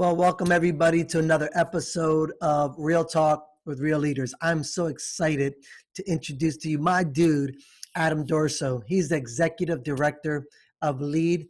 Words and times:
Well, 0.00 0.16
welcome 0.16 0.50
everybody 0.50 1.04
to 1.04 1.18
another 1.18 1.50
episode 1.54 2.32
of 2.40 2.74
Real 2.78 3.04
Talk 3.04 3.46
with 3.66 3.80
Real 3.80 3.98
Leaders. 3.98 4.32
I'm 4.40 4.64
so 4.64 4.86
excited 4.86 5.52
to 5.94 6.02
introduce 6.10 6.56
to 6.56 6.70
you 6.70 6.78
my 6.78 7.04
dude, 7.04 7.54
Adam 7.94 8.26
Durso. 8.26 8.80
He's 8.86 9.10
the 9.10 9.16
executive 9.16 9.82
director 9.82 10.46
of 10.80 11.02
Lead 11.02 11.48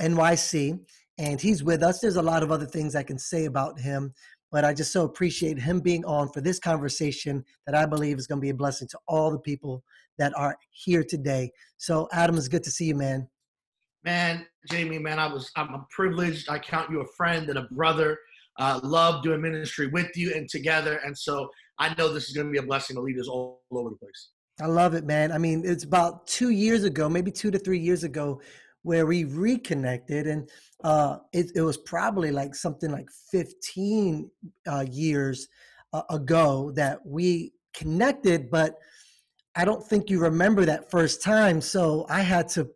NYC, 0.00 0.80
and 1.18 1.40
he's 1.40 1.62
with 1.62 1.84
us. 1.84 2.00
There's 2.00 2.16
a 2.16 2.22
lot 2.22 2.42
of 2.42 2.50
other 2.50 2.66
things 2.66 2.96
I 2.96 3.04
can 3.04 3.20
say 3.20 3.44
about 3.44 3.78
him, 3.78 4.14
but 4.50 4.64
I 4.64 4.74
just 4.74 4.92
so 4.92 5.04
appreciate 5.04 5.60
him 5.60 5.78
being 5.78 6.04
on 6.06 6.28
for 6.32 6.40
this 6.40 6.58
conversation 6.58 7.44
that 7.66 7.76
I 7.76 7.86
believe 7.86 8.18
is 8.18 8.26
going 8.26 8.40
to 8.40 8.44
be 8.44 8.50
a 8.50 8.54
blessing 8.54 8.88
to 8.88 8.98
all 9.06 9.30
the 9.30 9.38
people 9.38 9.84
that 10.18 10.32
are 10.36 10.56
here 10.72 11.04
today. 11.04 11.52
So, 11.76 12.08
Adam, 12.10 12.36
it's 12.36 12.48
good 12.48 12.64
to 12.64 12.70
see 12.72 12.86
you, 12.86 12.96
man 12.96 13.28
man, 14.04 14.46
Jamie, 14.70 14.98
man, 14.98 15.18
I 15.18 15.32
was 15.32 15.50
I'm 15.56 15.86
privileged. 15.90 16.48
I 16.48 16.58
count 16.58 16.90
you 16.90 17.00
a 17.00 17.06
friend 17.16 17.48
and 17.48 17.58
a 17.58 17.68
brother. 17.72 18.18
Uh, 18.58 18.80
love 18.82 19.22
doing 19.22 19.40
ministry 19.40 19.86
with 19.86 20.14
you 20.16 20.34
and 20.34 20.48
together, 20.48 21.00
and 21.04 21.16
so 21.16 21.48
I 21.78 21.94
know 21.94 22.12
this 22.12 22.28
is 22.28 22.34
going 22.34 22.46
to 22.48 22.52
be 22.52 22.58
a 22.58 22.62
blessing 22.62 22.96
to 22.96 23.02
leaders 23.02 23.28
all, 23.28 23.62
over 23.70 23.90
the 23.90 23.96
place. 23.96 24.30
I 24.60 24.66
love 24.66 24.92
it, 24.94 25.04
man. 25.04 25.32
I 25.32 25.38
mean, 25.38 25.62
it's 25.64 25.84
about 25.84 26.26
two 26.26 26.50
years 26.50 26.84
ago, 26.84 27.08
maybe 27.08 27.30
two 27.30 27.50
to 27.50 27.58
three 27.58 27.78
years 27.78 28.04
ago, 28.04 28.42
where 28.82 29.06
we 29.06 29.24
reconnected, 29.24 30.26
and 30.26 30.50
uh, 30.84 31.18
it, 31.32 31.52
it 31.54 31.62
was 31.62 31.78
probably 31.78 32.30
like 32.30 32.54
something 32.54 32.90
like 32.90 33.08
15 33.30 34.30
uh, 34.66 34.84
years 34.90 35.48
uh, 35.92 36.02
ago 36.10 36.70
that 36.72 37.04
we 37.04 37.52
connected, 37.72 38.50
but 38.50 38.76
I 39.54 39.64
don't 39.64 39.84
think 39.86 40.10
you 40.10 40.20
remember 40.20 40.64
that 40.64 40.90
first 40.90 41.22
time. 41.22 41.60
So 41.60 42.06
I 42.08 42.20
had 42.20 42.48
to 42.50 42.68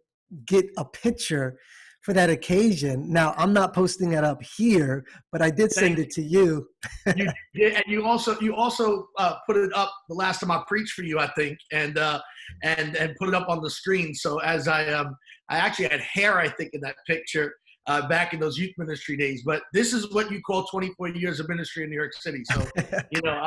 get 0.46 0.66
a 0.76 0.84
picture 0.84 1.58
for 2.04 2.12
that 2.12 2.28
occasion. 2.28 3.10
Now 3.10 3.34
I'm 3.38 3.54
not 3.54 3.72
posting 3.72 4.12
it 4.12 4.24
up 4.24 4.42
here, 4.56 5.06
but 5.32 5.40
I 5.40 5.50
did 5.50 5.72
send 5.72 5.98
it 5.98 6.10
to 6.10 6.22
you. 6.22 6.68
you 7.16 7.30
did, 7.54 7.72
and 7.74 7.84
you 7.86 8.04
also 8.04 8.38
you 8.40 8.54
also 8.54 9.08
uh, 9.18 9.36
put 9.46 9.56
it 9.56 9.74
up 9.74 9.90
the 10.10 10.14
last 10.14 10.40
time 10.40 10.50
I 10.50 10.62
preached 10.68 10.92
for 10.92 11.02
you, 11.02 11.18
I 11.18 11.28
think, 11.28 11.58
and 11.72 11.96
uh, 11.96 12.20
and 12.62 12.94
and 12.96 13.16
put 13.16 13.28
it 13.28 13.34
up 13.34 13.48
on 13.48 13.62
the 13.62 13.70
screen. 13.70 14.14
So 14.14 14.38
as 14.40 14.68
I 14.68 14.86
um 14.88 15.16
I 15.48 15.56
actually 15.56 15.88
had 15.88 16.00
hair, 16.00 16.38
I 16.38 16.48
think, 16.48 16.74
in 16.74 16.80
that 16.82 16.96
picture. 17.06 17.54
Uh, 17.86 18.08
back 18.08 18.32
in 18.32 18.40
those 18.40 18.56
youth 18.56 18.72
ministry 18.78 19.14
days, 19.14 19.42
but 19.44 19.60
this 19.74 19.92
is 19.92 20.10
what 20.10 20.30
you 20.30 20.40
call 20.40 20.64
24 20.68 21.10
years 21.10 21.38
of 21.38 21.46
ministry 21.50 21.84
in 21.84 21.90
New 21.90 21.96
York 21.96 22.14
City. 22.14 22.42
So, 22.50 22.66
you 23.12 23.20
know, 23.22 23.46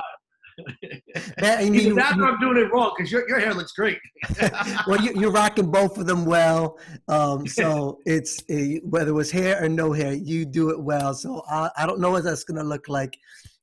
that, 1.38 1.60
I 1.60 1.70
mean, 1.70 1.96
that's 1.96 2.14
I'm 2.14 2.40
doing 2.40 2.58
it 2.58 2.72
wrong 2.72 2.94
because 2.98 3.12
your, 3.12 3.28
your 3.30 3.40
hair 3.40 3.54
looks 3.54 3.74
great. 3.74 4.00
well, 4.88 5.02
you, 5.02 5.28
are 5.28 5.32
rocking 5.32 5.72
both 5.72 5.98
of 5.98 6.08
them 6.08 6.26
well. 6.26 6.80
Um, 7.08 7.46
so 7.48 8.00
it's 8.06 8.44
a, 8.50 8.78
whether 8.84 9.12
it 9.12 9.14
was 9.14 9.32
hair 9.32 9.64
or 9.64 9.70
no 9.70 9.92
hair, 9.92 10.14
you 10.14 10.46
do 10.46 10.70
it 10.72 10.82
well. 10.82 11.14
So 11.14 11.44
I, 11.50 11.70
I 11.78 11.86
don't 11.86 12.00
know 12.00 12.12
what 12.12 12.24
that's 12.24 12.44
going 12.44 12.58
to 12.58 12.64
look 12.64 12.88
like 12.88 13.18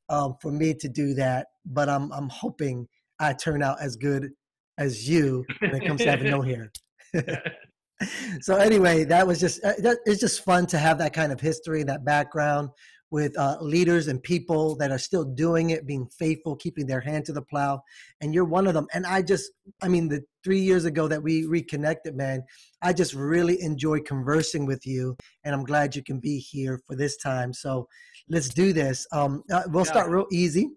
um, 0.08 0.36
for 0.40 0.52
me 0.52 0.74
to 0.74 0.88
do 0.88 1.14
that, 1.14 1.46
but 1.66 1.88
I'm 1.88 2.12
I'm 2.12 2.28
hoping 2.28 2.86
I 3.18 3.32
turn 3.32 3.62
out 3.62 3.80
as 3.80 3.96
good 3.96 4.30
as 4.78 5.08
you 5.08 5.44
when 5.60 5.74
it 5.74 5.86
comes 5.86 6.00
to 6.02 6.10
having 6.10 6.30
no 6.30 6.42
hair. 6.42 6.70
so 8.40 8.56
anyway, 8.56 9.04
that 9.04 9.26
was 9.26 9.40
just 9.40 9.64
uh, 9.64 9.72
that, 9.78 9.98
it's 10.04 10.20
just 10.20 10.44
fun 10.44 10.66
to 10.66 10.78
have 10.78 10.98
that 10.98 11.12
kind 11.12 11.32
of 11.32 11.40
history, 11.40 11.82
that 11.84 12.04
background 12.04 12.68
with 13.14 13.38
uh, 13.38 13.56
leaders 13.60 14.08
and 14.08 14.20
people 14.20 14.74
that 14.74 14.90
are 14.90 14.98
still 14.98 15.22
doing 15.22 15.70
it, 15.70 15.86
being 15.86 16.04
faithful, 16.18 16.56
keeping 16.56 16.84
their 16.84 17.00
hand 17.00 17.24
to 17.24 17.32
the 17.32 17.42
plow. 17.42 17.80
And 18.20 18.34
you're 18.34 18.44
one 18.44 18.66
of 18.66 18.74
them. 18.74 18.88
And 18.92 19.06
I 19.06 19.22
just, 19.22 19.52
I 19.80 19.86
mean, 19.86 20.08
the 20.08 20.24
three 20.42 20.58
years 20.58 20.84
ago 20.84 21.06
that 21.06 21.22
we 21.22 21.46
reconnected, 21.46 22.16
man, 22.16 22.42
I 22.82 22.92
just 22.92 23.14
really 23.14 23.62
enjoy 23.62 24.00
conversing 24.00 24.66
with 24.66 24.84
you. 24.84 25.16
And 25.44 25.54
I'm 25.54 25.62
glad 25.62 25.94
you 25.94 26.02
can 26.02 26.18
be 26.18 26.40
here 26.40 26.80
for 26.88 26.96
this 26.96 27.16
time. 27.18 27.52
So 27.52 27.86
let's 28.28 28.48
do 28.48 28.72
this. 28.72 29.06
Um, 29.12 29.44
uh, 29.48 29.62
we'll 29.68 29.84
yeah. 29.84 29.92
start 29.92 30.10
real 30.10 30.26
easy. 30.32 30.70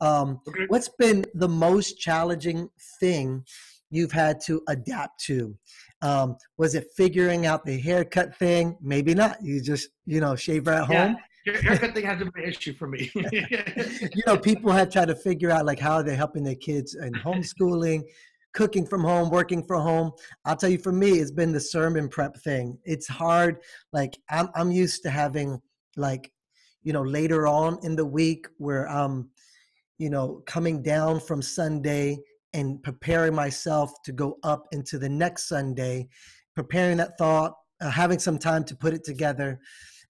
Um, 0.00 0.40
okay. 0.48 0.64
What's 0.68 0.88
been 0.98 1.26
the 1.34 1.48
most 1.48 1.98
challenging 1.98 2.70
thing 3.00 3.44
you've 3.90 4.12
had 4.12 4.40
to 4.46 4.62
adapt 4.66 5.22
to? 5.26 5.54
Um, 6.00 6.36
was 6.56 6.74
it 6.74 6.86
figuring 6.96 7.44
out 7.44 7.66
the 7.66 7.78
haircut 7.78 8.34
thing? 8.38 8.78
Maybe 8.80 9.12
not. 9.12 9.36
You 9.42 9.60
just, 9.60 9.90
you 10.06 10.22
know, 10.22 10.36
shave 10.36 10.66
at 10.68 10.88
yeah. 10.88 11.08
home 11.08 11.16
haircut 11.46 11.94
thing 11.94 12.04
hasn't 12.04 12.32
been 12.34 12.44
an 12.44 12.48
issue 12.50 12.74
for 12.74 12.86
me. 12.86 13.10
you 13.14 14.22
know, 14.26 14.36
people 14.36 14.70
have 14.72 14.90
tried 14.90 15.08
to 15.08 15.14
figure 15.14 15.50
out 15.50 15.66
like 15.66 15.78
how 15.78 16.02
they're 16.02 16.16
helping 16.16 16.44
their 16.44 16.54
kids 16.54 16.94
in 16.94 17.12
homeschooling, 17.12 18.02
cooking 18.52 18.86
from 18.86 19.02
home, 19.02 19.30
working 19.30 19.64
from 19.64 19.82
home. 19.82 20.12
I'll 20.44 20.56
tell 20.56 20.70
you, 20.70 20.78
for 20.78 20.92
me, 20.92 21.12
it's 21.12 21.30
been 21.30 21.52
the 21.52 21.60
sermon 21.60 22.08
prep 22.08 22.36
thing. 22.38 22.78
It's 22.84 23.08
hard. 23.08 23.58
Like 23.92 24.18
I'm, 24.30 24.48
I'm 24.54 24.70
used 24.70 25.02
to 25.02 25.10
having 25.10 25.60
like, 25.96 26.30
you 26.82 26.92
know, 26.92 27.02
later 27.02 27.46
on 27.46 27.78
in 27.82 27.96
the 27.96 28.06
week 28.06 28.46
where 28.58 28.88
I'm, 28.88 29.30
you 29.98 30.10
know, 30.10 30.42
coming 30.46 30.82
down 30.82 31.20
from 31.20 31.42
Sunday 31.42 32.18
and 32.54 32.82
preparing 32.82 33.34
myself 33.34 33.92
to 34.04 34.12
go 34.12 34.38
up 34.42 34.66
into 34.72 34.98
the 34.98 35.08
next 35.08 35.48
Sunday, 35.48 36.08
preparing 36.54 36.98
that 36.98 37.16
thought, 37.18 37.54
uh, 37.80 37.90
having 37.90 38.18
some 38.18 38.38
time 38.38 38.64
to 38.64 38.76
put 38.76 38.94
it 38.94 39.04
together 39.04 39.60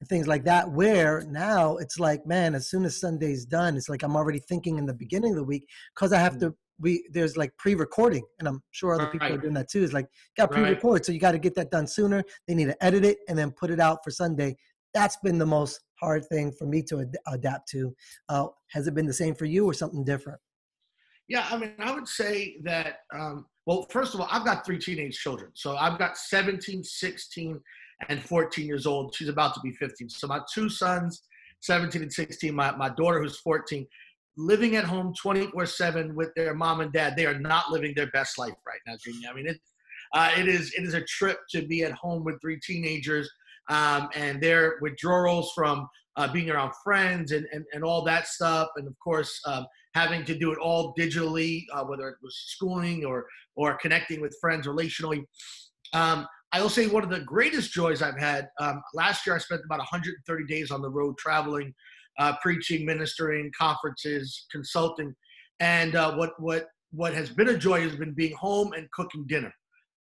and 0.02 0.08
things 0.08 0.26
like 0.26 0.42
that. 0.42 0.68
Where 0.68 1.22
now 1.28 1.76
it's 1.76 2.00
like, 2.00 2.26
man, 2.26 2.56
as 2.56 2.68
soon 2.68 2.84
as 2.84 2.98
Sunday's 2.98 3.44
done, 3.44 3.76
it's 3.76 3.88
like 3.88 4.02
I'm 4.02 4.16
already 4.16 4.40
thinking 4.40 4.78
in 4.78 4.84
the 4.84 4.92
beginning 4.92 5.30
of 5.30 5.36
the 5.36 5.44
week 5.44 5.68
because 5.94 6.12
I 6.12 6.18
have 6.18 6.38
to. 6.38 6.54
We 6.80 7.06
there's 7.12 7.36
like 7.36 7.56
pre-recording, 7.58 8.24
and 8.40 8.48
I'm 8.48 8.60
sure 8.72 8.94
other 8.94 9.06
people 9.06 9.28
right. 9.28 9.38
are 9.38 9.40
doing 9.40 9.54
that 9.54 9.70
too. 9.70 9.84
It's 9.84 9.92
like 9.92 10.08
got 10.36 10.50
pre-record, 10.50 10.92
right. 10.92 11.06
so 11.06 11.12
you 11.12 11.20
got 11.20 11.32
to 11.32 11.38
get 11.38 11.54
that 11.54 11.70
done 11.70 11.86
sooner. 11.86 12.24
They 12.48 12.54
need 12.54 12.64
to 12.64 12.84
edit 12.84 13.04
it 13.04 13.18
and 13.28 13.38
then 13.38 13.52
put 13.52 13.70
it 13.70 13.78
out 13.78 13.98
for 14.02 14.10
Sunday. 14.10 14.56
That's 14.92 15.16
been 15.22 15.38
the 15.38 15.46
most 15.46 15.78
hard 16.00 16.24
thing 16.26 16.50
for 16.50 16.66
me 16.66 16.82
to 16.88 17.02
ad- 17.02 17.16
adapt 17.28 17.68
to. 17.70 17.94
Uh, 18.28 18.48
has 18.72 18.88
it 18.88 18.94
been 18.94 19.06
the 19.06 19.12
same 19.12 19.36
for 19.36 19.44
you 19.44 19.64
or 19.64 19.74
something 19.74 20.04
different? 20.04 20.40
Yeah, 21.28 21.46
I 21.48 21.56
mean, 21.56 21.74
I 21.78 21.92
would 21.92 22.08
say 22.08 22.56
that. 22.64 23.00
Um, 23.14 23.46
well, 23.64 23.86
first 23.90 24.14
of 24.14 24.20
all, 24.20 24.26
I've 24.28 24.44
got 24.44 24.66
three 24.66 24.78
teenage 24.78 25.16
children, 25.16 25.52
so 25.54 25.76
I've 25.76 25.98
got 25.98 26.16
17, 26.16 26.82
16, 26.82 27.60
and 28.08 28.22
14 28.22 28.66
years 28.66 28.86
old. 28.86 29.14
She's 29.14 29.28
about 29.28 29.54
to 29.54 29.60
be 29.60 29.72
15. 29.72 30.08
So 30.10 30.26
my 30.26 30.40
two 30.52 30.68
sons, 30.68 31.22
17 31.60 32.02
and 32.02 32.12
16, 32.12 32.54
my, 32.54 32.74
my 32.76 32.90
daughter 32.90 33.22
who's 33.22 33.38
14, 33.40 33.86
living 34.36 34.76
at 34.76 34.84
home 34.84 35.14
24 35.20 35.66
7 35.66 36.14
with 36.14 36.30
their 36.34 36.54
mom 36.54 36.80
and 36.80 36.92
dad. 36.92 37.16
They 37.16 37.26
are 37.26 37.38
not 37.38 37.70
living 37.70 37.92
their 37.94 38.10
best 38.10 38.38
life 38.38 38.54
right 38.66 38.80
now, 38.86 38.94
Jimmy. 39.04 39.26
I 39.28 39.34
mean, 39.34 39.46
it, 39.46 39.58
uh, 40.14 40.30
it 40.36 40.48
is 40.48 40.72
it 40.76 40.84
is 40.84 40.94
a 40.94 41.02
trip 41.04 41.38
to 41.50 41.66
be 41.66 41.84
at 41.84 41.92
home 41.92 42.24
with 42.24 42.40
three 42.40 42.60
teenagers 42.60 43.30
um, 43.68 44.08
and 44.14 44.42
their 44.42 44.76
withdrawals 44.80 45.52
from 45.54 45.88
uh, 46.16 46.30
being 46.30 46.50
around 46.50 46.72
friends 46.84 47.32
and, 47.32 47.46
and, 47.52 47.64
and 47.72 47.84
all 47.84 48.02
that 48.04 48.26
stuff. 48.26 48.68
And 48.76 48.86
of 48.86 48.94
course, 49.02 49.40
um, 49.46 49.66
having 49.94 50.24
to 50.24 50.36
do 50.36 50.52
it 50.52 50.58
all 50.58 50.94
digitally, 50.98 51.64
uh, 51.72 51.84
whether 51.84 52.08
it 52.08 52.16
was 52.22 52.36
schooling 52.46 53.04
or, 53.04 53.26
or 53.56 53.76
connecting 53.78 54.20
with 54.20 54.36
friends 54.40 54.66
relationally. 54.66 55.24
Um, 55.92 56.26
I 56.52 56.60
will 56.60 56.68
say 56.68 56.86
one 56.86 57.02
of 57.02 57.08
the 57.08 57.20
greatest 57.20 57.72
joys 57.72 58.02
I've 58.02 58.18
had. 58.18 58.48
Um, 58.60 58.82
last 58.92 59.26
year, 59.26 59.34
I 59.34 59.38
spent 59.38 59.62
about 59.64 59.78
130 59.78 60.44
days 60.44 60.70
on 60.70 60.82
the 60.82 60.90
road 60.90 61.16
traveling, 61.16 61.72
uh, 62.18 62.34
preaching, 62.42 62.84
ministering, 62.84 63.50
conferences, 63.58 64.46
consulting, 64.52 65.14
and 65.60 65.96
uh, 65.96 66.14
what 66.14 66.32
what 66.38 66.68
what 66.92 67.14
has 67.14 67.30
been 67.30 67.48
a 67.48 67.56
joy 67.56 67.80
has 67.80 67.96
been 67.96 68.12
being 68.12 68.34
home 68.36 68.74
and 68.74 68.90
cooking 68.90 69.24
dinner. 69.26 69.52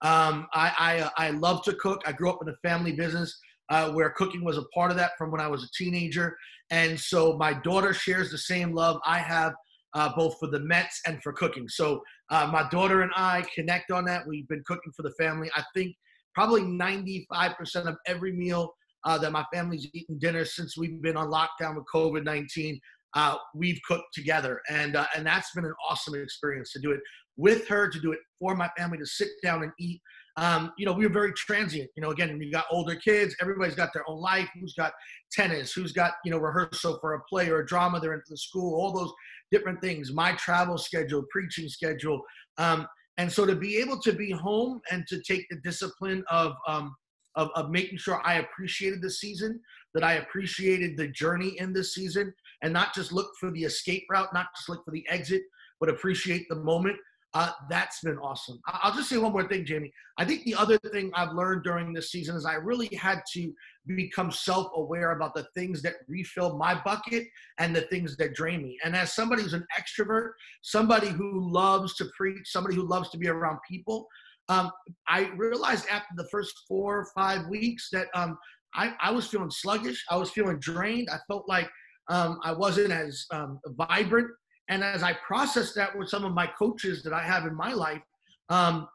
Um, 0.02 0.48
I, 0.54 0.74
I, 0.78 1.00
uh, 1.00 1.10
I 1.18 1.30
love 1.30 1.64
to 1.64 1.74
cook. 1.76 2.02
I 2.06 2.12
grew 2.12 2.30
up 2.30 2.40
in 2.42 2.50
a 2.50 2.68
family 2.68 2.92
business 2.92 3.38
uh, 3.70 3.92
where 3.92 4.10
cooking 4.10 4.44
was 4.44 4.58
a 4.58 4.66
part 4.74 4.92
of 4.92 4.98
that 4.98 5.12
from 5.18 5.32
when 5.32 5.40
I 5.40 5.48
was 5.48 5.64
a 5.64 5.70
teenager, 5.78 6.36
and 6.70 7.00
so 7.00 7.38
my 7.38 7.54
daughter 7.54 7.94
shares 7.94 8.30
the 8.30 8.38
same 8.38 8.74
love 8.74 9.00
I 9.06 9.20
have. 9.20 9.54
Uh, 9.94 10.10
both 10.16 10.40
for 10.40 10.48
the 10.48 10.60
Mets 10.62 11.02
and 11.06 11.22
for 11.22 11.34
cooking. 11.34 11.68
So 11.68 12.02
uh, 12.30 12.50
my 12.50 12.66
daughter 12.70 13.02
and 13.02 13.12
I 13.14 13.44
connect 13.54 13.92
on 13.92 14.06
that. 14.06 14.26
We've 14.26 14.48
been 14.48 14.64
cooking 14.66 14.94
for 14.96 15.04
the 15.04 15.12
family. 15.20 15.52
I 15.54 15.64
think 15.76 15.94
probably 16.34 16.62
95% 16.62 17.88
of 17.88 17.98
every 18.08 18.32
meal 18.32 18.74
uh, 19.06 19.18
that 19.18 19.32
my 19.32 19.46
family's 19.54 19.88
eaten 19.94 20.18
dinner 20.18 20.46
since 20.46 20.78
we've 20.78 21.02
been 21.02 21.18
on 21.18 21.28
lockdown 21.28 21.76
with 21.76 21.86
COVID 21.94 22.24
19. 22.24 22.80
Uh, 23.14 23.36
we've 23.54 23.80
cooked 23.86 24.14
together, 24.14 24.62
and 24.70 24.96
uh, 24.96 25.06
and 25.16 25.26
that's 25.26 25.54
been 25.54 25.66
an 25.66 25.74
awesome 25.90 26.16
experience 26.16 26.72
to 26.72 26.80
do 26.80 26.92
it 26.92 27.02
with 27.36 27.68
her, 27.68 27.90
to 27.90 28.00
do 28.00 28.14
it 28.14 28.20
for 28.40 28.56
my 28.56 28.70
family, 28.78 28.98
to 28.98 29.06
sit 29.06 29.30
down 29.44 29.64
and 29.64 29.72
eat. 29.80 30.02
Um, 30.38 30.72
you 30.78 30.86
know, 30.86 30.94
we 30.94 31.06
were 31.06 31.12
very 31.12 31.34
transient. 31.34 31.90
You 31.98 32.04
know, 32.04 32.12
again, 32.12 32.38
we've 32.40 32.54
got 32.54 32.66
older 32.72 32.96
kids. 32.96 33.36
Everybody's 33.42 33.76
got 33.76 33.92
their 33.94 34.10
own 34.10 34.22
life. 34.22 34.48
Who's 34.58 34.74
got 34.76 34.94
tennis? 35.32 35.74
Who's 35.74 35.92
got 35.92 36.14
you 36.24 36.32
know 36.32 36.38
rehearsal 36.38 37.00
for 37.02 37.16
a 37.16 37.22
play 37.30 37.50
or 37.50 37.60
a 37.60 37.66
drama? 37.66 38.00
They're 38.00 38.14
into 38.14 38.26
the 38.30 38.38
school. 38.38 38.76
All 38.76 38.94
those 38.94 39.12
different 39.52 39.82
things. 39.82 40.14
My 40.14 40.32
travel 40.34 40.78
schedule, 40.78 41.24
preaching 41.32 41.68
schedule. 41.68 42.22
Um, 42.58 42.88
and 43.22 43.32
so 43.32 43.46
to 43.46 43.56
be 43.56 43.78
able 43.78 44.00
to 44.00 44.14
be 44.14 44.32
home 44.32 44.82
and 44.90 45.06
to 45.06 45.22
take 45.22 45.46
the 45.48 45.58
discipline 45.58 46.24
of, 46.32 46.54
um, 46.68 46.96
of, 47.36 47.52
of 47.54 47.70
making 47.70 48.00
sure 48.00 48.20
I 48.26 48.40
appreciated 48.40 49.00
the 49.00 49.12
season, 49.12 49.60
that 49.94 50.04
I 50.04 50.14
appreciated 50.14 50.98
the 50.98 51.08
journey 51.10 51.50
in 51.60 51.72
this 51.72 51.94
season, 51.94 52.34
and 52.64 52.74
not 52.74 52.96
just 52.96 53.12
look 53.12 53.30
for 53.40 53.52
the 53.52 53.64
escape 53.64 54.06
route, 54.10 54.34
not 54.34 54.48
just 54.58 54.70
look 54.70 54.84
for 54.84 54.90
the 54.90 55.06
exit, 55.08 55.44
but 55.80 55.88
appreciate 55.88 56.48
the 56.50 56.56
moment. 56.56 56.98
Uh, 57.34 57.52
that's 57.70 58.02
been 58.02 58.18
awesome. 58.18 58.60
I'll 58.68 58.94
just 58.94 59.10
say 59.10 59.18
one 59.18 59.32
more 59.32 59.48
thing, 59.48 59.66
Jamie. 59.66 59.92
I 60.18 60.26
think 60.26 60.44
the 60.44 60.56
other 60.56 60.78
thing 60.78 61.12
I've 61.14 61.32
learned 61.32 61.64
during 61.64 61.94
this 61.94 62.12
season 62.12 62.36
is 62.36 62.46
I 62.46 62.56
really 62.56 62.90
had 62.94 63.22
to 63.34 63.54
become 63.88 64.32
self-aware 64.32 65.12
about 65.12 65.34
the 65.34 65.48
things 65.56 65.82
that 65.84 65.94
refill 66.10 66.58
my 66.58 66.80
bucket 66.84 67.28
and 67.58 67.74
the 67.74 67.84
things 67.84 68.18
that 68.18 68.34
drain 68.34 68.64
me. 68.64 68.78
And 68.84 68.96
as 68.98 69.14
somebody 69.14 69.44
who's 69.44 69.54
an 69.54 69.66
extrovert, 69.80 70.32
somebody 70.62 71.08
who 71.08 71.50
loves 71.52 71.96
to 71.96 72.06
preach, 72.18 72.52
somebody 72.52 72.76
who 72.76 72.88
loves 72.88 73.10
to 73.12 73.18
be 73.18 73.30
around 73.30 73.60
people, 73.70 74.08
um, 74.50 74.70
I 75.08 75.30
realized 75.38 75.86
after 75.90 76.14
the 76.18 76.28
first 76.30 76.54
four 76.68 77.00
or 77.00 77.08
five 77.16 77.48
weeks 77.48 77.88
that 77.94 78.08
um, 78.14 78.38
I, 78.76 78.94
I, 79.00 79.12
was 79.12 79.28
feeling 79.28 79.52
sluggish. 79.52 80.04
I 80.10 80.18
was 80.18 80.32
feeling 80.32 80.60
drained. 80.60 81.10
I 81.10 81.20
felt 81.28 81.48
like 81.48 81.70
um, 82.10 82.40
I 82.44 82.52
wasn't 82.52 82.92
as 82.92 83.26
um, 83.32 83.60
vibrant 83.78 84.28
and 84.72 84.86
as 84.86 85.04
I 85.04 85.14
processed 85.14 85.76
that 85.76 85.96
with 85.96 86.08
some 86.08 86.24
of 86.24 86.34
my 86.34 86.48
coaches 86.48 87.04
that 87.04 87.12
I 87.12 87.22
have 87.22 87.46
in 87.46 87.54
my 87.54 87.74
life, 87.74 88.02
um, 88.50 88.88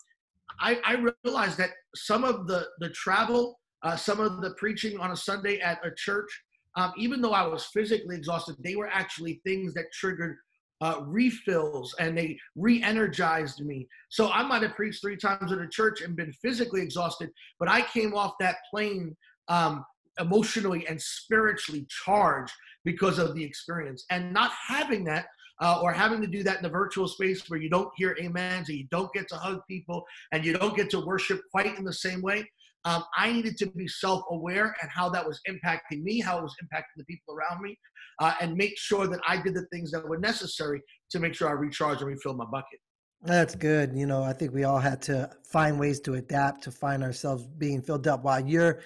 I, 0.58 0.80
I, 0.84 1.04
realized 1.22 1.58
that 1.58 1.70
some 1.94 2.24
of 2.24 2.46
the 2.46 2.66
the 2.80 2.88
travel, 2.90 3.60
uh, 3.82 3.94
some 3.94 4.18
of 4.18 4.40
the 4.40 4.54
preaching 4.54 4.98
on 4.98 5.10
a 5.10 5.16
Sunday 5.16 5.60
at 5.60 5.84
a 5.84 5.90
church, 5.94 6.30
um, 6.76 6.94
even 6.96 7.20
though 7.20 7.32
I 7.32 7.46
was 7.46 7.66
physically 7.66 8.16
exhausted, 8.16 8.56
they 8.64 8.74
were 8.74 8.88
actually 8.88 9.42
things 9.44 9.74
that 9.74 9.92
triggered 9.92 10.38
uh, 10.80 11.02
refills 11.04 11.94
and 11.98 12.16
they 12.16 12.38
re-energized 12.54 13.60
me. 13.60 13.86
So 14.08 14.30
I 14.30 14.42
might 14.44 14.62
have 14.62 14.74
preached 14.74 15.02
three 15.02 15.16
times 15.16 15.52
at 15.52 15.58
a 15.58 15.68
church 15.68 16.00
and 16.00 16.16
been 16.16 16.32
physically 16.32 16.80
exhausted, 16.80 17.30
but 17.58 17.68
I 17.68 17.82
came 17.82 18.14
off 18.14 18.34
that 18.40 18.56
plane 18.70 19.14
um, 19.48 19.84
emotionally 20.18 20.86
and 20.86 21.00
spiritually 21.00 21.86
charged 22.04 22.52
because 22.84 23.18
of 23.18 23.34
the 23.34 23.44
experience. 23.44 24.06
And 24.10 24.32
not 24.32 24.52
having 24.68 25.04
that 25.04 25.26
uh, 25.60 25.80
or 25.82 25.92
having 25.92 26.20
to 26.20 26.26
do 26.26 26.42
that 26.42 26.58
in 26.58 26.62
the 26.62 26.68
virtual 26.68 27.08
space 27.08 27.48
where 27.48 27.60
you 27.60 27.70
don't 27.70 27.90
hear 27.96 28.16
amens 28.24 28.68
and 28.68 28.78
you 28.78 28.86
don't 28.90 29.12
get 29.12 29.28
to 29.28 29.36
hug 29.36 29.60
people 29.68 30.04
and 30.32 30.44
you 30.44 30.52
don't 30.52 30.76
get 30.76 30.90
to 30.90 31.00
worship 31.00 31.40
quite 31.50 31.78
in 31.78 31.84
the 31.84 31.92
same 31.92 32.22
way. 32.22 32.48
Um, 32.84 33.02
I 33.16 33.32
needed 33.32 33.56
to 33.58 33.66
be 33.66 33.88
self 33.88 34.22
aware 34.30 34.76
and 34.80 34.90
how 34.90 35.08
that 35.10 35.26
was 35.26 35.40
impacting 35.48 36.02
me, 36.02 36.20
how 36.20 36.38
it 36.38 36.42
was 36.42 36.54
impacting 36.62 36.96
the 36.96 37.04
people 37.04 37.34
around 37.34 37.60
me, 37.60 37.76
uh, 38.20 38.34
and 38.40 38.54
make 38.56 38.78
sure 38.78 39.08
that 39.08 39.20
I 39.26 39.42
did 39.42 39.54
the 39.54 39.66
things 39.72 39.90
that 39.90 40.08
were 40.08 40.18
necessary 40.18 40.80
to 41.10 41.18
make 41.18 41.34
sure 41.34 41.48
I 41.48 41.52
recharge 41.52 41.98
and 41.98 42.06
refill 42.06 42.34
my 42.34 42.44
bucket. 42.44 42.78
That's 43.22 43.56
good. 43.56 43.96
You 43.96 44.06
know, 44.06 44.22
I 44.22 44.32
think 44.32 44.52
we 44.52 44.64
all 44.64 44.78
had 44.78 45.02
to 45.02 45.30
find 45.44 45.80
ways 45.80 45.98
to 46.00 46.14
adapt 46.14 46.62
to 46.64 46.70
find 46.70 47.02
ourselves 47.02 47.44
being 47.58 47.82
filled 47.82 48.06
up 48.06 48.22
while 48.22 48.46
you're 48.46 48.80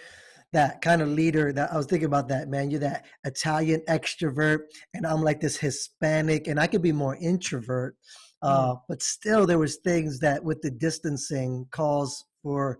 that 0.52 0.80
kind 0.80 1.00
of 1.00 1.08
leader 1.08 1.52
that 1.52 1.72
I 1.72 1.76
was 1.76 1.86
thinking 1.86 2.06
about 2.06 2.28
that, 2.28 2.48
man. 2.48 2.70
You're 2.70 2.80
that 2.80 3.06
Italian 3.24 3.82
extrovert, 3.88 4.60
and 4.94 5.06
I'm 5.06 5.22
like 5.22 5.40
this 5.40 5.56
Hispanic, 5.56 6.48
and 6.48 6.58
I 6.58 6.66
could 6.66 6.82
be 6.82 6.92
more 6.92 7.16
introvert. 7.16 7.96
Uh, 8.42 8.74
mm. 8.74 8.80
But 8.88 9.02
still, 9.02 9.46
there 9.46 9.58
was 9.58 9.76
things 9.76 10.18
that 10.20 10.42
with 10.42 10.60
the 10.62 10.70
distancing 10.70 11.66
calls 11.70 12.24
for 12.42 12.78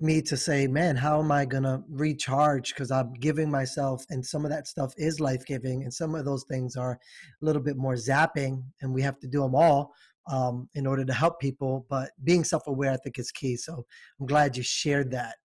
me 0.00 0.20
to 0.22 0.36
say, 0.36 0.66
man, 0.66 0.96
how 0.96 1.20
am 1.20 1.30
I 1.30 1.44
gonna 1.44 1.82
recharge? 1.88 2.74
Because 2.74 2.90
I'm 2.90 3.12
giving 3.14 3.50
myself, 3.50 4.04
and 4.10 4.24
some 4.24 4.44
of 4.44 4.50
that 4.50 4.66
stuff 4.66 4.92
is 4.96 5.20
life 5.20 5.44
giving, 5.46 5.82
and 5.82 5.92
some 5.92 6.14
of 6.14 6.24
those 6.24 6.44
things 6.48 6.76
are 6.76 6.92
a 6.92 7.44
little 7.44 7.62
bit 7.62 7.76
more 7.76 7.94
zapping, 7.94 8.62
and 8.80 8.94
we 8.94 9.02
have 9.02 9.18
to 9.20 9.28
do 9.28 9.40
them 9.40 9.54
all 9.54 9.92
um, 10.30 10.68
in 10.74 10.86
order 10.86 11.04
to 11.04 11.12
help 11.12 11.40
people. 11.40 11.86
But 11.88 12.10
being 12.22 12.44
self 12.44 12.66
aware, 12.66 12.92
I 12.92 12.96
think, 12.96 13.18
is 13.18 13.30
key. 13.30 13.56
So 13.56 13.84
I'm 14.18 14.26
glad 14.26 14.56
you 14.56 14.62
shared 14.62 15.10
that. 15.12 15.36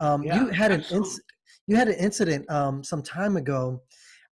Um, 0.00 0.22
yeah, 0.22 0.40
you 0.40 0.48
had 0.48 0.72
absolutely. 0.72 1.08
an 1.08 1.14
inc- 1.14 1.20
you 1.66 1.76
had 1.76 1.88
an 1.88 1.94
incident 1.94 2.50
um, 2.50 2.84
some 2.84 3.02
time 3.02 3.36
ago. 3.36 3.82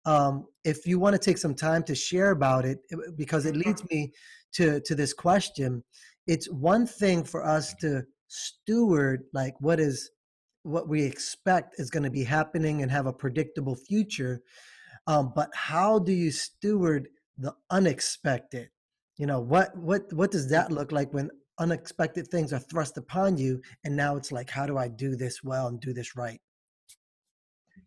Um, 0.06 0.46
if 0.64 0.86
you 0.86 0.98
want 0.98 1.14
to 1.14 1.18
take 1.18 1.38
some 1.38 1.54
time 1.54 1.82
to 1.84 1.94
share 1.94 2.30
about 2.30 2.64
it, 2.64 2.78
because 3.16 3.46
it 3.46 3.56
leads 3.56 3.82
me 3.90 4.12
to 4.54 4.80
to 4.80 4.94
this 4.94 5.12
question. 5.12 5.82
It's 6.26 6.50
one 6.50 6.86
thing 6.86 7.24
for 7.24 7.44
us 7.44 7.74
to 7.80 8.04
steward 8.28 9.24
like 9.32 9.54
what 9.60 9.78
is 9.78 10.10
what 10.62 10.88
we 10.88 11.02
expect 11.02 11.78
is 11.78 11.90
going 11.90 12.02
to 12.02 12.10
be 12.10 12.24
happening 12.24 12.82
and 12.82 12.90
have 12.90 13.06
a 13.06 13.12
predictable 13.12 13.76
future, 13.76 14.42
um, 15.06 15.32
but 15.34 15.50
how 15.54 15.98
do 15.98 16.12
you 16.12 16.30
steward 16.30 17.08
the 17.38 17.54
unexpected? 17.70 18.70
You 19.16 19.26
know 19.26 19.40
what 19.40 19.76
what 19.76 20.12
what 20.12 20.30
does 20.30 20.48
that 20.50 20.72
look 20.72 20.92
like 20.92 21.12
when 21.12 21.30
unexpected 21.58 22.28
things 22.28 22.52
are 22.52 22.58
thrust 22.58 22.96
upon 22.98 23.36
you 23.36 23.60
and 23.84 23.94
now 23.94 24.16
it's 24.16 24.32
like 24.32 24.50
how 24.50 24.66
do 24.66 24.76
i 24.76 24.88
do 24.88 25.14
this 25.16 25.42
well 25.44 25.68
and 25.68 25.80
do 25.80 25.92
this 25.92 26.16
right? 26.16 26.40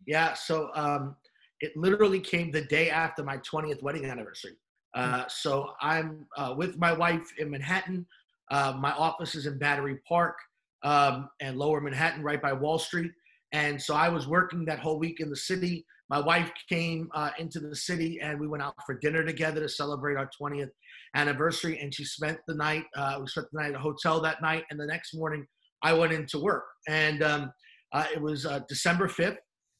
Yeah 0.05 0.33
so 0.33 0.69
um 0.73 1.15
it 1.59 1.75
literally 1.75 2.19
came 2.19 2.51
the 2.51 2.61
day 2.61 2.89
after 2.89 3.23
my 3.23 3.37
20th 3.37 3.81
wedding 3.81 4.05
anniversary. 4.05 4.53
Hmm. 4.95 5.01
uh, 5.01 5.23
so 5.27 5.73
i'm 5.81 6.25
uh, 6.37 6.53
with 6.55 6.77
my 6.77 6.93
wife 6.93 7.27
in 7.37 7.49
manhattan 7.49 8.05
uh, 8.51 8.73
my 8.79 8.91
office 8.93 9.35
is 9.35 9.45
in 9.45 9.57
battery 9.57 9.97
park 10.07 10.37
um, 10.83 11.29
and 11.41 11.57
lower 11.57 11.81
manhattan 11.81 12.23
right 12.23 12.41
by 12.41 12.53
wall 12.53 12.79
street. 12.79 13.11
And 13.51 13.81
so 13.81 13.95
i 13.95 14.09
was 14.09 14.27
working 14.27 14.65
that 14.65 14.79
whole 14.79 14.99
week 14.99 15.19
in 15.19 15.29
the 15.29 15.35
city 15.35 15.85
my 16.09 16.19
wife 16.19 16.51
came 16.69 17.09
uh, 17.13 17.31
into 17.37 17.59
the 17.59 17.75
city 17.75 18.19
and 18.21 18.39
we 18.39 18.47
went 18.47 18.63
out 18.63 18.75
for 18.85 18.97
dinner 18.97 19.23
together 19.23 19.59
to 19.61 19.69
celebrate 19.69 20.15
our 20.15 20.29
20th 20.41 20.69
anniversary. 21.15 21.79
And 21.79 21.93
she 21.93 22.05
spent 22.05 22.37
the 22.47 22.55
night, 22.55 22.85
uh, 22.95 23.17
we 23.19 23.27
spent 23.27 23.47
the 23.51 23.61
night 23.61 23.69
at 23.69 23.75
a 23.75 23.79
hotel 23.79 24.21
that 24.21 24.41
night. 24.41 24.63
And 24.69 24.79
the 24.79 24.85
next 24.85 25.13
morning, 25.13 25.45
I 25.83 25.93
went 25.93 26.13
into 26.13 26.39
work. 26.39 26.65
And 26.87 27.23
um, 27.23 27.51
uh, 27.93 28.05
it 28.13 28.21
was 28.21 28.45
uh, 28.45 28.61
December 28.69 29.07
5th. 29.07 29.37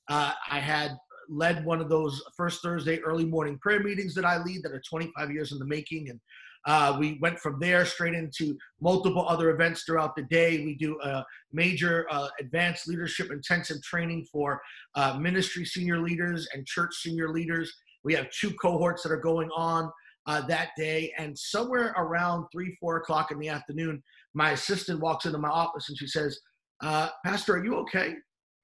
Uh, 0.09 0.33
I 0.49 0.59
had 0.59 0.91
led 1.29 1.65
one 1.65 1.81
of 1.81 1.89
those 1.89 2.21
first 2.35 2.61
Thursday 2.61 2.99
early 2.99 3.25
morning 3.25 3.57
prayer 3.61 3.81
meetings 3.81 4.13
that 4.15 4.25
I 4.25 4.41
lead 4.41 4.63
that 4.63 4.71
are 4.71 4.81
25 4.89 5.31
years 5.31 5.51
in 5.51 5.59
the 5.59 5.65
making. 5.65 6.09
And 6.09 6.19
uh, 6.67 6.97
we 6.99 7.17
went 7.21 7.39
from 7.39 7.59
there 7.59 7.85
straight 7.85 8.13
into 8.13 8.57
multiple 8.81 9.27
other 9.27 9.49
events 9.49 9.83
throughout 9.83 10.15
the 10.15 10.23
day. 10.23 10.65
We 10.65 10.75
do 10.75 10.99
a 11.01 11.25
major 11.53 12.05
uh, 12.11 12.27
advanced 12.39 12.87
leadership 12.87 13.31
intensive 13.31 13.81
training 13.81 14.27
for 14.31 14.61
uh, 14.95 15.17
ministry 15.17 15.63
senior 15.63 15.99
leaders 15.99 16.47
and 16.53 16.67
church 16.67 16.93
senior 16.95 17.29
leaders. 17.29 17.73
We 18.03 18.13
have 18.15 18.29
two 18.31 18.51
cohorts 18.51 19.01
that 19.03 19.13
are 19.13 19.21
going 19.21 19.49
on 19.55 19.89
uh, 20.25 20.41
that 20.47 20.71
day. 20.77 21.13
And 21.17 21.37
somewhere 21.37 21.93
around 21.97 22.47
three, 22.51 22.75
four 22.81 22.97
o'clock 22.97 23.31
in 23.31 23.39
the 23.39 23.47
afternoon, 23.47 24.03
my 24.33 24.51
assistant 24.51 24.99
walks 24.99 25.25
into 25.25 25.37
my 25.37 25.49
office 25.49 25.87
and 25.87 25.97
she 25.97 26.07
says, 26.07 26.37
uh, 26.81 27.09
Pastor, 27.25 27.55
are 27.55 27.63
you 27.63 27.75
okay? 27.77 28.13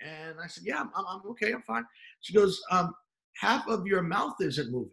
And 0.02 0.36
I 0.44 0.48
said, 0.48 0.66
Yeah, 0.66 0.82
I'm, 0.82 0.90
I'm 0.96 1.22
okay. 1.32 1.54
I'm 1.54 1.64
fine. 1.64 1.86
She 2.20 2.34
goes, 2.34 2.62
um, 2.70 2.94
Half 3.38 3.68
of 3.68 3.88
your 3.88 4.02
mouth 4.04 4.36
isn't 4.42 4.72
moving. 4.72 4.92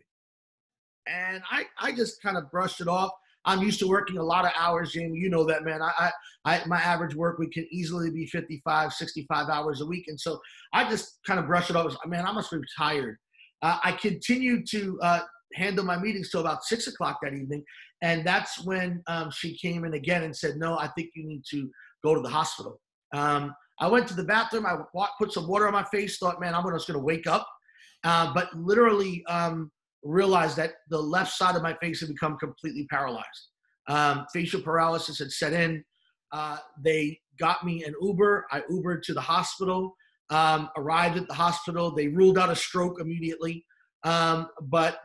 And 1.06 1.42
I, 1.50 1.64
I 1.78 1.92
just 1.92 2.22
kind 2.22 2.36
of 2.36 2.50
brushed 2.50 2.80
it 2.80 2.88
off. 2.88 3.10
I'm 3.44 3.62
used 3.62 3.78
to 3.80 3.88
working 3.88 4.18
a 4.18 4.22
lot 4.22 4.44
of 4.44 4.52
hours, 4.58 4.92
Jamie. 4.92 5.18
You 5.18 5.30
know 5.30 5.44
that, 5.44 5.64
man. 5.64 5.80
I, 5.80 5.90
I, 5.98 6.10
I, 6.44 6.62
my 6.66 6.78
average 6.78 7.14
work 7.14 7.38
week 7.38 7.52
can 7.52 7.66
easily 7.70 8.10
be 8.10 8.26
55, 8.26 8.92
65 8.92 9.48
hours 9.48 9.80
a 9.80 9.86
week. 9.86 10.04
And 10.08 10.20
so 10.20 10.38
I 10.74 10.88
just 10.88 11.20
kind 11.26 11.40
of 11.40 11.46
brushed 11.46 11.70
it 11.70 11.76
off. 11.76 11.96
Man, 12.06 12.26
I 12.26 12.32
must 12.32 12.50
be 12.50 12.58
tired. 12.76 13.16
Uh, 13.62 13.78
I 13.82 13.92
continued 13.92 14.66
to 14.70 14.98
uh, 15.02 15.20
handle 15.54 15.84
my 15.84 15.98
meetings 15.98 16.30
till 16.30 16.40
about 16.40 16.64
six 16.64 16.86
o'clock 16.86 17.18
that 17.22 17.32
evening. 17.32 17.64
And 18.02 18.26
that's 18.26 18.64
when 18.64 19.02
um, 19.06 19.30
she 19.30 19.56
came 19.56 19.84
in 19.84 19.94
again 19.94 20.22
and 20.22 20.36
said, 20.36 20.56
No, 20.56 20.78
I 20.78 20.88
think 20.88 21.10
you 21.14 21.26
need 21.26 21.42
to 21.50 21.70
go 22.02 22.14
to 22.14 22.20
the 22.20 22.28
hospital. 22.28 22.80
Um, 23.14 23.54
I 23.78 23.88
went 23.88 24.06
to 24.08 24.14
the 24.14 24.24
bathroom. 24.24 24.66
I 24.66 24.76
put 25.18 25.32
some 25.32 25.48
water 25.48 25.66
on 25.66 25.72
my 25.72 25.84
face, 25.84 26.18
thought, 26.18 26.40
Man, 26.40 26.54
I'm 26.54 26.64
just 26.72 26.86
going 26.86 26.98
to 26.98 27.04
wake 27.04 27.26
up. 27.26 27.46
Uh, 28.04 28.32
but 28.32 28.54
literally, 28.54 29.24
um, 29.26 29.70
realized 30.02 30.56
that 30.56 30.74
the 30.88 30.98
left 30.98 31.32
side 31.32 31.56
of 31.56 31.62
my 31.62 31.74
face 31.74 32.00
had 32.00 32.08
become 32.08 32.36
completely 32.38 32.86
paralyzed. 32.90 33.48
Um, 33.88 34.26
facial 34.32 34.60
paralysis 34.60 35.18
had 35.18 35.30
set 35.30 35.52
in. 35.52 35.84
Uh, 36.32 36.58
they 36.82 37.18
got 37.38 37.64
me 37.64 37.84
an 37.84 37.94
Uber. 38.00 38.46
I 38.50 38.60
Ubered 38.70 39.02
to 39.02 39.14
the 39.14 39.20
hospital. 39.20 39.94
Um, 40.30 40.70
arrived 40.76 41.16
at 41.16 41.26
the 41.26 41.34
hospital. 41.34 41.92
They 41.92 42.08
ruled 42.08 42.38
out 42.38 42.50
a 42.50 42.56
stroke 42.56 43.00
immediately, 43.00 43.64
um, 44.04 44.48
but 44.62 45.00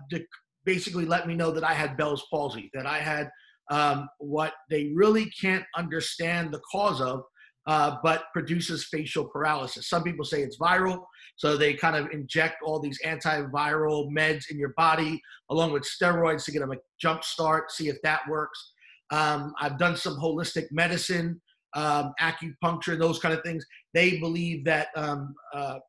basically 0.65 1.05
let 1.05 1.27
me 1.27 1.33
know 1.33 1.49
that 1.51 1.63
I 1.63 1.73
had 1.73 1.97
Bell's 1.97 2.25
palsy, 2.31 2.69
that 2.75 2.85
I 2.85 2.99
had 2.99 3.29
um, 3.71 4.07
what 4.19 4.53
they 4.69 4.91
really 4.93 5.29
can't 5.41 5.63
understand 5.75 6.53
the 6.53 6.61
cause 6.71 7.01
of, 7.01 7.23
uh, 7.67 7.97
but 8.03 8.25
produces 8.33 8.85
facial 8.85 9.25
paralysis. 9.25 9.89
Some 9.89 10.03
people 10.03 10.25
say 10.25 10.41
it's 10.41 10.57
viral. 10.57 11.03
So 11.37 11.57
they 11.57 11.73
kind 11.73 11.95
of 11.95 12.11
inject 12.11 12.57
all 12.63 12.79
these 12.79 12.99
antiviral 13.05 14.09
meds 14.11 14.49
in 14.49 14.57
your 14.57 14.73
body 14.77 15.21
along 15.49 15.73
with 15.73 15.83
steroids 15.83 16.45
to 16.45 16.51
get 16.51 16.59
them 16.59 16.71
a 16.71 16.77
jump 16.99 17.23
start, 17.23 17.71
see 17.71 17.89
if 17.89 18.01
that 18.03 18.21
works. 18.29 18.73
Um, 19.11 19.53
I've 19.59 19.77
done 19.77 19.97
some 19.97 20.15
holistic 20.15 20.65
medicine, 20.71 21.41
um, 21.75 22.13
acupuncture, 22.21 22.97
those 22.97 23.19
kind 23.19 23.33
of 23.33 23.43
things. 23.43 23.65
They 23.93 24.19
believe 24.19 24.63
that 24.65 24.87
um, 24.95 25.35
uh, 25.53 25.79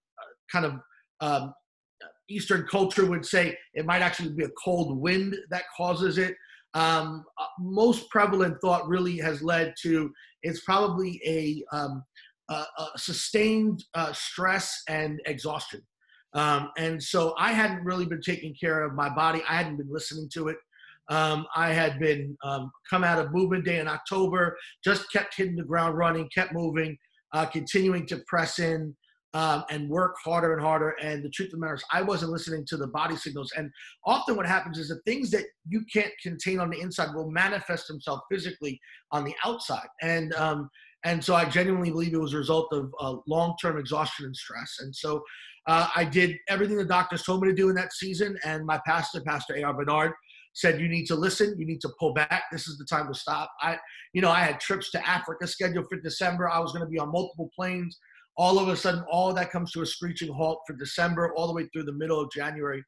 kind 0.51 0.65
of 0.65 0.81
um, 1.21 1.55
Eastern 2.29 2.67
culture 2.67 3.07
would 3.07 3.25
say 3.25 3.57
it 3.75 3.87
might 3.87 4.03
actually 4.03 4.33
be 4.33 4.45
a 4.45 4.51
cold 4.63 4.99
wind 4.99 5.37
that 5.51 5.65
causes 5.77 6.19
it. 6.19 6.35
Um, 6.75 7.25
uh, 7.41 7.47
most 7.59 8.11
prevalent 8.11 8.61
thought 8.61 8.87
really 8.89 9.17
has 9.19 9.43
led 9.43 9.75
to 9.83 10.13
it's 10.47 10.63
probably 10.65 11.21
a 11.27 11.63
um, 11.77 12.03
uh, 12.49 12.65
uh, 12.79 12.89
sustained 12.97 13.85
uh, 13.95 14.13
stress 14.13 14.83
and 14.89 15.21
exhaustion. 15.27 15.83
Um, 16.35 16.71
and 16.77 17.03
so 17.03 17.35
I 17.39 17.53
hadn't 17.53 17.85
really 17.85 18.07
been 18.07 18.21
taking 18.21 18.55
care 18.55 18.85
of 18.85 18.95
my 18.95 19.09
body. 19.09 19.43
I 19.49 19.57
hadn't 19.57 19.79
been 19.79 19.91
listening 19.91 20.29
to 20.35 20.49
it. 20.49 20.57
Um, 21.09 21.47
I 21.55 21.73
had 21.73 21.99
been 21.99 22.37
um, 22.45 22.71
come 22.91 23.05
out 23.05 23.19
of 23.19 23.33
movement 23.33 23.65
day 23.65 23.79
in 23.79 23.89
October, 23.89 24.57
just 24.85 25.11
kept 25.13 25.37
hitting 25.37 25.57
the 25.57 25.65
ground 25.65 25.97
running, 25.97 26.29
kept 26.35 26.53
moving, 26.53 26.97
uh, 27.33 27.47
continuing 27.47 28.07
to 28.09 28.19
press 28.27 28.59
in 28.59 28.95
um, 29.37 29.65
and 29.69 29.91
work 29.91 30.17
harder 30.25 30.55
and 30.55 30.63
harder. 30.63 30.97
And 31.03 31.23
the 31.23 31.29
truth 31.29 31.49
of 31.49 31.53
the 31.53 31.59
matter 31.59 31.75
is, 31.75 31.85
I 31.93 32.01
wasn't 32.01 32.33
listening 32.33 32.65
to 32.69 32.79
the 32.79 32.87
body 32.87 33.17
signals. 33.17 33.53
And 33.55 33.71
often 34.07 34.35
what 34.35 34.47
happens 34.47 34.79
is 34.79 34.89
the 34.89 34.99
things 35.05 35.31
that 35.33 35.45
you 35.69 35.83
can't 35.93 36.13
contain 36.23 36.59
on 36.59 36.71
the 36.71 36.81
inside 36.81 37.15
will 37.15 37.31
manifest 37.31 37.87
themselves 37.87 38.23
physically 38.33 38.81
on 39.13 39.25
the 39.25 39.35
outside. 39.45 39.89
And 40.01 40.33
um, 40.35 40.71
and 41.05 41.23
so 41.23 41.35
I 41.35 41.45
genuinely 41.45 41.91
believe 41.91 42.15
it 42.15 42.21
was 42.21 42.33
a 42.33 42.39
result 42.39 42.73
of 42.73 42.93
uh, 42.99 43.17
long-term 43.29 43.79
exhaustion 43.79 44.25
and 44.25 44.35
stress. 44.35 44.77
And 44.81 44.97
so 44.97 45.23
uh, 45.67 45.87
I 45.95 46.05
did 46.05 46.37
everything 46.49 46.79
the 46.79 46.85
doctors 46.85 47.23
told 47.23 47.43
me 47.43 47.49
to 47.49 47.55
do 47.55 47.69
in 47.69 47.77
that 47.77 47.93
season. 47.93 48.39
And 48.43 48.65
my 48.65 48.81
pastor, 48.87 49.21
Pastor 49.21 49.55
A.R. 49.57 49.75
Bernard, 49.75 50.13
said 50.55 50.81
you 50.81 50.89
need 50.89 51.05
to 51.05 51.15
listen 51.15 51.55
you 51.59 51.67
need 51.67 51.83
to 51.83 51.91
pull 52.01 52.15
back 52.15 52.45
this 52.51 52.67
is 52.67 52.79
the 52.79 52.85
time 52.87 53.07
to 53.07 53.13
stop 53.13 53.51
i 53.61 53.77
you 54.15 54.23
know 54.23 54.31
i 54.31 54.41
had 54.41 54.59
trips 54.59 54.91
to 54.91 55.07
africa 55.07 55.47
scheduled 55.47 55.87
for 55.87 56.01
december 56.01 56.49
i 56.49 56.59
was 56.59 56.73
going 56.73 56.83
to 56.83 56.89
be 56.89 56.99
on 56.99 57.13
multiple 57.13 57.51
planes 57.55 57.99
all 58.37 58.59
of 58.59 58.69
a 58.69 58.77
sudden 58.77 59.05
all 59.11 59.33
that 59.33 59.51
comes 59.51 59.73
to 59.73 59.83
a 59.83 59.87
screeching 59.87 60.33
halt 60.33 60.61
for 60.67 60.75
december 60.75 61.33
all 61.35 61.47
the 61.47 61.53
way 61.53 61.67
through 61.73 61.85
the 61.85 61.93
middle 61.93 62.21
of 62.21 62.31
january. 62.31 62.83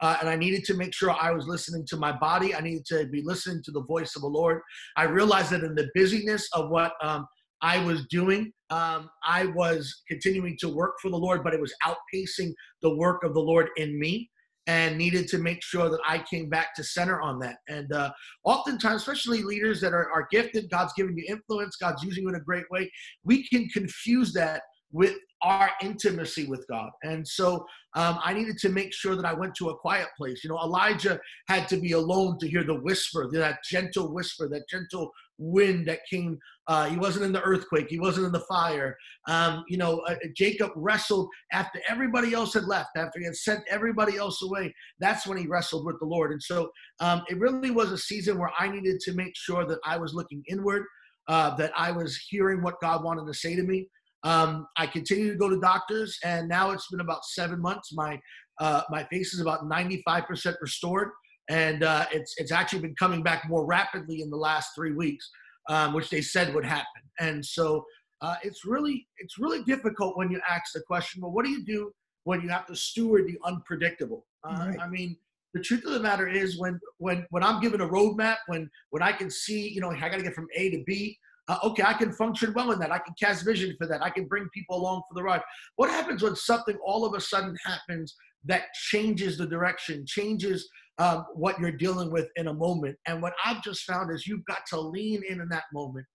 Uh, 0.00 0.16
and 0.20 0.28
i 0.28 0.36
needed 0.36 0.64
to 0.64 0.74
make 0.74 0.94
sure 0.94 1.14
i 1.20 1.30
was 1.30 1.46
listening 1.46 1.84
to 1.86 1.96
my 1.96 2.12
body. 2.12 2.54
I 2.54 2.60
needed 2.60 2.86
to 2.86 3.06
be 3.06 3.22
listening 3.24 3.62
to 3.64 3.70
the 3.70 3.82
voice 3.82 4.16
of 4.16 4.22
the 4.22 4.28
lord. 4.28 4.60
I 4.96 5.04
realized 5.04 5.50
that 5.50 5.64
in 5.64 5.74
the 5.74 5.90
busyness 5.94 6.48
of 6.52 6.70
what 6.70 6.92
um, 7.02 7.26
i 7.60 7.82
was 7.84 8.06
doing 8.06 8.52
um, 8.70 9.10
i 9.24 9.46
was 9.46 10.02
continuing 10.08 10.56
to 10.60 10.68
work 10.68 10.94
for 11.00 11.10
the 11.10 11.16
lord 11.16 11.42
but 11.44 11.54
it 11.54 11.60
was 11.60 11.74
outpacing 11.84 12.52
the 12.82 12.94
work 12.96 13.22
of 13.24 13.34
the 13.34 13.40
lord 13.40 13.68
in 13.76 13.98
me 13.98 14.28
and 14.66 14.96
needed 14.96 15.26
to 15.28 15.38
make 15.38 15.62
sure 15.62 15.88
that 15.88 16.00
I 16.06 16.18
came 16.18 16.48
back 16.48 16.74
to 16.76 16.84
center 16.84 17.20
on 17.20 17.38
that. 17.40 17.56
And 17.68 17.92
uh, 17.92 18.12
oftentimes, 18.44 19.02
especially 19.02 19.42
leaders 19.42 19.80
that 19.80 19.92
are, 19.92 20.10
are 20.12 20.28
gifted, 20.30 20.70
God's 20.70 20.92
giving 20.96 21.16
you 21.16 21.24
influence, 21.28 21.76
God's 21.76 22.02
using 22.02 22.22
you 22.22 22.28
in 22.28 22.36
a 22.36 22.40
great 22.40 22.70
way, 22.70 22.90
we 23.24 23.46
can 23.48 23.68
confuse 23.70 24.32
that 24.34 24.62
with 24.92 25.16
our 25.42 25.70
intimacy 25.82 26.46
with 26.46 26.64
God. 26.68 26.90
And 27.02 27.26
so 27.26 27.66
um, 27.94 28.20
I 28.22 28.32
needed 28.32 28.58
to 28.58 28.68
make 28.68 28.94
sure 28.94 29.16
that 29.16 29.24
I 29.24 29.32
went 29.32 29.54
to 29.56 29.70
a 29.70 29.76
quiet 29.76 30.06
place. 30.16 30.44
You 30.44 30.50
know, 30.50 30.58
Elijah 30.62 31.18
had 31.48 31.68
to 31.68 31.76
be 31.76 31.92
alone 31.92 32.38
to 32.38 32.48
hear 32.48 32.62
the 32.62 32.80
whisper, 32.80 33.28
that 33.32 33.58
gentle 33.68 34.14
whisper, 34.14 34.48
that 34.48 34.68
gentle 34.68 35.10
wind 35.38 35.88
that 35.88 36.00
came. 36.08 36.38
Uh, 36.68 36.86
he 36.86 36.96
wasn't 36.96 37.24
in 37.24 37.32
the 37.32 37.42
earthquake. 37.42 37.88
He 37.88 37.98
wasn't 37.98 38.26
in 38.26 38.32
the 38.32 38.40
fire. 38.40 38.96
Um, 39.26 39.64
you 39.68 39.76
know, 39.78 39.98
uh, 40.00 40.14
Jacob 40.36 40.70
wrestled 40.76 41.28
after 41.52 41.80
everybody 41.88 42.34
else 42.34 42.54
had 42.54 42.64
left, 42.64 42.90
after 42.96 43.18
he 43.18 43.24
had 43.24 43.36
sent 43.36 43.64
everybody 43.68 44.16
else 44.16 44.42
away. 44.42 44.72
That's 45.00 45.26
when 45.26 45.38
he 45.38 45.48
wrestled 45.48 45.84
with 45.84 45.98
the 45.98 46.06
Lord. 46.06 46.30
And 46.30 46.42
so 46.42 46.70
um, 47.00 47.22
it 47.28 47.38
really 47.38 47.72
was 47.72 47.90
a 47.90 47.98
season 47.98 48.38
where 48.38 48.52
I 48.56 48.68
needed 48.68 49.00
to 49.00 49.14
make 49.14 49.34
sure 49.34 49.66
that 49.66 49.80
I 49.84 49.96
was 49.96 50.14
looking 50.14 50.44
inward, 50.48 50.84
uh, 51.26 51.56
that 51.56 51.72
I 51.76 51.90
was 51.90 52.16
hearing 52.16 52.62
what 52.62 52.80
God 52.80 53.02
wanted 53.02 53.26
to 53.26 53.34
say 53.34 53.56
to 53.56 53.62
me. 53.64 53.88
Um, 54.24 54.66
I 54.76 54.86
continue 54.86 55.32
to 55.32 55.38
go 55.38 55.48
to 55.48 55.58
doctors, 55.60 56.18
and 56.24 56.48
now 56.48 56.70
it's 56.70 56.88
been 56.88 57.00
about 57.00 57.24
seven 57.24 57.60
months. 57.60 57.92
My 57.92 58.20
uh, 58.60 58.82
my 58.90 59.04
face 59.04 59.34
is 59.34 59.40
about 59.40 59.62
95% 59.62 60.54
restored, 60.60 61.10
and 61.48 61.82
uh, 61.82 62.06
it's 62.12 62.34
it's 62.38 62.52
actually 62.52 62.80
been 62.80 62.94
coming 62.96 63.22
back 63.22 63.48
more 63.48 63.66
rapidly 63.66 64.22
in 64.22 64.30
the 64.30 64.36
last 64.36 64.70
three 64.76 64.92
weeks, 64.92 65.28
um, 65.68 65.92
which 65.92 66.10
they 66.10 66.20
said 66.20 66.54
would 66.54 66.64
happen. 66.64 67.02
And 67.18 67.44
so 67.44 67.84
uh, 68.20 68.36
it's 68.42 68.64
really 68.64 69.06
it's 69.18 69.38
really 69.38 69.62
difficult 69.64 70.16
when 70.16 70.30
you 70.30 70.40
ask 70.48 70.72
the 70.72 70.82
question, 70.86 71.22
well, 71.22 71.32
what 71.32 71.44
do 71.44 71.50
you 71.50 71.64
do 71.64 71.92
when 72.24 72.40
you 72.40 72.48
have 72.48 72.66
to 72.66 72.76
steward 72.76 73.26
the 73.26 73.38
unpredictable? 73.44 74.26
Uh, 74.44 74.66
right. 74.68 74.78
I 74.80 74.88
mean, 74.88 75.16
the 75.54 75.60
truth 75.60 75.84
of 75.84 75.92
the 75.92 76.00
matter 76.00 76.28
is 76.28 76.58
when 76.58 76.78
when 76.98 77.26
when 77.30 77.42
I'm 77.42 77.60
given 77.60 77.80
a 77.80 77.88
roadmap, 77.88 78.36
when 78.46 78.70
when 78.90 79.02
I 79.02 79.10
can 79.10 79.30
see, 79.30 79.68
you 79.68 79.80
know, 79.80 79.90
I 79.90 79.98
got 79.98 80.18
to 80.18 80.22
get 80.22 80.34
from 80.34 80.46
A 80.54 80.70
to 80.70 80.84
B 80.86 81.18
uh, 81.52 81.68
okay, 81.68 81.82
I 81.82 81.92
can 81.92 82.12
function 82.12 82.52
well 82.54 82.72
in 82.72 82.78
that. 82.78 82.92
I 82.92 82.98
can 82.98 83.14
cast 83.20 83.44
vision 83.44 83.74
for 83.78 83.86
that. 83.86 84.02
I 84.02 84.10
can 84.10 84.26
bring 84.26 84.48
people 84.54 84.76
along 84.76 85.02
for 85.08 85.14
the 85.14 85.22
ride. 85.22 85.42
What 85.76 85.90
happens 85.90 86.22
when 86.22 86.36
something 86.36 86.76
all 86.84 87.04
of 87.04 87.14
a 87.14 87.20
sudden 87.20 87.54
happens 87.64 88.14
that 88.44 88.72
changes 88.74 89.36
the 89.36 89.46
direction, 89.46 90.04
changes 90.06 90.68
um, 90.98 91.26
what 91.34 91.58
you're 91.58 91.72
dealing 91.72 92.10
with 92.10 92.28
in 92.36 92.48
a 92.48 92.54
moment? 92.54 92.96
And 93.06 93.20
what 93.20 93.34
I've 93.44 93.62
just 93.62 93.84
found 93.84 94.12
is 94.12 94.26
you've 94.26 94.44
got 94.46 94.60
to 94.70 94.80
lean 94.80 95.22
in 95.28 95.40
in 95.40 95.48
that 95.50 95.64
moment 95.72 96.06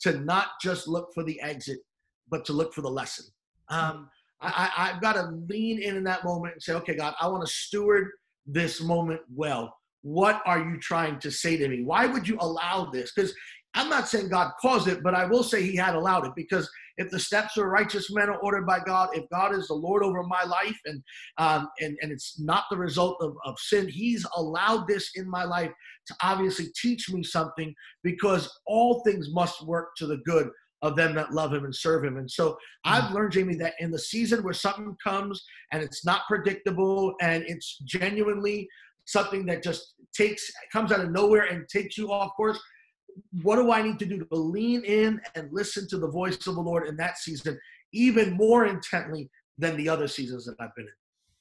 to 0.00 0.20
not 0.20 0.48
just 0.62 0.88
look 0.88 1.08
for 1.14 1.24
the 1.24 1.40
exit, 1.40 1.78
but 2.30 2.44
to 2.46 2.52
look 2.52 2.72
for 2.72 2.82
the 2.82 2.90
lesson. 2.90 3.26
Um, 3.68 4.08
I, 4.40 4.70
I've 4.76 5.02
got 5.02 5.14
to 5.14 5.30
lean 5.48 5.82
in 5.82 5.96
in 5.96 6.04
that 6.04 6.24
moment 6.24 6.54
and 6.54 6.62
say, 6.62 6.74
okay, 6.74 6.94
God, 6.94 7.14
I 7.20 7.26
want 7.28 7.44
to 7.44 7.52
steward 7.52 8.08
this 8.46 8.80
moment 8.80 9.20
well. 9.34 9.74
What 10.02 10.40
are 10.46 10.60
you 10.60 10.78
trying 10.78 11.18
to 11.20 11.30
say 11.30 11.56
to 11.56 11.68
me? 11.68 11.82
Why 11.82 12.06
would 12.06 12.28
you 12.28 12.38
allow 12.40 12.90
this? 12.90 13.12
Because 13.14 13.34
I'm 13.74 13.88
not 13.88 14.08
saying 14.08 14.28
God 14.28 14.52
caused 14.60 14.88
it, 14.88 15.02
but 15.02 15.14
I 15.14 15.26
will 15.26 15.42
say 15.42 15.62
He 15.62 15.76
had 15.76 15.94
allowed 15.94 16.26
it 16.26 16.32
because 16.34 16.68
if 16.96 17.10
the 17.10 17.18
steps 17.18 17.56
of 17.56 17.66
righteous 17.66 18.10
men 18.10 18.28
are 18.28 18.38
ordered 18.38 18.66
by 18.66 18.80
God, 18.80 19.10
if 19.12 19.28
God 19.30 19.54
is 19.54 19.68
the 19.68 19.74
Lord 19.74 20.02
over 20.02 20.22
my 20.22 20.42
life 20.42 20.78
and 20.86 21.02
um, 21.36 21.68
and 21.80 21.96
and 22.02 22.10
it's 22.10 22.40
not 22.40 22.64
the 22.70 22.76
result 22.76 23.18
of, 23.20 23.36
of 23.44 23.58
sin, 23.58 23.88
He's 23.88 24.26
allowed 24.36 24.88
this 24.88 25.10
in 25.14 25.28
my 25.28 25.44
life 25.44 25.72
to 26.06 26.14
obviously 26.22 26.66
teach 26.80 27.10
me 27.10 27.22
something 27.22 27.74
because 28.02 28.50
all 28.66 29.02
things 29.04 29.28
must 29.30 29.64
work 29.66 29.90
to 29.96 30.06
the 30.06 30.18
good 30.18 30.50
of 30.82 30.96
them 30.96 31.14
that 31.14 31.32
love 31.32 31.52
him 31.52 31.64
and 31.64 31.74
serve 31.74 32.04
him. 32.04 32.18
And 32.18 32.30
so 32.30 32.56
I've 32.84 33.04
mm. 33.04 33.14
learned, 33.14 33.32
Jamie, 33.32 33.56
that 33.56 33.74
in 33.80 33.90
the 33.90 33.98
season 33.98 34.44
where 34.44 34.54
something 34.54 34.96
comes 35.02 35.44
and 35.72 35.82
it's 35.82 36.04
not 36.04 36.22
predictable 36.28 37.14
and 37.20 37.44
it's 37.46 37.78
genuinely 37.84 38.68
something 39.04 39.44
that 39.46 39.62
just 39.62 39.94
takes 40.14 40.50
comes 40.72 40.92
out 40.92 41.00
of 41.00 41.10
nowhere 41.10 41.44
and 41.44 41.68
takes 41.68 41.98
you 41.98 42.12
off 42.12 42.32
course, 42.36 42.60
what 43.42 43.56
do 43.56 43.72
I 43.72 43.82
need 43.82 43.98
to 44.00 44.06
do 44.06 44.18
to 44.24 44.34
lean 44.34 44.84
in 44.84 45.20
and 45.34 45.48
listen 45.52 45.88
to 45.88 45.98
the 45.98 46.08
voice 46.08 46.46
of 46.46 46.54
the 46.54 46.60
Lord 46.60 46.86
in 46.86 46.96
that 46.96 47.18
season 47.18 47.58
even 47.92 48.32
more 48.34 48.66
intently 48.66 49.30
than 49.56 49.76
the 49.76 49.88
other 49.88 50.08
seasons 50.08 50.46
that 50.46 50.56
I've 50.60 50.74
been 50.74 50.86
in? 50.86 50.92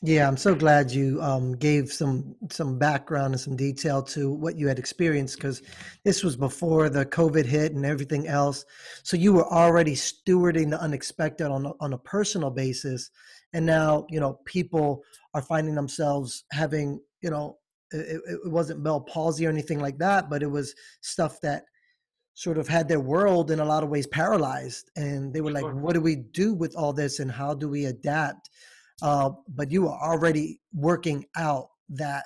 Yeah, 0.04 0.28
I'm 0.28 0.38
so 0.38 0.54
glad 0.54 0.92
you 0.92 1.20
um, 1.24 1.54
gave 1.54 1.92
some 1.92 2.36
some 2.52 2.78
background 2.78 3.34
and 3.34 3.42
some 3.42 3.56
detail 3.56 4.04
to 4.04 4.32
what 4.32 4.56
you 4.56 4.68
had 4.68 4.78
experienced 4.78 5.38
because 5.38 5.64
this 6.04 6.24
was 6.24 6.36
before 6.36 6.88
the 6.90 7.04
COVID 7.04 7.46
hit 7.46 7.72
and 7.74 7.84
everything 7.84 8.28
else. 8.28 8.64
So 9.02 9.18
you 9.18 9.34
were 9.34 9.52
already 9.52 9.96
stewarding 9.96 10.70
the 10.70 10.80
unexpected 10.80 11.48
on 11.48 11.74
on 11.80 11.94
a 11.94 11.98
personal 11.98 12.52
basis, 12.52 13.10
and 13.54 13.66
now 13.66 14.06
you 14.08 14.20
know 14.20 14.40
people 14.46 15.02
are 15.34 15.42
finding 15.42 15.74
themselves 15.74 16.44
having 16.52 17.02
you 17.22 17.32
know 17.32 17.58
it, 17.92 18.22
it 18.28 18.52
wasn't 18.52 18.84
Bell 18.84 19.02
palsy 19.02 19.46
or 19.46 19.50
anything 19.50 19.80
like 19.80 19.98
that, 20.00 20.30
but 20.30 20.44
it 20.44 20.52
was 20.52 20.74
stuff 21.02 21.40
that 21.42 21.64
sort 22.34 22.58
of 22.58 22.68
had 22.68 22.88
their 22.88 23.00
world 23.00 23.50
in 23.50 23.60
a 23.60 23.66
lot 23.66 23.84
of 23.84 23.90
ways 23.90 24.08
paralyzed. 24.08 24.92
And 24.96 25.34
they 25.34 25.42
were 25.42 25.52
like, 25.52 25.66
what 25.66 25.94
do 25.94 26.02
we 26.02 26.16
do 26.16 26.54
with 26.54 26.76
all 26.76 26.94
this 26.94 27.20
and 27.20 27.32
how 27.32 27.54
do 27.54 27.68
we 27.68 27.86
adapt? 27.86 28.50
Uh, 29.02 29.32
but 29.48 29.72
you 29.72 29.88
are 29.88 30.12
already 30.12 30.60
working 30.74 31.26
out 31.36 31.70
that 31.90 32.26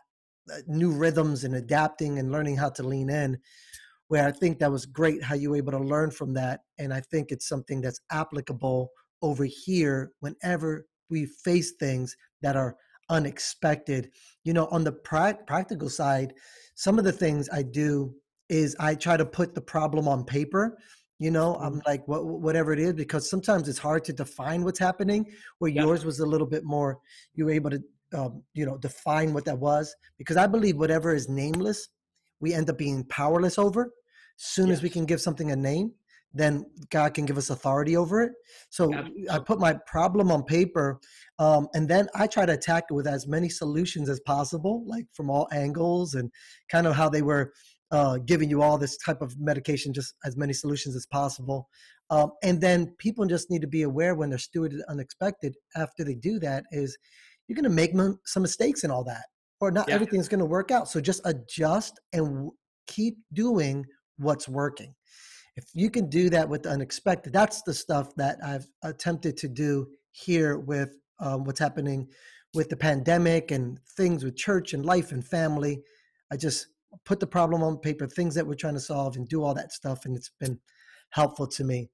uh, 0.52 0.58
new 0.68 0.92
rhythms 0.92 1.44
and 1.44 1.56
adapting 1.56 2.20
and 2.20 2.32
learning 2.32 2.58
how 2.58 2.70
to 2.70 2.84
lean 2.84 3.10
in 3.10 3.38
where 4.08 4.28
i 4.28 4.32
think 4.32 4.58
that 4.58 4.72
was 4.72 4.88
great 4.88 5.22
how 5.22 5.36
you 5.36 5.52
were 5.52 5.56
able 5.56 5.72
to 5.72 5.78
learn 5.78 6.10
from 6.10 6.34
that 6.34 6.62
and 6.80 6.92
i 6.92 7.00
think 7.00 7.32
it's 7.32 7.48
something 7.48 7.80
that's 7.80 8.00
applicable 8.12 8.90
over 9.22 9.46
here 9.46 10.12
whenever 10.20 10.88
we 11.12 11.26
face 11.26 11.74
things 11.74 12.16
that 12.42 12.56
are 12.56 12.76
unexpected. 13.10 14.10
You 14.44 14.54
know, 14.54 14.68
on 14.68 14.84
the 14.84 14.92
pra- 14.92 15.40
practical 15.46 15.90
side, 15.90 16.34
some 16.76 16.98
of 16.98 17.06
the 17.06 17.12
things 17.12 17.50
I 17.52 17.64
do 17.64 18.14
is 18.50 18.76
I 18.80 18.96
try 18.96 19.18
to 19.18 19.26
put 19.26 19.56
the 19.56 19.62
problem 19.62 20.08
on 20.08 20.26
paper. 20.26 20.78
You 21.20 21.32
know, 21.32 21.56
I'm 21.56 21.74
mm-hmm. 21.74 21.80
like 21.86 22.08
what, 22.08 22.26
whatever 22.26 22.74
it 22.74 22.80
is 22.80 22.94
because 22.94 23.30
sometimes 23.30 23.70
it's 23.70 23.78
hard 23.78 24.04
to 24.06 24.14
define 24.14 24.64
what's 24.64 24.80
happening. 24.80 25.26
Where 25.60 25.72
yeah. 25.72 25.84
yours 25.84 26.04
was 26.06 26.20
a 26.20 26.26
little 26.26 26.48
bit 26.48 26.64
more, 26.64 27.00
you 27.36 27.46
were 27.46 27.52
able 27.52 27.70
to, 27.70 27.84
um, 28.14 28.44
you 28.54 28.66
know, 28.66 28.78
define 28.78 29.34
what 29.34 29.46
that 29.46 29.60
was. 29.60 29.96
Because 30.18 30.38
I 30.38 30.48
believe 30.48 30.78
whatever 30.78 31.14
is 31.14 31.30
nameless, 31.30 31.90
we 32.40 32.54
end 32.54 32.70
up 32.70 32.78
being 32.78 33.04
powerless 33.06 33.60
over. 33.60 33.92
Soon 34.38 34.70
yes. 34.70 34.78
as 34.78 34.84
we 34.84 34.90
can 34.90 35.06
give 35.06 35.22
something 35.22 35.52
a 35.52 35.56
name, 35.56 35.92
then 36.34 36.66
God 36.90 37.14
can 37.14 37.26
give 37.26 37.38
us 37.38 37.50
authority 37.50 37.98
over 37.98 38.22
it. 38.22 38.32
So 38.70 38.94
Absolutely. 38.94 39.30
I 39.30 39.40
put 39.40 39.60
my 39.60 39.76
problem 39.86 40.32
on 40.32 40.44
paper, 40.44 41.00
um, 41.40 41.68
and 41.74 41.88
then 41.88 42.08
I 42.16 42.28
try 42.28 42.46
to 42.46 42.54
attack 42.54 42.86
it 42.90 42.94
with 42.94 43.08
as 43.08 43.28
many 43.28 43.50
solutions 43.50 44.10
as 44.10 44.20
possible, 44.22 44.84
like 44.88 45.06
from 45.14 45.30
all 45.30 45.48
angles, 45.52 46.14
and 46.14 46.32
kind 46.70 46.88
of 46.88 46.96
how 46.96 47.10
they 47.10 47.22
were 47.22 47.52
uh, 47.92 48.18
giving 48.26 48.50
you 48.50 48.62
all 48.62 48.78
this 48.78 48.98
type 48.98 49.22
of 49.22 49.38
medication, 49.40 49.94
just 49.94 50.14
as 50.26 50.38
many 50.38 50.54
solutions 50.54 50.96
as 50.96 51.06
possible. 51.06 51.68
Um, 52.10 52.32
and 52.44 52.60
then 52.62 52.94
people 52.98 53.26
just 53.26 53.50
need 53.50 53.62
to 53.62 53.68
be 53.68 53.84
aware 53.84 54.16
when 54.16 54.30
they're 54.30 54.40
stewarded 54.40 54.80
unexpected. 54.88 55.56
After 55.76 56.04
they 56.04 56.16
do 56.16 56.40
that, 56.40 56.64
is 56.72 56.98
you're 57.48 57.56
going 57.56 57.64
to 57.64 57.70
make 57.70 57.92
some 58.26 58.44
mistakes 58.44 58.84
in 58.86 58.92
all 58.92 59.04
that, 59.04 59.26
or 59.60 59.72
not 59.72 59.90
yeah. 59.90 59.96
everything's 59.96 60.30
going 60.30 60.40
to 60.40 60.46
work 60.46 60.72
out. 60.72 60.88
So 60.88 61.02
just 61.02 61.22
adjust 61.26 62.00
and 62.14 62.52
keep 62.88 63.18
doing 63.34 63.86
what's 64.18 64.48
working 64.48 64.94
if 65.58 65.66
you 65.74 65.90
can 65.90 66.10
do 66.10 66.30
that 66.30 66.48
with 66.48 66.64
the 66.64 66.70
unexpected, 66.70 67.34
that's 67.34 67.62
the 67.64 67.74
stuff 67.74 68.16
that 68.16 68.38
I've 68.44 68.68
attempted 68.84 69.38
to 69.38 69.48
do 69.48 69.88
here 70.12 70.58
with 70.58 70.98
um, 71.20 71.44
what's 71.44 71.60
happening 71.60 72.08
with 72.54 72.70
the 72.70 72.78
pandemic 72.78 73.52
and 73.52 73.80
things 73.98 74.24
with 74.24 74.36
church 74.36 74.74
and 74.74 74.86
life 74.86 75.12
and 75.12 75.26
family. 75.26 75.82
I 76.32 76.38
just 76.38 76.68
put 77.06 77.20
the 77.20 77.28
problem 77.28 77.64
on 77.64 77.78
paper, 77.78 78.08
things 78.08 78.36
that 78.36 78.46
we're 78.46 78.56
trying 78.56 78.74
to 78.74 78.80
solve, 78.80 79.16
and 79.16 79.28
do 79.28 79.44
all 79.44 79.54
that 79.54 79.72
stuff. 79.72 80.06
And 80.06 80.16
it's 80.16 80.32
been 80.40 80.60
helpful 81.12 81.48
to 81.48 81.64
me. 81.64 81.90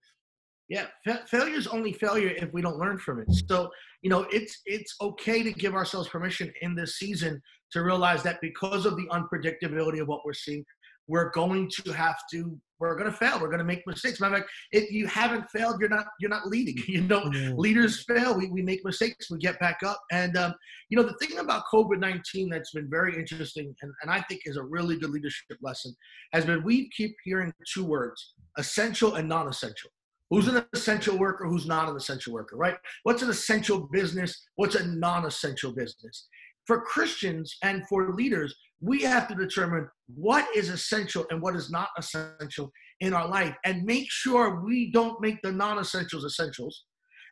Yeah, 0.70 0.88
fa- 1.06 1.24
failure 1.28 1.56
is 1.56 1.68
only 1.68 1.94
failure 1.94 2.34
if 2.36 2.52
we 2.54 2.62
don't 2.62 2.78
learn 2.78 2.98
from 2.98 3.20
it. 3.20 3.28
So, 3.48 3.70
you 4.02 4.10
know, 4.10 4.28
it's 4.32 4.62
it's 4.66 4.96
okay 5.00 5.42
to 5.42 5.52
give 5.52 5.76
ourselves 5.76 6.10
permission 6.10 6.52
in 6.62 6.76
this 6.76 6.98
season 6.98 7.42
to 7.72 7.84
realize 7.84 8.22
that 8.24 8.40
because 8.42 8.86
of 8.86 8.98
the 8.98 9.08
unpredictability 9.08 10.02
of 10.02 10.08
what 10.08 10.22
we're 10.26 10.34
seeing, 10.34 10.66
we're 11.08 11.32
going 11.32 11.70
to 11.84 11.92
have 11.94 12.18
to 12.32 12.60
we're 12.80 12.96
going 12.96 13.12
to 13.12 13.18
fail 13.18 13.40
we're 13.40 13.48
going 13.48 13.60
to 13.60 13.66
make 13.66 13.86
mistakes. 13.88 14.20
Matter 14.20 14.38
fact, 14.38 14.50
if 14.72 14.92
you 14.92 15.08
haven't 15.08 15.50
failed 15.50 15.78
you're 15.80 15.90
not 15.90 16.06
you're 16.20 16.30
not 16.30 16.48
leading 16.48 16.76
you 16.88 17.02
know? 17.02 17.22
Mm-hmm. 17.22 17.58
leaders 17.58 18.04
fail 18.04 18.38
we, 18.38 18.50
we 18.50 18.62
make 18.62 18.84
mistakes 18.86 19.30
we 19.30 19.38
get 19.38 19.60
back 19.60 19.80
up. 19.86 20.02
And 20.12 20.38
um, 20.38 20.54
you 20.90 20.98
know 20.98 21.04
the 21.04 21.14
thing 21.26 21.38
about 21.40 21.64
covid-19 21.74 22.50
that's 22.50 22.72
been 22.72 22.90
very 22.90 23.18
interesting 23.18 23.76
and, 23.82 23.92
and 24.02 24.12
i 24.12 24.22
think 24.22 24.42
is 24.46 24.58
a 24.58 24.64
really 24.64 24.98
good 24.98 25.10
leadership 25.10 25.58
lesson 25.62 25.94
has 26.34 26.46
been 26.46 26.64
we 26.64 26.90
keep 26.96 27.16
hearing 27.24 27.54
two 27.74 27.86
words 27.86 28.34
essential 28.58 29.16
and 29.16 29.30
non-essential. 29.30 29.92
Who's 30.30 30.48
an 30.50 30.66
essential 30.74 31.18
worker 31.18 31.48
who's 31.48 31.66
not 31.66 31.88
an 31.88 31.96
essential 31.96 32.34
worker 32.34 32.58
right? 32.58 32.76
What's 33.04 33.22
an 33.22 33.30
essential 33.30 33.88
business 33.92 34.44
what's 34.56 34.76
a 34.76 34.86
non-essential 34.86 35.72
business 35.72 36.28
for 36.68 36.82
christians 36.82 37.56
and 37.64 37.88
for 37.88 38.14
leaders 38.14 38.54
we 38.80 39.02
have 39.02 39.28
to 39.28 39.34
determine 39.34 39.90
what 40.14 40.46
is 40.56 40.70
essential 40.70 41.26
and 41.32 41.42
what 41.42 41.56
is 41.56 41.72
not 41.72 41.90
essential 41.98 42.72
in 43.00 43.14
our 43.14 43.28
life 43.28 43.56
and 43.66 43.84
make 43.84 44.10
sure 44.10 44.62
we 44.64 44.92
don't 44.92 45.20
make 45.20 45.42
the 45.42 45.52
non 45.52 45.80
essentials 45.80 46.26
essentials 46.26 46.84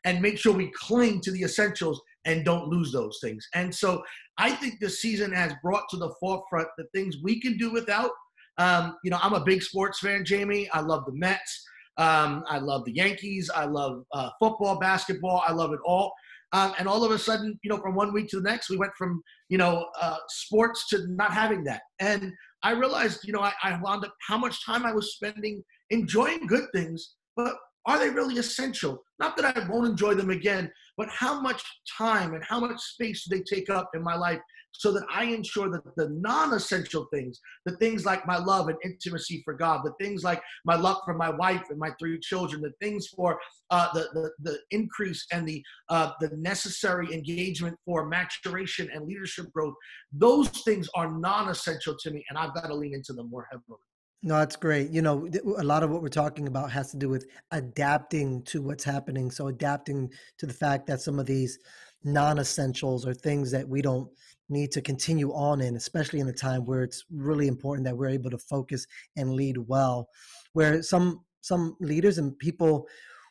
and 0.06 0.22
make 0.22 0.38
sure 0.38 0.54
we 0.54 0.72
cling 0.76 1.20
to 1.20 1.32
the 1.32 1.42
essentials 1.42 2.02
and 2.26 2.46
don't 2.46 2.68
lose 2.68 2.92
those 2.92 3.20
things. 3.22 3.48
And 3.54 3.74
so 3.74 4.04
I 4.38 4.52
think 4.52 4.80
this 4.80 5.02
season 5.02 5.32
has 5.34 5.54
brought 5.64 5.90
to 5.90 5.98
the 5.98 6.14
forefront 6.20 6.68
the 6.78 6.86
things 6.94 7.18
we 7.24 7.42
can 7.42 7.58
do 7.58 7.72
without. 7.72 8.12
Um, 8.58 8.96
you 9.04 9.12
know, 9.12 9.20
I'm 9.22 9.34
a 9.34 9.44
big 9.44 9.62
sports 9.62 10.00
fan, 10.00 10.24
Jamie. 10.24 10.70
I 10.72 10.82
love 10.82 11.06
the 11.06 11.14
Mets. 11.14 11.66
Um, 11.98 12.44
I 12.48 12.60
love 12.60 12.86
the 12.86 12.94
Yankees. 12.94 13.50
I 13.54 13.66
love 13.66 14.04
uh, 14.14 14.30
football, 14.40 14.80
basketball. 14.80 15.44
I 15.46 15.52
love 15.52 15.74
it 15.74 15.80
all. 15.86 16.14
Um, 16.56 16.74
and 16.80 16.88
all 16.88 17.04
of 17.04 17.12
a 17.12 17.20
sudden, 17.20 17.60
you 17.64 17.70
know, 17.70 17.78
from 17.78 17.96
one 17.96 18.14
week 18.14 18.30
to 18.30 18.38
the 18.38 18.50
next, 18.50 18.70
we 18.70 18.78
went 18.78 18.94
from, 18.98 19.22
you 19.50 19.58
know, 19.58 19.90
uh, 20.00 20.16
sports 20.30 20.88
to 20.88 21.06
not 21.10 21.34
having 21.34 21.66
that. 21.66 21.82
And 22.00 22.32
I 22.64 22.72
realized, 22.72 23.28
you 23.28 23.34
know, 23.34 23.42
I, 23.42 23.52
I 23.62 23.78
wound 23.82 24.06
up 24.06 24.14
how 24.26 24.38
much 24.38 24.66
time 24.66 24.86
I 24.86 24.94
was 24.94 25.16
spending 25.16 25.62
enjoying 25.90 26.48
good 26.48 26.68
things, 26.74 27.16
but 27.36 27.56
are 27.86 28.00
they 28.00 28.10
really 28.10 28.38
essential? 28.38 29.04
Not 29.20 29.38
that 29.38 29.58
I 29.58 29.68
won't 29.68 29.88
enjoy 29.88 30.16
them 30.16 30.32
again, 30.32 30.72
but 30.98 31.10
how 31.10 31.40
much 31.40 31.64
time 31.98 32.34
and 32.34 32.44
how 32.44 32.60
much 32.60 32.82
space 32.82 33.26
do 33.26 33.36
they 33.36 33.44
take 33.44 33.70
up 33.70 33.90
in 33.94 34.02
my 34.02 34.16
life 34.16 34.40
so 34.78 34.92
that 34.92 35.06
I 35.10 35.26
ensure 35.26 35.70
that 35.70 35.96
the 35.96 36.10
non 36.10 36.54
essential 36.54 37.08
things, 37.14 37.40
the 37.66 37.78
things 37.78 38.06
like 38.06 38.28
my 38.28 38.38
love 38.38 38.68
and 38.68 38.78
intimacy 38.84 39.42
for 39.46 39.54
God, 39.54 39.82
the 39.84 39.94
things 40.04 40.24
like 40.24 40.42
my 40.66 40.76
love 40.76 40.98
for 41.06 41.14
my 41.14 41.30
wife 41.30 41.64
and 41.70 41.80
my 41.80 41.92
three 42.00 42.20
children, 42.20 42.62
the 42.62 42.74
things 42.82 43.08
for 43.08 43.40
uh, 43.70 43.88
the, 43.94 44.08
the, 44.14 44.32
the 44.52 44.60
increase 44.72 45.26
and 45.32 45.48
the, 45.48 45.64
uh, 45.90 46.12
the 46.20 46.30
necessary 46.38 47.14
engagement 47.14 47.78
for 47.86 48.08
maturation 48.08 48.90
and 48.94 49.08
leadership 49.08 49.52
growth, 49.54 49.76
those 50.12 50.50
things 50.50 50.90
are 50.96 51.12
non 51.12 51.50
essential 51.50 51.96
to 52.02 52.12
me, 52.12 52.26
and 52.30 52.38
I've 52.38 52.54
got 52.54 52.68
to 52.68 52.76
lean 52.76 52.94
into 52.94 53.14
them 53.14 53.30
more 53.30 53.48
heavily. 53.52 53.80
No, 54.26 54.40
that's 54.40 54.56
great. 54.56 54.90
You 54.90 55.04
know, 55.04 55.30
a 55.60 55.64
lot 55.64 55.84
of 55.84 55.92
what 55.92 56.02
we're 56.02 56.08
talking 56.08 56.48
about 56.48 56.72
has 56.72 56.90
to 56.90 56.98
do 56.98 57.10
with 57.10 57.28
adapting 57.52 58.42
to 58.46 58.60
what's 58.60 58.84
happening. 58.84 59.30
So, 59.30 59.50
adapting 59.50 60.10
to 60.40 60.48
the 60.48 60.54
fact 60.54 60.88
that 60.88 61.00
some 61.00 61.20
of 61.20 61.28
these 61.28 61.60
non 62.04 62.40
essentials 62.40 63.06
are 63.06 63.14
things 63.14 63.52
that 63.52 63.70
we 63.70 63.84
don't 63.84 64.10
need 64.50 64.72
to 64.72 64.82
continue 64.82 65.32
on 65.32 65.62
in, 65.62 65.76
especially 65.76 66.22
in 66.22 66.28
a 66.28 66.34
time 66.34 66.66
where 66.66 66.82
it's 66.82 67.06
really 67.12 67.48
important 67.48 67.86
that 67.86 67.96
we're 67.96 68.10
able 68.10 68.32
to 68.32 68.38
focus 68.40 68.88
and 69.16 69.36
lead 69.36 69.60
well. 69.60 70.10
Where 70.54 70.82
some 70.82 71.24
some 71.42 71.78
leaders 71.80 72.18
and 72.18 72.36
people 72.40 72.88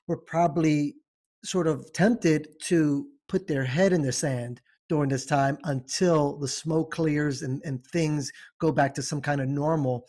were 0.07 0.18
probably 0.18 0.95
sort 1.45 1.66
of 1.66 1.92
tempted 1.92 2.47
to 2.66 3.09
put 3.27 3.49
their 3.49 3.64
head 3.64 3.92
in 3.92 4.03
the 4.03 4.12
sand 4.12 4.61
during 4.88 5.09
this 5.09 5.27
time 5.27 5.59
until 5.64 6.38
the 6.38 6.47
smoke 6.47 6.92
clears 6.92 7.42
and, 7.42 7.61
and 7.64 7.85
things 7.88 8.31
go 8.61 8.71
back 8.71 8.95
to 8.95 9.03
some 9.03 9.21
kind 9.21 9.40
of 9.40 9.49
normal. 9.49 10.07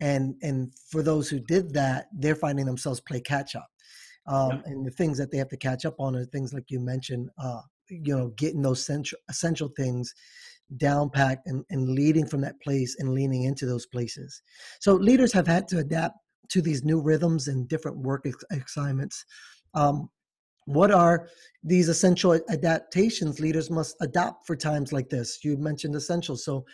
And 0.00 0.34
and 0.42 0.72
for 0.90 1.02
those 1.02 1.28
who 1.28 1.40
did 1.40 1.72
that, 1.74 2.06
they're 2.12 2.34
finding 2.34 2.66
themselves 2.66 3.00
play 3.00 3.20
catch 3.20 3.56
up. 3.56 3.68
Um, 4.26 4.50
yeah. 4.50 4.60
And 4.66 4.86
the 4.86 4.90
things 4.90 5.18
that 5.18 5.30
they 5.30 5.38
have 5.38 5.48
to 5.48 5.56
catch 5.56 5.84
up 5.84 5.94
on 5.98 6.16
are 6.16 6.24
things 6.24 6.52
like 6.52 6.70
you 6.70 6.80
mentioned, 6.80 7.30
uh, 7.38 7.60
you 7.88 8.16
know, 8.16 8.28
getting 8.36 8.62
those 8.62 8.84
central, 8.84 9.20
essential 9.28 9.70
things 9.76 10.12
down 10.76 11.08
packed 11.10 11.46
and, 11.46 11.64
and 11.70 11.90
leading 11.90 12.26
from 12.26 12.40
that 12.40 12.60
place 12.60 12.96
and 12.98 13.14
leaning 13.14 13.44
into 13.44 13.66
those 13.66 13.86
places. 13.86 14.42
So 14.80 14.94
leaders 14.94 15.32
have 15.32 15.46
had 15.46 15.68
to 15.68 15.78
adapt 15.78 16.16
to 16.48 16.60
these 16.60 16.84
new 16.84 17.00
rhythms 17.00 17.48
and 17.48 17.68
different 17.68 17.98
work 17.98 18.26
assignments. 18.50 19.24
Um, 19.74 20.10
what 20.64 20.90
are 20.90 21.28
these 21.62 21.88
essential 21.88 22.38
adaptations 22.48 23.38
leaders 23.38 23.70
must 23.70 23.96
adopt 24.00 24.46
for 24.46 24.56
times 24.56 24.92
like 24.92 25.08
this? 25.08 25.38
You 25.44 25.56
mentioned 25.56 25.94
essentials. 25.94 26.44
So 26.44 26.64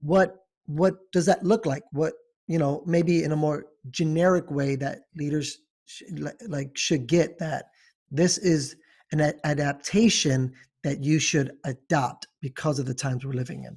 what 0.00 0.36
what 0.66 0.96
does 1.12 1.24
that 1.26 1.42
look 1.42 1.64
like? 1.64 1.82
What 1.92 2.12
you 2.48 2.58
know, 2.58 2.82
maybe 2.86 3.22
in 3.22 3.32
a 3.32 3.36
more 3.36 3.66
generic 3.90 4.50
way 4.50 4.74
that 4.76 5.02
leaders 5.16 5.58
sh- 5.84 6.02
like 6.48 6.76
should 6.76 7.06
get 7.06 7.38
that 7.38 7.66
this 8.10 8.38
is 8.38 8.76
an 9.12 9.32
adaptation 9.44 10.52
that 10.84 11.02
you 11.02 11.18
should 11.18 11.52
adopt 11.64 12.26
because 12.40 12.78
of 12.78 12.86
the 12.86 12.94
times 12.94 13.24
we're 13.24 13.32
living 13.32 13.64
in? 13.64 13.76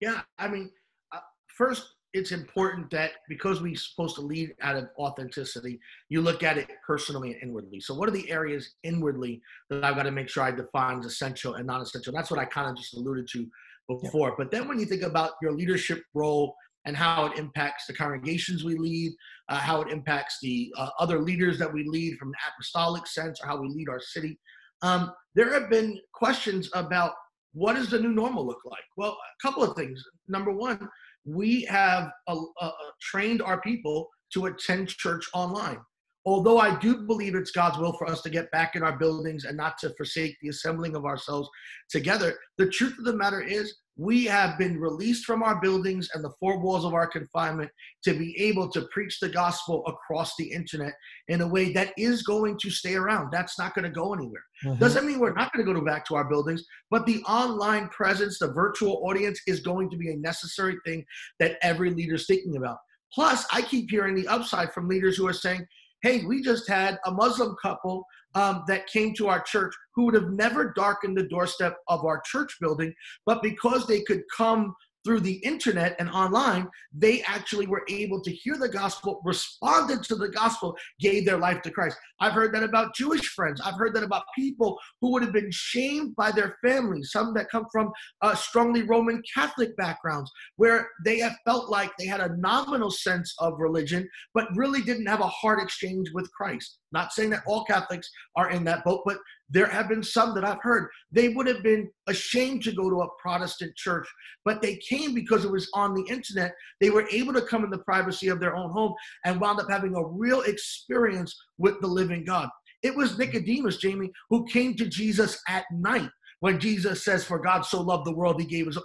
Yeah, 0.00 0.22
I 0.38 0.48
mean, 0.48 0.70
uh, 1.12 1.20
first, 1.46 1.94
it's 2.12 2.32
important 2.32 2.90
that 2.90 3.12
because 3.28 3.62
we're 3.62 3.76
supposed 3.76 4.16
to 4.16 4.20
lead 4.20 4.54
out 4.60 4.76
of 4.76 4.88
authenticity, 4.98 5.80
you 6.08 6.20
look 6.20 6.42
at 6.42 6.58
it 6.58 6.68
personally 6.86 7.32
and 7.32 7.42
inwardly. 7.42 7.80
So, 7.80 7.94
what 7.94 8.08
are 8.08 8.12
the 8.12 8.30
areas 8.30 8.74
inwardly 8.82 9.40
that 9.70 9.84
I've 9.84 9.96
got 9.96 10.02
to 10.04 10.10
make 10.10 10.28
sure 10.28 10.42
I 10.42 10.50
define 10.50 10.98
as 10.98 11.06
essential 11.06 11.54
and 11.54 11.66
non 11.66 11.80
essential? 11.80 12.12
That's 12.12 12.30
what 12.30 12.40
I 12.40 12.44
kind 12.44 12.68
of 12.70 12.76
just 12.76 12.94
alluded 12.94 13.28
to 13.32 13.46
before. 13.88 14.28
Yeah. 14.28 14.34
But 14.38 14.50
then, 14.50 14.68
when 14.68 14.78
you 14.78 14.86
think 14.86 15.02
about 15.02 15.32
your 15.40 15.52
leadership 15.52 16.02
role 16.14 16.54
and 16.84 16.96
how 16.96 17.26
it 17.26 17.38
impacts 17.38 17.86
the 17.86 17.94
congregations 17.94 18.64
we 18.64 18.76
lead, 18.76 19.12
uh, 19.48 19.58
how 19.58 19.80
it 19.80 19.90
impacts 19.90 20.38
the 20.42 20.72
uh, 20.76 20.88
other 20.98 21.20
leaders 21.20 21.58
that 21.58 21.72
we 21.72 21.84
lead 21.84 22.18
from 22.18 22.28
an 22.28 22.34
apostolic 22.48 23.06
sense, 23.06 23.40
or 23.40 23.46
how 23.46 23.60
we 23.60 23.68
lead 23.68 23.88
our 23.88 24.00
city, 24.00 24.38
um, 24.82 25.12
there 25.34 25.52
have 25.52 25.70
been 25.70 25.98
questions 26.12 26.68
about 26.74 27.12
what 27.54 27.74
does 27.74 27.90
the 27.90 28.00
new 28.00 28.12
normal 28.12 28.46
look 28.46 28.60
like? 28.64 28.84
Well, 28.96 29.12
a 29.12 29.46
couple 29.46 29.62
of 29.62 29.76
things. 29.76 30.02
Number 30.28 30.52
one, 30.52 30.88
we 31.24 31.62
have 31.64 32.10
a, 32.26 32.34
a, 32.34 32.66
a 32.66 32.72
trained 33.00 33.42
our 33.42 33.60
people 33.60 34.08
to 34.32 34.46
attend 34.46 34.88
church 34.88 35.28
online. 35.34 35.78
Although 36.24 36.58
I 36.58 36.78
do 36.78 36.98
believe 36.98 37.34
it's 37.34 37.50
God's 37.50 37.78
will 37.78 37.94
for 37.94 38.08
us 38.08 38.22
to 38.22 38.30
get 38.30 38.50
back 38.52 38.76
in 38.76 38.82
our 38.82 38.96
buildings 38.96 39.44
and 39.44 39.56
not 39.56 39.76
to 39.78 39.92
forsake 39.96 40.36
the 40.40 40.50
assembling 40.50 40.94
of 40.94 41.04
ourselves 41.04 41.48
together, 41.90 42.38
the 42.58 42.68
truth 42.68 42.96
of 42.98 43.04
the 43.04 43.16
matter 43.16 43.40
is 43.40 43.74
we 43.96 44.24
have 44.24 44.56
been 44.56 44.80
released 44.80 45.24
from 45.24 45.42
our 45.42 45.60
buildings 45.60 46.08
and 46.14 46.24
the 46.24 46.32
four 46.40 46.58
walls 46.58 46.84
of 46.84 46.94
our 46.94 47.06
confinement 47.06 47.70
to 48.04 48.14
be 48.14 48.40
able 48.40 48.68
to 48.70 48.88
preach 48.92 49.18
the 49.20 49.28
gospel 49.28 49.84
across 49.86 50.34
the 50.36 50.50
internet 50.50 50.94
in 51.28 51.42
a 51.42 51.46
way 51.46 51.72
that 51.72 51.92
is 51.98 52.22
going 52.22 52.56
to 52.58 52.70
stay 52.70 52.94
around. 52.94 53.30
That's 53.30 53.58
not 53.58 53.74
going 53.74 53.84
to 53.84 53.90
go 53.90 54.14
anywhere. 54.14 54.44
Mm-hmm. 54.64 54.78
Doesn't 54.78 55.06
mean 55.06 55.18
we're 55.18 55.34
not 55.34 55.52
going 55.52 55.66
to 55.66 55.72
go 55.72 55.84
back 55.84 56.06
to 56.06 56.14
our 56.14 56.24
buildings, 56.24 56.64
but 56.90 57.04
the 57.04 57.22
online 57.24 57.88
presence, 57.88 58.38
the 58.38 58.52
virtual 58.52 59.02
audience 59.04 59.40
is 59.46 59.60
going 59.60 59.90
to 59.90 59.96
be 59.96 60.10
a 60.10 60.16
necessary 60.16 60.76
thing 60.86 61.04
that 61.38 61.58
every 61.62 61.90
leader 61.90 62.14
is 62.14 62.26
thinking 62.26 62.56
about. 62.56 62.78
Plus, 63.12 63.44
I 63.52 63.60
keep 63.60 63.90
hearing 63.90 64.14
the 64.14 64.28
upside 64.28 64.72
from 64.72 64.88
leaders 64.88 65.18
who 65.18 65.26
are 65.26 65.34
saying, 65.34 65.66
hey, 66.02 66.24
we 66.24 66.42
just 66.42 66.68
had 66.68 66.98
a 67.06 67.10
Muslim 67.10 67.56
couple 67.62 68.04
um, 68.34 68.64
that 68.66 68.86
came 68.86 69.14
to 69.14 69.28
our 69.28 69.40
church 69.40 69.74
who 69.94 70.06
would 70.06 70.14
have 70.14 70.30
never 70.30 70.72
darkened 70.74 71.16
the 71.16 71.28
doorstep 71.28 71.76
of 71.88 72.04
our 72.04 72.20
church 72.24 72.56
building, 72.60 72.92
but 73.26 73.42
because 73.42 73.86
they 73.86 74.02
could 74.02 74.22
come 74.36 74.74
through 75.04 75.20
the 75.20 75.34
internet 75.44 75.96
and 75.98 76.08
online, 76.10 76.68
they 76.92 77.22
actually 77.22 77.66
were 77.66 77.84
able 77.88 78.20
to 78.20 78.30
hear 78.30 78.56
the 78.56 78.68
gospel, 78.68 79.20
responded 79.24 80.02
to 80.04 80.14
the 80.14 80.28
gospel, 80.28 80.76
gave 81.00 81.26
their 81.26 81.38
life 81.38 81.62
to 81.62 81.70
Christ. 81.70 81.96
I've 82.20 82.32
heard 82.32 82.54
that 82.54 82.62
about 82.62 82.94
Jewish 82.94 83.26
friends. 83.28 83.60
I've 83.60 83.78
heard 83.78 83.94
that 83.94 84.02
about 84.04 84.24
people 84.36 84.78
who 85.00 85.12
would 85.12 85.22
have 85.22 85.32
been 85.32 85.50
shamed 85.50 86.14
by 86.16 86.30
their 86.30 86.56
families, 86.64 87.10
some 87.12 87.34
that 87.34 87.50
come 87.50 87.66
from 87.72 87.90
uh, 88.20 88.34
strongly 88.34 88.82
Roman 88.82 89.22
Catholic 89.34 89.76
backgrounds, 89.76 90.30
where 90.56 90.88
they 91.04 91.18
have 91.18 91.36
felt 91.44 91.70
like 91.70 91.90
they 91.98 92.06
had 92.06 92.20
a 92.20 92.36
nominal 92.36 92.90
sense 92.90 93.34
of 93.38 93.58
religion, 93.58 94.08
but 94.34 94.48
really 94.54 94.82
didn't 94.82 95.06
have 95.06 95.20
a 95.20 95.26
heart 95.26 95.60
exchange 95.60 96.08
with 96.14 96.30
Christ. 96.32 96.78
Not 96.92 97.12
saying 97.12 97.30
that 97.30 97.42
all 97.46 97.64
Catholics 97.64 98.08
are 98.36 98.50
in 98.50 98.64
that 98.64 98.84
boat, 98.84 99.02
but 99.04 99.18
there 99.52 99.66
have 99.66 99.88
been 99.88 100.02
some 100.02 100.34
that 100.34 100.44
I've 100.44 100.62
heard. 100.62 100.88
They 101.10 101.28
would 101.28 101.46
have 101.46 101.62
been 101.62 101.90
ashamed 102.08 102.62
to 102.64 102.72
go 102.72 102.88
to 102.88 103.02
a 103.02 103.08
Protestant 103.20 103.76
church, 103.76 104.08
but 104.44 104.62
they 104.62 104.76
came 104.76 105.14
because 105.14 105.44
it 105.44 105.50
was 105.50 105.70
on 105.74 105.94
the 105.94 106.04
internet. 106.08 106.54
They 106.80 106.90
were 106.90 107.06
able 107.10 107.34
to 107.34 107.42
come 107.42 107.62
in 107.62 107.70
the 107.70 107.78
privacy 107.78 108.28
of 108.28 108.40
their 108.40 108.56
own 108.56 108.70
home 108.70 108.94
and 109.24 109.40
wound 109.40 109.60
up 109.60 109.70
having 109.70 109.94
a 109.94 110.04
real 110.04 110.40
experience 110.42 111.38
with 111.58 111.80
the 111.80 111.86
living 111.86 112.24
God. 112.24 112.48
It 112.82 112.96
was 112.96 113.18
Nicodemus, 113.18 113.76
Jamie, 113.76 114.10
who 114.30 114.44
came 114.46 114.74
to 114.76 114.86
Jesus 114.86 115.40
at 115.48 115.64
night 115.70 116.10
when 116.40 116.58
Jesus 116.58 117.04
says, 117.04 117.24
For 117.24 117.38
God 117.38 117.62
so 117.62 117.80
loved 117.80 118.06
the 118.06 118.14
world, 118.14 118.40
he 118.40 118.46
gave 118.46 118.66
his. 118.66 118.78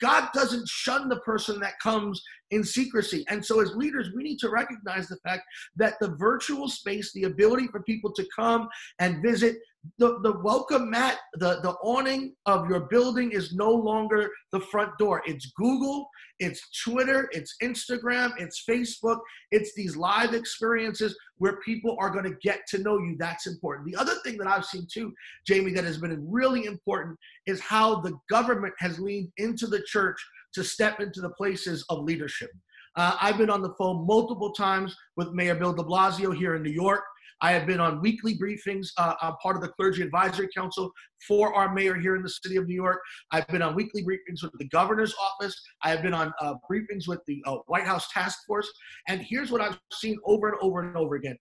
God 0.00 0.28
doesn't 0.34 0.68
shun 0.68 1.08
the 1.08 1.20
person 1.20 1.60
that 1.60 1.78
comes 1.82 2.22
in 2.50 2.64
secrecy. 2.64 3.24
And 3.28 3.44
so, 3.44 3.60
as 3.60 3.74
leaders, 3.74 4.10
we 4.14 4.22
need 4.22 4.38
to 4.40 4.50
recognize 4.50 5.08
the 5.08 5.18
fact 5.18 5.42
that 5.76 5.94
the 6.00 6.14
virtual 6.16 6.68
space, 6.68 7.12
the 7.12 7.24
ability 7.24 7.68
for 7.68 7.82
people 7.82 8.12
to 8.12 8.26
come 8.36 8.68
and 8.98 9.22
visit, 9.22 9.56
the, 9.98 10.18
the 10.22 10.38
welcome 10.42 10.90
mat, 10.90 11.18
the, 11.34 11.60
the 11.62 11.72
awning 11.82 12.34
of 12.46 12.68
your 12.68 12.80
building 12.80 13.32
is 13.32 13.54
no 13.54 13.70
longer 13.70 14.30
the 14.52 14.60
front 14.60 14.96
door. 14.98 15.22
It's 15.24 15.52
Google, 15.56 16.08
it's 16.40 16.60
Twitter, 16.84 17.28
it's 17.32 17.54
Instagram, 17.62 18.32
it's 18.38 18.64
Facebook, 18.68 19.18
it's 19.50 19.74
these 19.74 19.96
live 19.96 20.34
experiences 20.34 21.16
where 21.38 21.60
people 21.64 21.96
are 22.00 22.10
going 22.10 22.24
to 22.24 22.36
get 22.42 22.60
to 22.68 22.78
know 22.78 22.98
you. 22.98 23.16
That's 23.18 23.46
important. 23.46 23.86
The 23.86 23.96
other 23.96 24.14
thing 24.24 24.36
that 24.38 24.48
I've 24.48 24.64
seen 24.64 24.86
too, 24.92 25.12
Jamie, 25.46 25.72
that 25.72 25.84
has 25.84 25.98
been 25.98 26.24
really 26.28 26.64
important 26.64 27.16
is 27.46 27.60
how 27.60 28.00
the 28.00 28.18
government 28.28 28.74
has 28.78 28.98
leaned 28.98 29.30
into 29.38 29.66
the 29.66 29.82
church 29.82 30.18
to 30.54 30.64
step 30.64 31.00
into 31.00 31.20
the 31.20 31.30
places 31.30 31.84
of 31.90 32.04
leadership. 32.04 32.50
Uh, 32.96 33.16
I've 33.20 33.38
been 33.38 33.50
on 33.50 33.62
the 33.62 33.74
phone 33.78 34.06
multiple 34.06 34.52
times 34.52 34.94
with 35.16 35.32
Mayor 35.32 35.54
Bill 35.54 35.72
de 35.72 35.82
Blasio 35.82 36.36
here 36.36 36.56
in 36.56 36.62
New 36.62 36.72
York. 36.72 37.02
I 37.40 37.52
have 37.52 37.66
been 37.66 37.78
on 37.78 38.00
weekly 38.00 38.36
briefings. 38.36 38.88
Uh, 38.96 39.14
I'm 39.22 39.34
part 39.40 39.54
of 39.54 39.62
the 39.62 39.68
Clergy 39.68 40.02
Advisory 40.02 40.48
Council 40.56 40.90
for 41.26 41.54
our 41.54 41.72
mayor 41.72 41.94
here 41.94 42.16
in 42.16 42.22
the 42.22 42.28
city 42.28 42.56
of 42.56 42.66
New 42.66 42.74
York. 42.74 42.98
I've 43.30 43.46
been 43.46 43.62
on 43.62 43.76
weekly 43.76 44.02
briefings 44.02 44.42
with 44.42 44.50
the 44.58 44.66
governor's 44.68 45.14
office. 45.14 45.54
I 45.84 45.90
have 45.90 46.02
been 46.02 46.14
on 46.14 46.32
uh, 46.40 46.54
briefings 46.68 47.06
with 47.06 47.20
the 47.28 47.40
uh, 47.46 47.58
White 47.66 47.86
House 47.86 48.08
Task 48.12 48.40
Force. 48.46 48.68
And 49.06 49.20
here's 49.20 49.52
what 49.52 49.60
I've 49.60 49.78
seen 49.92 50.16
over 50.24 50.48
and 50.48 50.58
over 50.60 50.80
and 50.80 50.96
over 50.96 51.14
again 51.14 51.36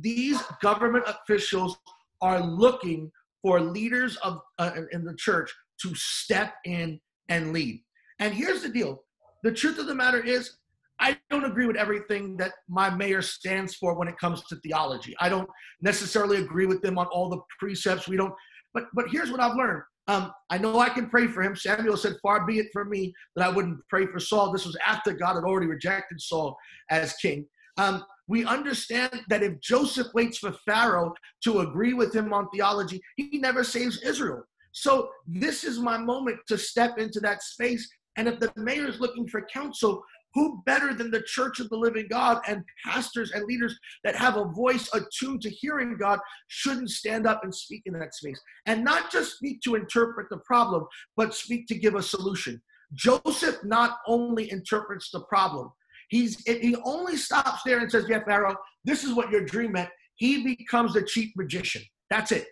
these 0.00 0.40
government 0.62 1.04
officials 1.06 1.78
are 2.20 2.40
looking 2.40 3.10
for 3.42 3.60
leaders 3.60 4.16
of 4.18 4.40
uh, 4.58 4.72
in 4.92 5.04
the 5.04 5.14
church 5.16 5.52
to 5.80 5.94
step 5.94 6.54
in 6.64 7.00
and 7.28 7.52
lead. 7.52 7.82
And 8.18 8.34
here's 8.34 8.62
the 8.62 8.68
deal 8.68 9.04
the 9.42 9.52
truth 9.52 9.78
of 9.78 9.86
the 9.86 9.94
matter 9.94 10.22
is, 10.22 10.56
I 11.00 11.16
don't 11.30 11.44
agree 11.44 11.66
with 11.66 11.76
everything 11.76 12.36
that 12.38 12.52
my 12.68 12.90
mayor 12.90 13.22
stands 13.22 13.74
for 13.76 13.94
when 13.94 14.08
it 14.08 14.18
comes 14.18 14.42
to 14.46 14.56
theology. 14.56 15.14
I 15.20 15.28
don't 15.28 15.48
necessarily 15.80 16.38
agree 16.38 16.66
with 16.66 16.82
them 16.82 16.98
on 16.98 17.06
all 17.06 17.28
the 17.28 17.38
precepts. 17.58 18.08
We 18.08 18.16
don't, 18.16 18.34
but 18.74 18.84
but 18.94 19.08
here's 19.08 19.30
what 19.30 19.40
I've 19.40 19.56
learned. 19.56 19.82
Um, 20.08 20.32
I 20.48 20.58
know 20.58 20.78
I 20.78 20.88
can 20.88 21.08
pray 21.08 21.26
for 21.26 21.42
him. 21.42 21.54
Samuel 21.54 21.96
said, 21.96 22.16
"Far 22.22 22.46
be 22.46 22.58
it 22.58 22.68
from 22.72 22.90
me 22.90 23.14
that 23.36 23.46
I 23.46 23.48
wouldn't 23.48 23.78
pray 23.88 24.06
for 24.06 24.18
Saul." 24.18 24.50
This 24.50 24.66
was 24.66 24.76
after 24.84 25.12
God 25.12 25.34
had 25.34 25.44
already 25.44 25.66
rejected 25.66 26.20
Saul 26.20 26.56
as 26.90 27.12
king. 27.14 27.46
Um, 27.76 28.04
we 28.26 28.44
understand 28.44 29.22
that 29.28 29.42
if 29.42 29.60
Joseph 29.60 30.08
waits 30.14 30.38
for 30.38 30.52
Pharaoh 30.66 31.14
to 31.44 31.60
agree 31.60 31.94
with 31.94 32.14
him 32.14 32.32
on 32.32 32.48
theology, 32.50 33.00
he 33.16 33.38
never 33.38 33.62
saves 33.62 34.02
Israel. 34.02 34.42
So 34.72 35.10
this 35.26 35.64
is 35.64 35.78
my 35.78 35.96
moment 35.96 36.38
to 36.48 36.58
step 36.58 36.98
into 36.98 37.20
that 37.20 37.42
space 37.42 37.88
and 38.18 38.26
if 38.28 38.40
the 38.40 38.52
mayor 38.56 38.86
is 38.86 39.00
looking 39.00 39.28
for 39.28 39.46
counsel, 39.52 40.04
who 40.34 40.60
better 40.66 40.92
than 40.92 41.10
the 41.10 41.22
church 41.22 41.60
of 41.60 41.70
the 41.70 41.76
living 41.76 42.06
God 42.10 42.40
and 42.46 42.62
pastors 42.84 43.30
and 43.30 43.44
leaders 43.44 43.78
that 44.04 44.16
have 44.16 44.36
a 44.36 44.44
voice 44.44 44.90
attuned 44.92 45.40
to 45.42 45.50
hearing 45.50 45.96
God 45.96 46.18
shouldn't 46.48 46.90
stand 46.90 47.26
up 47.26 47.44
and 47.44 47.54
speak 47.54 47.82
in 47.86 47.94
that 47.94 48.14
space 48.14 48.40
and 48.66 48.84
not 48.84 49.10
just 49.10 49.36
speak 49.36 49.62
to 49.62 49.76
interpret 49.76 50.26
the 50.30 50.38
problem, 50.38 50.84
but 51.16 51.32
speak 51.32 51.66
to 51.68 51.78
give 51.78 51.94
a 51.94 52.02
solution. 52.02 52.60
Joseph 52.92 53.62
not 53.64 53.98
only 54.06 54.50
interprets 54.50 55.10
the 55.10 55.20
problem, 55.20 55.70
he's 56.08 56.42
he 56.46 56.76
only 56.84 57.16
stops 57.16 57.62
there 57.64 57.78
and 57.78 57.90
says, 57.90 58.06
Yeah, 58.08 58.24
Pharaoh, 58.24 58.56
this 58.84 59.04
is 59.04 59.14
what 59.14 59.30
your 59.30 59.44
dream 59.44 59.72
meant. 59.72 59.90
He 60.16 60.42
becomes 60.42 60.94
the 60.94 61.02
chief 61.02 61.30
magician. 61.36 61.82
That's 62.10 62.32
it. 62.32 62.48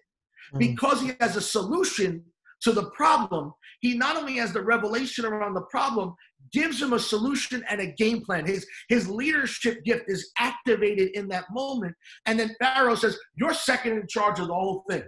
Mm. 0.55 0.59
Because 0.61 1.01
he 1.01 1.13
has 1.21 1.37
a 1.37 1.41
solution 1.41 2.25
to 2.67 2.73
the 2.73 2.91
problem, 2.91 3.53
he 3.81 3.97
not 3.97 4.17
only 4.17 4.35
has 4.39 4.53
the 4.53 4.61
revelation 4.61 5.25
around 5.25 5.55
the 5.55 5.63
problem, 5.71 6.13
gives 6.53 6.83
him 6.83 6.95
a 6.95 6.99
solution 6.99 7.65
and 7.69 7.81
a 7.81 7.93
game 7.93 8.23
plan. 8.23 8.45
His, 8.45 8.67
his 8.89 9.09
leadership 9.09 9.85
gift 9.85 10.07
is 10.09 10.33
activated 10.37 11.11
in 11.15 11.29
that 11.29 11.45
moment. 11.53 11.95
And 12.27 12.37
then 12.37 12.57
Pharaoh 12.59 12.97
says, 12.97 13.17
You're 13.37 13.55
second 13.55 13.93
in 13.93 14.09
charge 14.09 14.41
of 14.41 14.49
the 14.49 14.55
whole 14.55 14.85
thing. 14.91 15.05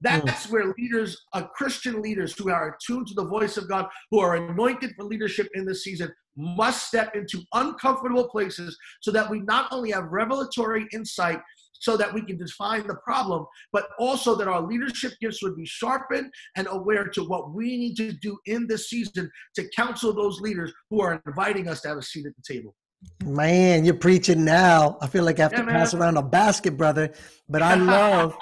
That's 0.00 0.46
mm. 0.46 0.50
where 0.50 0.74
leaders, 0.78 1.16
uh, 1.32 1.44
Christian 1.54 2.02
leaders 2.02 2.36
who 2.36 2.50
are 2.50 2.76
attuned 2.76 3.06
to 3.08 3.14
the 3.14 3.24
voice 3.24 3.56
of 3.56 3.68
God, 3.68 3.86
who 4.10 4.20
are 4.20 4.36
anointed 4.36 4.92
for 4.96 5.04
leadership 5.04 5.48
in 5.54 5.64
this 5.64 5.84
season, 5.84 6.12
must 6.36 6.88
step 6.88 7.14
into 7.14 7.42
uncomfortable 7.54 8.28
places 8.28 8.76
so 9.00 9.10
that 9.12 9.30
we 9.30 9.40
not 9.40 9.68
only 9.72 9.92
have 9.92 10.04
revelatory 10.10 10.86
insight 10.92 11.40
so 11.84 11.96
that 11.98 12.12
we 12.12 12.22
can 12.22 12.38
define 12.38 12.86
the 12.86 12.96
problem, 13.04 13.44
but 13.72 13.88
also 13.98 14.34
that 14.34 14.48
our 14.48 14.62
leadership 14.62 15.12
gifts 15.20 15.42
would 15.42 15.54
be 15.54 15.66
sharpened 15.66 16.30
and 16.56 16.66
aware 16.70 17.04
to 17.08 17.22
what 17.24 17.52
we 17.52 17.76
need 17.76 17.96
to 17.96 18.12
do 18.12 18.38
in 18.46 18.66
this 18.66 18.88
season 18.88 19.30
to 19.54 19.68
counsel 19.76 20.14
those 20.14 20.40
leaders 20.40 20.72
who 20.90 21.02
are 21.02 21.20
inviting 21.26 21.68
us 21.68 21.82
to 21.82 21.88
have 21.88 21.98
a 21.98 22.02
seat 22.02 22.26
at 22.26 22.32
the 22.36 22.54
table. 22.54 22.74
Man, 23.22 23.84
you're 23.84 23.94
preaching 23.94 24.44
now. 24.46 24.96
I 25.02 25.06
feel 25.06 25.24
like 25.24 25.38
I 25.38 25.42
have 25.42 25.52
yeah, 25.52 25.58
to 25.58 25.64
man. 25.64 25.74
pass 25.74 25.92
around 25.92 26.16
a 26.16 26.22
basket, 26.22 26.76
brother. 26.78 27.12
But 27.50 27.60
I 27.60 27.74
love, 27.98 28.34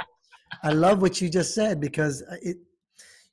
I 0.63 0.71
love 0.73 1.03
what 1.03 1.21
you 1.21 1.29
just 1.29 1.55
said 1.55 1.81
because 1.81 2.23
uh, 2.23 2.37
it, 2.43 2.57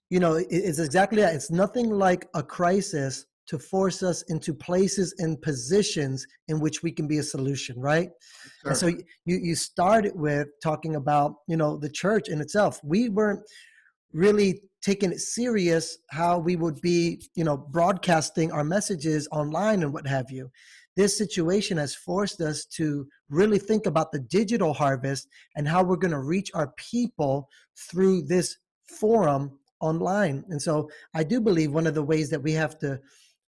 you 0.10 0.20
know, 0.20 0.36
it, 0.36 0.48
it's 0.50 0.80
exactly 0.80 1.22
that. 1.22 1.36
It's 1.36 1.52
nothing 1.52 1.90
like 1.90 2.28
a 2.34 2.44
crisis 2.44 3.26
to 3.48 3.58
force 3.58 4.04
us 4.04 4.22
into 4.30 4.54
places 4.54 5.16
and 5.18 5.42
positions 5.42 6.26
in 6.50 6.60
which 6.60 6.84
we 6.84 6.92
can 6.92 7.08
be 7.08 7.18
a 7.18 7.24
solution, 7.24 7.80
right? 7.80 8.10
Sure. 8.62 8.70
And 8.70 8.78
so 8.78 8.88
you 8.88 9.38
you 9.38 9.56
started 9.56 10.14
with 10.16 10.48
talking 10.62 10.96
about 10.96 11.34
you 11.48 11.58
know 11.58 11.78
the 11.78 11.90
church 11.90 12.30
in 12.30 12.42
itself. 12.42 12.80
We 12.84 13.10
weren't 13.10 13.42
really 14.14 14.62
taking 14.82 15.12
it 15.12 15.20
serious 15.20 15.98
how 16.12 16.38
we 16.38 16.56
would 16.56 16.80
be 16.82 17.22
you 17.36 17.44
know 17.44 17.58
broadcasting 17.58 18.52
our 18.52 18.64
messages 18.64 19.28
online 19.32 19.82
and 19.82 19.94
what 19.94 20.06
have 20.06 20.30
you. 20.30 20.52
This 20.96 21.18
situation 21.18 21.78
has 21.78 21.96
forced 21.96 22.42
us 22.42 22.66
to 22.78 23.08
really 23.30 23.60
think 23.60 23.86
about 23.86 24.12
the 24.12 24.20
digital 24.20 24.74
harvest 24.74 25.28
and 25.56 25.68
how 25.68 25.84
we're 25.84 25.96
going 25.96 26.12
to 26.12 26.20
reach 26.20 26.52
our 26.54 26.74
people 26.78 27.48
through 27.90 28.24
this 28.24 28.58
forum 28.88 29.60
online. 29.82 30.44
And 30.50 30.62
so 30.62 30.90
I 31.14 31.24
do 31.24 31.40
believe 31.40 31.72
one 31.72 31.88
of 31.88 31.96
the 31.96 32.04
ways 32.04 32.30
that 32.32 32.42
we 32.42 32.52
have 32.54 32.78
to 32.80 33.00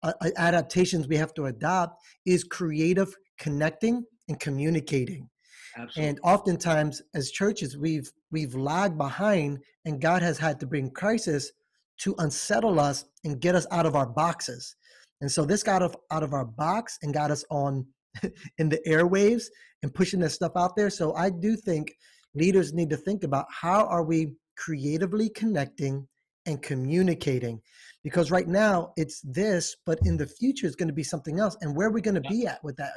uh, 0.02 0.12
adaptations 0.36 1.08
we 1.08 1.16
have 1.16 1.34
to 1.34 1.46
adopt 1.46 2.02
is 2.24 2.44
creative 2.44 3.14
connecting 3.38 4.04
and 4.28 4.38
communicating. 4.38 5.28
Absolutely. 5.76 6.08
And 6.08 6.20
oftentimes, 6.22 7.02
as 7.14 7.30
churches, 7.30 7.76
we've 7.76 8.10
we've 8.30 8.54
lagged 8.54 8.96
behind, 8.96 9.58
and 9.84 10.00
God 10.00 10.22
has 10.22 10.38
had 10.38 10.58
to 10.60 10.66
bring 10.66 10.90
crisis 10.90 11.52
to 11.98 12.14
unsettle 12.18 12.80
us 12.80 13.04
and 13.24 13.40
get 13.40 13.54
us 13.54 13.66
out 13.70 13.86
of 13.86 13.94
our 13.94 14.06
boxes. 14.06 14.74
And 15.20 15.30
so 15.30 15.44
this 15.44 15.62
got 15.62 15.82
us 15.82 15.94
out 16.10 16.22
of 16.22 16.32
our 16.32 16.44
box 16.44 16.98
and 17.02 17.14
got 17.14 17.30
us 17.30 17.44
on 17.50 17.86
in 18.58 18.68
the 18.68 18.80
airwaves 18.86 19.44
and 19.82 19.94
pushing 19.94 20.20
this 20.20 20.34
stuff 20.34 20.52
out 20.56 20.76
there. 20.76 20.90
So 20.90 21.14
I 21.14 21.30
do 21.30 21.56
think 21.56 21.94
leaders 22.34 22.74
need 22.74 22.90
to 22.90 22.96
think 22.96 23.24
about 23.24 23.46
how 23.50 23.86
are 23.86 24.04
we 24.04 24.34
creatively 24.56 25.28
connecting 25.30 26.06
and 26.46 26.62
communicating? 26.62 27.60
Because 28.04 28.30
right 28.30 28.46
now 28.46 28.92
it's 28.96 29.20
this 29.22 29.76
but 29.84 29.98
in 30.04 30.16
the 30.16 30.26
future 30.26 30.66
it's 30.66 30.76
going 30.76 30.88
to 30.88 30.94
be 30.94 31.02
something 31.02 31.40
else. 31.40 31.56
And 31.60 31.76
where 31.76 31.88
are 31.88 31.92
we 31.92 32.00
going 32.00 32.22
to 32.22 32.28
yeah. 32.28 32.30
be 32.30 32.46
at 32.46 32.64
with 32.64 32.76
that? 32.76 32.92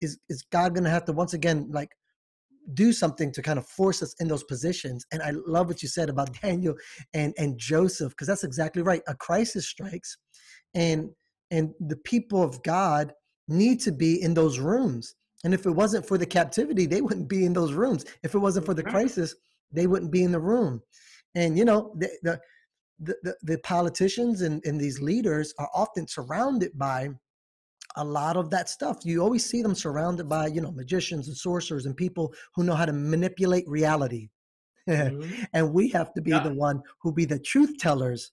Is 0.00 0.18
is 0.28 0.44
god 0.52 0.74
going 0.74 0.84
to 0.84 0.90
have 0.90 1.04
to 1.06 1.12
once 1.12 1.34
again 1.34 1.68
like 1.70 1.90
do 2.74 2.92
something 2.92 3.32
to 3.32 3.42
kind 3.42 3.58
of 3.58 3.66
force 3.66 4.02
us 4.02 4.14
in 4.20 4.28
those 4.28 4.44
positions? 4.44 5.06
And 5.10 5.22
i 5.22 5.32
love 5.46 5.68
what 5.68 5.82
you 5.82 5.88
said 5.88 6.10
about 6.10 6.32
daniel 6.42 6.74
and 7.14 7.34
and 7.38 7.58
joseph 7.58 8.10
because 8.10 8.28
that's 8.28 8.44
exactly 8.44 8.82
right. 8.82 9.02
A 9.08 9.14
crisis 9.14 9.66
strikes 9.66 10.16
and 10.74 11.10
and 11.50 11.72
the 11.80 11.96
people 11.96 12.42
of 12.42 12.62
god 12.62 13.12
need 13.48 13.80
to 13.80 13.92
be 13.92 14.20
in 14.22 14.34
those 14.34 14.58
rooms 14.58 15.14
and 15.44 15.54
if 15.54 15.66
it 15.66 15.70
wasn't 15.70 16.06
for 16.06 16.18
the 16.18 16.26
captivity 16.26 16.86
they 16.86 17.00
wouldn't 17.00 17.28
be 17.28 17.44
in 17.44 17.52
those 17.52 17.72
rooms 17.72 18.04
if 18.22 18.34
it 18.34 18.38
wasn't 18.38 18.64
for 18.64 18.74
the 18.74 18.82
crisis 18.82 19.34
they 19.72 19.86
wouldn't 19.86 20.12
be 20.12 20.22
in 20.22 20.32
the 20.32 20.40
room 20.40 20.80
and 21.34 21.56
you 21.58 21.64
know 21.64 21.94
the, 21.98 22.10
the 22.22 22.40
the, 22.98 23.36
the, 23.42 23.58
politicians 23.58 24.40
and, 24.40 24.64
and 24.64 24.80
these 24.80 25.02
leaders 25.02 25.52
are 25.58 25.68
often 25.74 26.08
surrounded 26.08 26.70
by 26.78 27.10
a 27.96 28.04
lot 28.04 28.36
of 28.36 28.50
that 28.50 28.68
stuff. 28.68 28.98
You 29.04 29.22
always 29.22 29.44
see 29.44 29.62
them 29.62 29.74
surrounded 29.74 30.28
by, 30.28 30.46
you 30.46 30.60
know, 30.60 30.70
magicians 30.70 31.28
and 31.28 31.36
sorcerers 31.36 31.86
and 31.86 31.96
people 31.96 32.32
who 32.54 32.64
know 32.64 32.74
how 32.74 32.86
to 32.86 32.92
manipulate 32.92 33.68
reality. 33.68 34.28
Mm-hmm. 34.88 35.42
and 35.52 35.72
we 35.72 35.88
have 35.88 36.14
to 36.14 36.22
be 36.22 36.30
yeah. 36.30 36.38
the 36.38 36.54
one 36.54 36.80
who 37.02 37.12
be 37.12 37.24
the 37.24 37.40
truth 37.40 37.76
tellers 37.76 38.30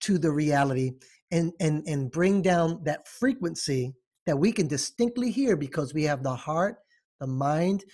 to 0.00 0.18
the 0.18 0.32
reality 0.32 0.94
and 1.32 1.52
and 1.58 1.82
and 1.88 2.10
bring 2.10 2.42
down 2.42 2.80
that 2.84 3.08
frequency 3.08 3.94
that 4.26 4.38
we 4.38 4.52
can 4.52 4.68
distinctly 4.68 5.32
hear 5.32 5.56
because 5.56 5.92
we 5.92 6.04
have 6.04 6.22
the 6.22 6.34
heart, 6.34 6.76
the 7.20 7.26
mind, 7.26 7.84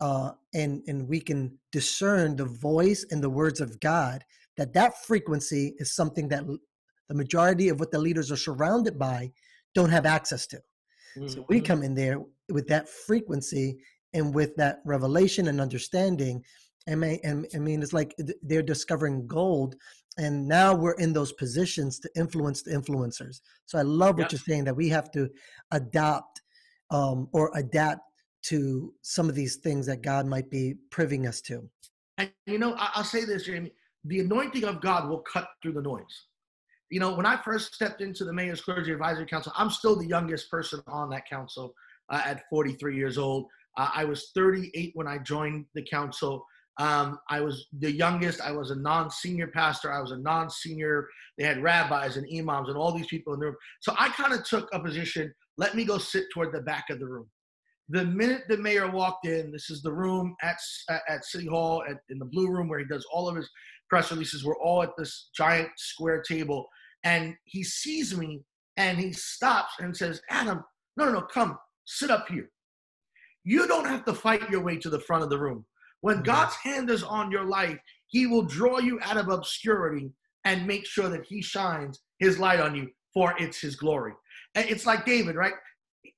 uh, 0.00 0.32
and 0.52 0.82
and 0.86 1.08
we 1.08 1.20
can 1.20 1.56
discern 1.72 2.36
the 2.36 2.44
voice 2.44 3.06
and 3.10 3.22
the 3.22 3.30
words 3.30 3.60
of 3.60 3.80
God 3.80 4.24
that 4.58 4.74
that 4.74 5.04
frequency 5.04 5.74
is 5.78 5.94
something 5.94 6.28
that 6.28 6.44
the 7.08 7.14
majority 7.14 7.68
of 7.68 7.80
what 7.80 7.90
the 7.90 7.98
leaders 7.98 8.30
are 8.30 8.36
surrounded 8.36 8.98
by 8.98 9.30
don't 9.74 9.90
have 9.90 10.04
access 10.04 10.46
to. 10.48 10.56
Mm-hmm. 11.16 11.28
So 11.28 11.46
we 11.48 11.56
mm-hmm. 11.56 11.64
come 11.64 11.82
in 11.82 11.94
there 11.94 12.20
with 12.50 12.66
that 12.68 12.88
frequency 12.88 13.78
and 14.12 14.34
with 14.34 14.56
that 14.56 14.80
revelation 14.84 15.48
and 15.48 15.60
understanding. 15.60 16.42
And, 16.86 17.04
and 17.04 17.46
I 17.54 17.58
mean, 17.58 17.82
it's 17.82 17.92
like 17.92 18.14
they're 18.42 18.62
discovering 18.62 19.26
gold 19.26 19.76
and 20.18 20.46
now 20.46 20.74
we're 20.74 20.94
in 20.94 21.12
those 21.12 21.32
positions 21.32 22.00
to 22.00 22.10
influence 22.16 22.62
the 22.62 22.72
influencers. 22.72 23.40
So 23.66 23.78
I 23.78 23.82
love 23.82 24.18
what 24.18 24.32
you're 24.32 24.40
saying 24.40 24.64
that 24.64 24.76
we 24.76 24.88
have 24.88 25.10
to 25.12 25.30
adopt 25.70 26.42
um, 26.90 27.28
or 27.32 27.52
adapt 27.54 28.00
to 28.42 28.92
some 29.02 29.28
of 29.28 29.34
these 29.34 29.56
things 29.56 29.86
that 29.86 30.02
God 30.02 30.26
might 30.26 30.50
be 30.50 30.74
priving 30.90 31.26
us 31.26 31.40
to. 31.42 31.68
And 32.18 32.30
you 32.46 32.58
know, 32.58 32.74
I'll 32.76 33.04
say 33.04 33.24
this, 33.24 33.44
Jamie: 33.44 33.72
the 34.04 34.20
anointing 34.20 34.64
of 34.64 34.80
God 34.80 35.08
will 35.08 35.20
cut 35.20 35.48
through 35.62 35.72
the 35.72 35.82
noise. 35.82 36.26
You 36.90 37.00
know, 37.00 37.14
when 37.14 37.26
I 37.26 37.36
first 37.36 37.74
stepped 37.74 38.00
into 38.00 38.24
the 38.24 38.32
Mayor's 38.32 38.60
Clergy 38.60 38.92
Advisory 38.92 39.26
Council, 39.26 39.52
I'm 39.56 39.70
still 39.70 39.96
the 39.96 40.06
youngest 40.06 40.50
person 40.50 40.80
on 40.88 41.10
that 41.10 41.28
council 41.28 41.74
uh, 42.10 42.22
at 42.24 42.44
43 42.50 42.96
years 42.96 43.18
old. 43.18 43.46
Uh, 43.76 43.90
I 43.94 44.04
was 44.04 44.30
38 44.34 44.92
when 44.94 45.06
I 45.06 45.18
joined 45.18 45.66
the 45.74 45.82
council. 45.82 46.44
Um, 46.78 47.18
I 47.28 47.40
was 47.40 47.66
the 47.80 47.90
youngest. 47.90 48.40
I 48.40 48.52
was 48.52 48.70
a 48.70 48.76
non-senior 48.76 49.48
pastor. 49.48 49.92
I 49.92 50.00
was 50.00 50.12
a 50.12 50.18
non-senior. 50.18 51.08
They 51.36 51.44
had 51.44 51.62
rabbis 51.62 52.16
and 52.16 52.26
imams 52.32 52.68
and 52.68 52.78
all 52.78 52.92
these 52.92 53.08
people 53.08 53.34
in 53.34 53.40
the 53.40 53.46
room. 53.46 53.56
So 53.80 53.94
I 53.98 54.10
kind 54.10 54.32
of 54.32 54.44
took 54.44 54.68
a 54.72 54.80
position. 54.80 55.34
Let 55.56 55.74
me 55.74 55.84
go 55.84 55.98
sit 55.98 56.26
toward 56.32 56.52
the 56.52 56.60
back 56.60 56.84
of 56.90 57.00
the 57.00 57.06
room. 57.06 57.26
The 57.88 58.04
minute 58.04 58.42
the 58.48 58.58
mayor 58.58 58.90
walked 58.90 59.26
in, 59.26 59.50
this 59.50 59.70
is 59.70 59.82
the 59.82 59.92
room 59.92 60.36
at 60.42 60.58
at 61.08 61.24
City 61.24 61.46
Hall 61.46 61.82
at, 61.88 61.96
in 62.10 62.18
the 62.18 62.26
blue 62.26 62.48
room 62.50 62.68
where 62.68 62.78
he 62.78 62.84
does 62.84 63.06
all 63.12 63.28
of 63.28 63.34
his 63.34 63.48
press 63.88 64.10
releases. 64.10 64.44
We're 64.44 64.58
all 64.58 64.82
at 64.82 64.90
this 64.98 65.30
giant 65.34 65.70
square 65.76 66.20
table, 66.20 66.68
and 67.04 67.34
he 67.44 67.64
sees 67.64 68.16
me 68.16 68.42
and 68.76 68.98
he 68.98 69.12
stops 69.12 69.72
and 69.80 69.96
says, 69.96 70.20
"Adam, 70.28 70.62
no, 70.98 71.06
no, 71.06 71.12
no, 71.12 71.22
come 71.22 71.58
sit 71.86 72.10
up 72.10 72.28
here." 72.28 72.50
You 73.44 73.66
don't 73.66 73.86
have 73.86 74.04
to 74.04 74.12
fight 74.12 74.50
your 74.50 74.62
way 74.62 74.76
to 74.76 74.90
the 74.90 75.00
front 75.00 75.22
of 75.24 75.30
the 75.30 75.38
room. 75.38 75.64
When. 76.00 76.22
God's 76.22 76.54
hand 76.56 76.90
is 76.90 77.02
on 77.02 77.30
your 77.30 77.44
life, 77.44 77.78
He 78.08 78.26
will 78.26 78.42
draw 78.42 78.78
you 78.78 78.98
out 79.02 79.16
of 79.16 79.28
obscurity 79.28 80.10
and 80.44 80.66
make 80.66 80.86
sure 80.86 81.08
that 81.08 81.24
He 81.26 81.42
shines 81.42 82.00
His 82.18 82.38
light 82.38 82.60
on 82.60 82.74
you, 82.74 82.88
for 83.12 83.34
it's 83.38 83.60
His 83.60 83.76
glory. 83.76 84.12
And 84.54 84.68
it's 84.68 84.86
like 84.86 85.04
David, 85.04 85.36
right? 85.36 85.54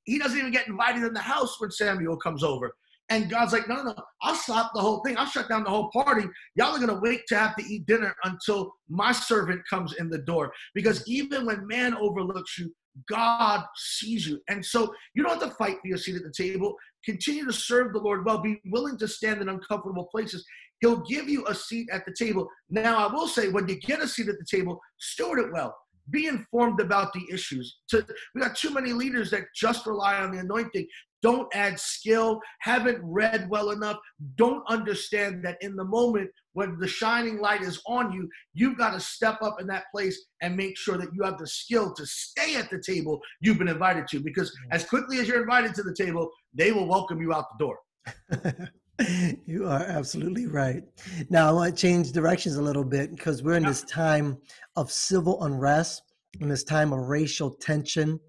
He 0.05 0.19
doesn't 0.19 0.39
even 0.39 0.53
get 0.53 0.69
invited 0.69 1.05
in 1.05 1.13
the 1.13 1.21
house 1.21 1.61
when 1.61 1.71
Samuel 1.71 2.17
comes 2.17 2.43
over. 2.43 2.73
And 3.11 3.29
God's 3.29 3.53
like, 3.53 3.69
no, 3.69 3.75
no, 3.75 3.83
no, 3.83 4.05
I'll 4.23 4.37
stop 4.37 4.71
the 4.73 4.81
whole 4.81 5.03
thing. 5.03 5.17
I'll 5.19 5.27
shut 5.27 5.49
down 5.49 5.65
the 5.65 5.71
whole 5.71 5.91
party. 5.91 6.29
Y'all 6.55 6.77
are 6.77 6.79
going 6.79 6.95
to 6.95 7.01
wait 7.03 7.23
to 7.27 7.37
have 7.37 7.57
to 7.57 7.65
eat 7.65 7.85
dinner 7.87 8.15
until 8.23 8.73
my 8.89 9.11
servant 9.11 9.63
comes 9.69 9.95
in 9.95 10.09
the 10.09 10.19
door. 10.19 10.53
Because 10.75 11.03
even 11.09 11.45
when 11.45 11.67
man 11.67 11.95
overlooks 11.97 12.57
you, 12.57 12.73
God 13.09 13.65
sees 13.77 14.27
you. 14.27 14.41
And 14.49 14.65
so 14.65 14.93
you 15.15 15.23
don't 15.23 15.41
have 15.41 15.51
to 15.51 15.57
fight 15.57 15.77
for 15.81 15.89
your 15.89 15.99
seat 15.99 16.17
at 16.17 16.23
the 16.23 16.33
table. 16.33 16.75
Continue 17.05 17.47
to 17.47 17.53
serve 17.53 17.93
the 17.93 17.99
Lord 17.99 18.25
well. 18.25 18.43
Be 18.43 18.61
willing 18.67 18.99
to 18.99 19.09
stand 19.09 19.41
in 19.41 19.49
uncomfortable 19.49 20.07
places. 20.11 20.45
He'll 20.81 21.03
give 21.03 21.29
you 21.29 21.47
a 21.47 21.55
seat 21.55 21.89
at 21.93 22.05
the 22.07 22.15
table. 22.19 22.49
Now, 22.69 23.07
I 23.09 23.13
will 23.13 23.29
say, 23.29 23.49
when 23.49 23.69
you 23.69 23.79
get 23.81 24.01
a 24.01 24.09
seat 24.09 24.29
at 24.29 24.39
the 24.39 24.47
table, 24.51 24.81
steward 24.99 25.39
it 25.39 25.53
well. 25.53 25.77
Be 26.11 26.27
informed 26.27 26.81
about 26.81 27.13
the 27.13 27.23
issues. 27.33 27.79
we 27.93 28.41
got 28.41 28.57
too 28.57 28.71
many 28.71 28.93
leaders 28.93 29.31
that 29.31 29.45
just 29.55 29.87
rely 29.87 30.17
on 30.17 30.33
the 30.33 30.39
anointing 30.39 30.87
don't 31.23 31.49
add 31.55 31.79
skill, 31.79 32.41
haven't 32.61 33.01
read 33.03 33.49
well 33.51 33.71
enough, 33.71 33.99
don't 34.37 34.63
understand 34.69 35.45
that 35.45 35.59
in 35.61 35.77
the 35.77 35.85
moment 35.85 36.31
when 36.53 36.79
the 36.79 36.89
shining 36.89 37.41
light 37.41 37.63
is 37.63 37.81
on 37.87 38.13
you, 38.13 38.29
you've 38.55 38.79
got 38.79 38.93
to 38.93 39.01
step 39.01 39.39
up 39.43 39.61
in 39.61 39.67
that 39.69 39.85
place 39.95 40.27
and 40.43 40.57
make 40.57 40.77
sure 40.77 40.99
that 40.99 41.09
you 41.15 41.23
have 41.23 41.39
the 41.39 41.47
skill 41.47 41.95
to 41.95 42.07
stay 42.07 42.57
at 42.57 42.71
the 42.71 42.83
table 42.83 43.21
you've 43.41 43.59
been 43.59 43.69
invited 43.69 44.07
to. 44.09 44.21
Because 44.21 44.53
as 44.71 44.85
quickly 44.85 45.19
as 45.19 45.29
you're 45.29 45.43
invited 45.43 45.75
to 45.75 45.83
the 45.83 45.95
table, 45.95 46.31
they 46.55 46.73
will 46.73 46.87
welcome 46.87 47.21
you 47.21 47.33
out 47.33 47.47
the 47.59 47.65
door. 47.65 48.71
you 49.47 49.67
are 49.67 49.83
absolutely 49.83 50.47
right. 50.47 50.83
Now, 51.29 51.49
I 51.49 51.53
want 51.53 51.75
to 51.75 51.81
change 51.81 52.13
directions 52.13 52.57
a 52.57 52.63
little 52.63 52.85
bit 52.85 53.11
because 53.11 53.43
we're 53.43 53.57
in 53.57 53.65
this 53.65 53.83
time 53.85 54.39
of 54.77 54.91
civil 54.91 55.43
unrest, 55.45 56.03
in 56.41 56.49
this 56.49 56.65
time 56.65 56.93
of 56.93 57.09
racial 57.09 57.51
tension 57.51 58.21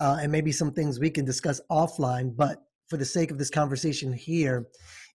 uh, 0.00 0.18
and 0.20 0.30
maybe 0.30 0.52
some 0.52 0.72
things 0.72 0.98
we 0.98 1.10
can 1.10 1.24
discuss 1.24 1.60
offline. 1.70 2.34
But 2.36 2.62
for 2.88 2.96
the 2.96 3.04
sake 3.04 3.30
of 3.30 3.38
this 3.38 3.50
conversation 3.50 4.12
here, 4.12 4.66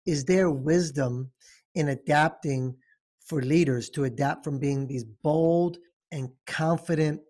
is 0.06 0.24
there 0.24 0.50
wisdom 0.50 1.30
in 1.78 1.90
adapting 1.90 2.76
for 3.24 3.40
leaders 3.40 3.88
to 3.90 4.04
adapt 4.04 4.44
from 4.44 4.58
being 4.58 4.86
these 4.86 5.04
bold 5.22 5.78
and 6.10 6.28
confident 6.46 7.20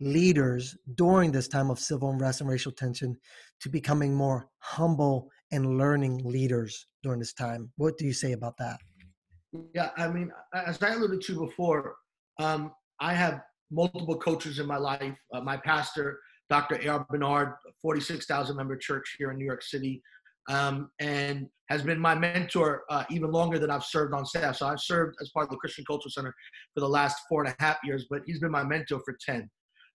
leaders 0.00 0.74
during 0.94 1.30
this 1.30 1.46
time 1.46 1.70
of 1.70 1.78
civil 1.78 2.10
unrest 2.10 2.40
and 2.40 2.48
racial 2.48 2.72
tension 2.72 3.14
to 3.60 3.68
becoming 3.68 4.14
more 4.14 4.48
humble 4.60 5.28
and 5.52 5.76
learning 5.76 6.16
leaders 6.24 6.86
during 7.02 7.18
this 7.18 7.34
time? 7.34 7.70
What 7.76 7.98
do 7.98 8.06
you 8.06 8.14
say 8.14 8.32
about 8.32 8.56
that? 8.56 8.78
Yeah, 9.74 9.90
I 9.98 10.08
mean, 10.08 10.32
as 10.54 10.82
I 10.82 10.94
alluded 10.94 11.20
to 11.22 11.46
before, 11.46 11.96
um, 12.38 12.72
I 13.00 13.12
have 13.12 13.42
multiple 13.70 14.16
coaches 14.16 14.60
in 14.60 14.66
my 14.66 14.78
life. 14.78 15.16
Uh, 15.34 15.42
my 15.42 15.58
pastor 15.58 16.20
Dr. 16.48 16.80
A.R. 16.82 17.06
Bernard, 17.08 17.54
46,000 17.80 18.56
member 18.56 18.76
church 18.76 19.14
here 19.18 19.30
in 19.30 19.38
New 19.38 19.44
York 19.44 19.62
City, 19.62 20.02
um, 20.50 20.90
and 20.98 21.46
has 21.68 21.82
been 21.82 21.98
my 21.98 22.14
mentor 22.14 22.82
uh, 22.90 23.04
even 23.10 23.30
longer 23.30 23.58
than 23.58 23.70
I've 23.70 23.84
served 23.84 24.12
on 24.12 24.26
staff. 24.26 24.56
So 24.56 24.66
I've 24.66 24.80
served 24.80 25.16
as 25.22 25.30
part 25.30 25.44
of 25.44 25.50
the 25.50 25.56
Christian 25.56 25.84
Cultural 25.86 26.10
Center 26.10 26.34
for 26.74 26.80
the 26.80 26.88
last 26.88 27.16
four 27.28 27.44
and 27.44 27.54
a 27.58 27.64
half 27.64 27.78
years, 27.84 28.06
but 28.10 28.22
he's 28.26 28.40
been 28.40 28.50
my 28.50 28.64
mentor 28.64 29.00
for 29.04 29.16
10. 29.24 29.48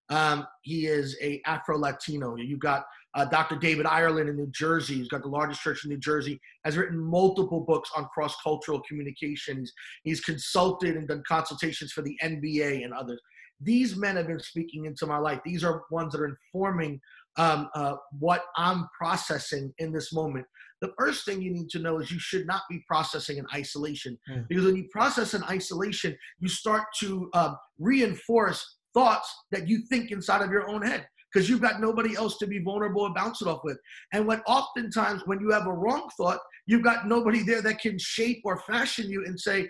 Um, 0.10 0.48
he 0.62 0.86
is 0.86 1.18
a 1.22 1.42
Afro 1.46 1.78
Latino. 1.78 2.36
You've 2.38 2.60
got 2.60 2.86
uh, 3.16 3.26
Dr. 3.26 3.58
David 3.58 3.86
Ireland 3.86 4.30
in 4.30 4.38
New 4.38 4.50
Jersey. 4.52 4.96
He's 4.96 5.10
got 5.10 5.24
the 5.24 5.28
largest 5.28 5.62
church 5.62 5.84
in 5.84 5.90
New 5.90 5.98
Jersey. 5.98 6.40
Has 6.64 6.78
written 6.78 6.98
multiple 6.98 7.62
books 7.62 7.90
on 7.96 8.06
cross 8.14 8.36
cultural 8.42 8.82
communications. 8.88 9.74
He's 10.04 10.22
consulted 10.22 10.96
and 10.96 11.08
done 11.08 11.24
consultations 11.28 11.92
for 11.92 12.02
the 12.02 12.16
NBA 12.24 12.86
and 12.86 12.94
others. 12.94 13.20
These 13.60 13.96
men 13.96 14.16
have 14.18 14.28
been 14.28 14.40
speaking 14.40 14.86
into 14.86 15.06
my 15.08 15.18
life. 15.18 15.40
These 15.44 15.64
are 15.64 15.84
ones 15.90 16.12
that 16.12 16.22
are 16.22 16.38
informing 16.54 17.00
um, 17.38 17.70
uh, 17.76 17.96
what 18.20 18.44
I'm 18.56 18.88
processing 18.98 19.74
in 19.80 19.92
this 19.92 20.14
moment. 20.14 20.46
The 20.82 20.92
first 20.98 21.26
thing 21.26 21.42
you 21.42 21.52
need 21.52 21.70
to 21.70 21.80
know 21.80 22.00
is 22.00 22.12
you 22.12 22.20
should 22.20 22.46
not 22.46 22.64
be 22.70 22.84
processing 22.88 23.38
in 23.38 23.46
isolation 23.54 24.18
mm. 24.30 24.48
because 24.48 24.66
when 24.66 24.76
you 24.76 24.88
process 24.92 25.34
in 25.34 25.44
isolation, 25.44 26.16
you 26.40 26.50
start 26.50 26.84
to 27.00 27.30
um, 27.34 27.58
reinforce 27.80 28.78
thoughts 28.94 29.34
that 29.52 29.68
you 29.68 29.80
think 29.90 30.12
inside 30.12 30.42
of 30.42 30.52
your 30.52 30.70
own 30.70 30.82
head 30.82 31.08
because 31.34 31.50
you've 31.50 31.62
got 31.62 31.82
nobody 31.82 32.16
else 32.16 32.38
to 32.38 32.48
be 32.48 32.60
vulnerable 32.60 33.06
and 33.06 33.14
bounce 33.14 33.42
it 33.42 33.48
off 33.48 33.60
with. 33.64 33.78
And 34.14 34.26
when 34.26 34.42
oftentimes 34.48 35.24
when 35.26 35.42
you 35.42 35.52
have 35.52 35.68
a 35.68 35.74
wrong 35.74 36.10
thought, 36.18 36.40
you've 36.66 36.84
got 36.84 37.08
nobody 37.08 37.44
there 37.44 37.62
that 37.62 37.80
can 37.80 37.98
shape 38.00 38.42
or 38.46 38.62
fashion 38.62 39.10
you 39.10 39.26
and 39.26 39.40
say, 39.40 39.70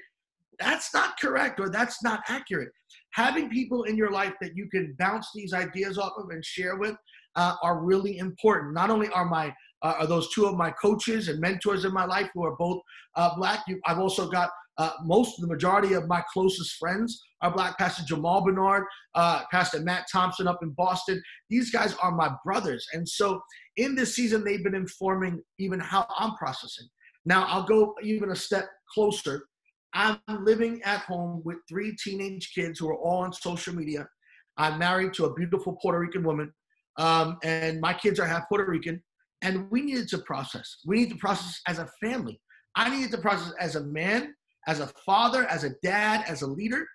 that's 0.59 0.93
not 0.93 1.19
correct 1.19 1.59
or 1.59 1.69
that's 1.69 2.03
not 2.03 2.21
accurate. 2.29 2.69
Having 3.15 3.49
people 3.49 3.83
in 3.83 3.95
your 3.95 4.11
life 4.11 4.33
that 4.41 4.57
you 4.57 4.67
can 4.69 4.93
bounce 4.99 5.29
these 5.33 5.53
ideas 5.53 5.97
off 5.97 6.11
of 6.17 6.29
and 6.31 6.43
share 6.43 6.75
with 6.75 6.95
uh, 7.37 7.55
are 7.63 7.81
really 7.81 8.17
important. 8.17 8.73
Not 8.73 8.89
only 8.89 9.07
are 9.09 9.25
my 9.25 9.53
uh, 9.81 9.95
are 9.99 10.07
those 10.07 10.33
two 10.33 10.45
of 10.45 10.55
my 10.55 10.71
coaches 10.71 11.29
and 11.29 11.39
mentors 11.39 11.85
in 11.85 11.93
my 11.93 12.05
life 12.05 12.29
who 12.33 12.43
are 12.43 12.55
both 12.57 12.81
uh, 13.15 13.33
black. 13.35 13.63
You, 13.67 13.79
I've 13.85 13.99
also 13.99 14.27
got 14.27 14.49
uh, 14.77 14.91
most, 15.03 15.39
the 15.39 15.47
majority 15.47 15.93
of 15.93 16.07
my 16.07 16.23
closest 16.33 16.75
friends 16.75 17.21
are 17.41 17.53
black. 17.53 17.77
Pastor 17.77 18.03
Jamal 18.03 18.43
Bernard, 18.43 18.83
uh, 19.13 19.43
Pastor 19.49 19.79
Matt 19.79 20.07
Thompson 20.11 20.47
up 20.47 20.59
in 20.61 20.71
Boston. 20.71 21.21
These 21.49 21.71
guys 21.71 21.95
are 22.01 22.11
my 22.11 22.31
brothers, 22.43 22.85
and 22.93 23.07
so 23.07 23.39
in 23.77 23.95
this 23.95 24.15
season 24.15 24.43
they've 24.43 24.63
been 24.63 24.75
informing 24.75 25.41
even 25.57 25.79
how 25.79 26.05
I'm 26.17 26.35
processing. 26.35 26.87
Now 27.25 27.45
I'll 27.47 27.63
go 27.63 27.95
even 28.03 28.31
a 28.31 28.35
step 28.35 28.67
closer 28.93 29.45
I'm 29.95 30.19
living 30.43 30.81
at 30.83 30.99
home 31.01 31.41
with 31.45 31.57
three 31.69 31.95
teenage 31.95 32.51
kids 32.53 32.79
who 32.79 32.89
are 32.89 32.97
all 32.97 33.23
on 33.23 33.31
social 33.31 33.73
media. 33.73 34.05
I'm 34.57 34.77
married 34.77 35.13
to 35.13 35.25
a 35.25 35.33
beautiful 35.33 35.77
Puerto 35.81 35.99
Rican 35.99 36.23
woman, 36.23 36.53
um, 36.97 37.37
and 37.43 37.79
my 37.79 37.93
kids 37.93 38.19
are 38.19 38.25
half 38.25 38.47
Puerto 38.49 38.69
Rican. 38.69 39.01
And 39.41 39.69
we 39.71 39.81
needed 39.81 40.09
to 40.09 40.17
process. 40.19 40.79
We 40.85 40.97
need 40.97 41.09
to 41.11 41.17
process 41.17 41.61
as 41.67 41.79
a 41.79 41.89
family. 42.01 42.39
I 42.75 42.89
needed 42.89 43.11
to 43.11 43.17
process 43.19 43.53
as 43.59 43.75
a 43.75 43.83
man, 43.85 44.33
as 44.67 44.81
a 44.81 44.87
father, 45.05 45.45
as 45.45 45.63
a 45.63 45.71
dad, 45.81 46.25
as 46.27 46.41
a 46.41 46.47
leader, 46.47 46.85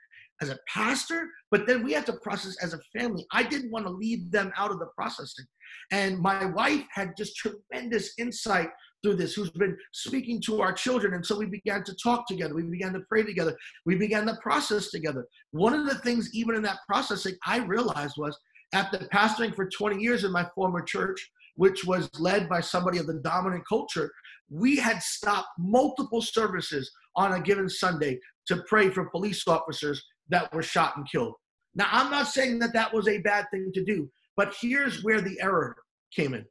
as 0.42 0.50
a 0.50 0.58
pastor. 0.68 1.28
But 1.50 1.66
then 1.66 1.82
we 1.82 1.92
had 1.92 2.06
to 2.06 2.14
process 2.14 2.56
as 2.62 2.74
a 2.74 2.80
family. 2.98 3.26
I 3.32 3.44
didn't 3.44 3.70
want 3.70 3.86
to 3.86 3.92
leave 3.92 4.30
them 4.30 4.52
out 4.56 4.70
of 4.70 4.78
the 4.78 4.88
processing. 4.96 5.46
And 5.90 6.18
my 6.18 6.46
wife 6.46 6.84
had 6.92 7.16
just 7.16 7.36
tremendous 7.36 8.12
insight 8.18 8.68
through 9.02 9.16
this, 9.16 9.34
who's 9.34 9.50
been 9.50 9.76
speaking 9.92 10.40
to 10.42 10.60
our 10.60 10.72
children. 10.72 11.14
And 11.14 11.24
so 11.24 11.38
we 11.38 11.46
began 11.46 11.84
to 11.84 11.94
talk 12.02 12.26
together. 12.26 12.54
We 12.54 12.62
began 12.62 12.92
to 12.92 13.00
pray 13.08 13.22
together. 13.22 13.56
We 13.86 13.96
began 13.96 14.26
the 14.26 14.38
process 14.42 14.90
together. 14.90 15.26
One 15.52 15.74
of 15.74 15.86
the 15.86 15.96
things, 15.96 16.30
even 16.34 16.54
in 16.54 16.62
that 16.62 16.78
processing, 16.86 17.34
I 17.46 17.58
realized 17.58 18.14
was 18.18 18.38
after 18.72 18.98
pastoring 19.12 19.54
for 19.54 19.68
20 19.68 20.00
years 20.00 20.24
in 20.24 20.32
my 20.32 20.46
former 20.54 20.82
church, 20.82 21.30
which 21.56 21.84
was 21.84 22.08
led 22.18 22.48
by 22.48 22.60
somebody 22.60 22.98
of 22.98 23.06
the 23.06 23.20
dominant 23.24 23.64
culture, 23.68 24.10
we 24.48 24.76
had 24.76 25.02
stopped 25.02 25.48
multiple 25.58 26.22
services 26.22 26.90
on 27.16 27.32
a 27.32 27.40
given 27.40 27.68
Sunday 27.68 28.18
to 28.46 28.62
pray 28.68 28.90
for 28.90 29.10
police 29.10 29.46
officers 29.46 30.02
that 30.28 30.52
were 30.54 30.62
shot 30.62 30.96
and 30.96 31.06
killed. 31.10 31.34
Now, 31.74 31.88
I'm 31.90 32.10
not 32.10 32.28
saying 32.28 32.58
that 32.60 32.72
that 32.72 32.92
was 32.92 33.08
a 33.08 33.18
bad 33.18 33.46
thing 33.52 33.70
to 33.74 33.84
do, 33.84 34.10
but 34.36 34.54
here's 34.60 35.04
where 35.04 35.20
the 35.20 35.38
error 35.40 35.76
came 36.14 36.34
in. 36.34 36.44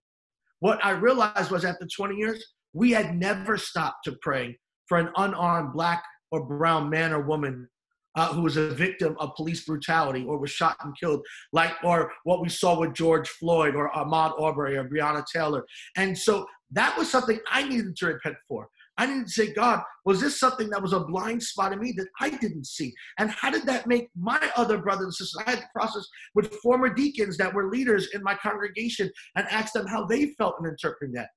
What 0.60 0.84
I 0.84 0.92
realized 0.92 1.52
was 1.52 1.66
after 1.66 1.88
20 1.88 2.16
years, 2.16 2.44
we 2.74 2.92
had 2.92 3.16
never 3.18 3.58
stopped 3.58 4.04
to 4.06 4.18
pray 4.22 4.58
for 4.88 4.98
an 4.98 5.10
unarmed 5.16 5.74
black 5.74 6.04
or 6.32 6.46
brown 6.46 6.90
man 6.90 7.14
or 7.14 7.22
woman 7.22 7.68
uh, 8.16 8.34
who 8.34 8.42
was 8.42 8.58
a 8.58 8.70
victim 8.70 9.16
of 9.20 9.36
police 9.36 9.64
brutality 9.66 10.26
or 10.26 10.38
was 10.38 10.52
shot 10.52 10.76
and 10.84 10.94
killed, 11.00 11.26
like 11.54 11.74
or 11.84 12.12
what 12.24 12.42
we 12.42 12.50
saw 12.50 12.78
with 12.78 12.94
George 12.94 13.30
Floyd 13.30 13.76
or 13.76 13.92
Ahmaud 13.92 14.40
Arbery 14.42 14.78
or 14.78 14.84
Breonna 14.84 15.24
Taylor. 15.32 15.64
And 15.96 16.18
so 16.18 16.46
that 16.72 16.98
was 16.98 17.10
something 17.10 17.40
I 17.50 17.68
needed 17.68 17.96
to 17.98 18.08
repent 18.08 18.36
for. 18.48 18.68
I 19.00 19.06
didn't 19.06 19.30
say, 19.30 19.54
God, 19.54 19.82
was 20.04 20.20
this 20.20 20.38
something 20.38 20.70
that 20.72 20.82
was 20.82 20.92
a 20.92 21.00
blind 21.00 21.42
spot 21.42 21.72
in 21.72 21.80
me 21.80 21.94
that 21.96 22.10
I 22.20 22.32
didn't 22.32 22.68
see? 22.68 22.94
And 23.18 23.32
how 23.32 23.50
did 23.50 23.66
that 23.66 23.88
make 23.88 24.10
my 24.20 24.40
other 24.58 24.78
brothers 24.78 25.06
and 25.06 25.14
sisters? 25.14 25.42
I 25.48 25.52
had 25.52 25.60
to 25.60 25.70
process 25.74 26.06
with 26.36 26.54
former 26.56 26.94
deacons 26.94 27.38
that 27.38 27.54
were 27.54 27.70
leaders 27.70 28.10
in 28.14 28.22
my 28.22 28.36
congregation 28.36 29.10
and 29.38 29.48
ask 29.50 29.72
them 29.72 29.88
how 29.88 30.06
they 30.06 30.34
felt 30.34 30.56
in 30.60 30.70
interpreting 30.70 31.14
that. 31.14 31.30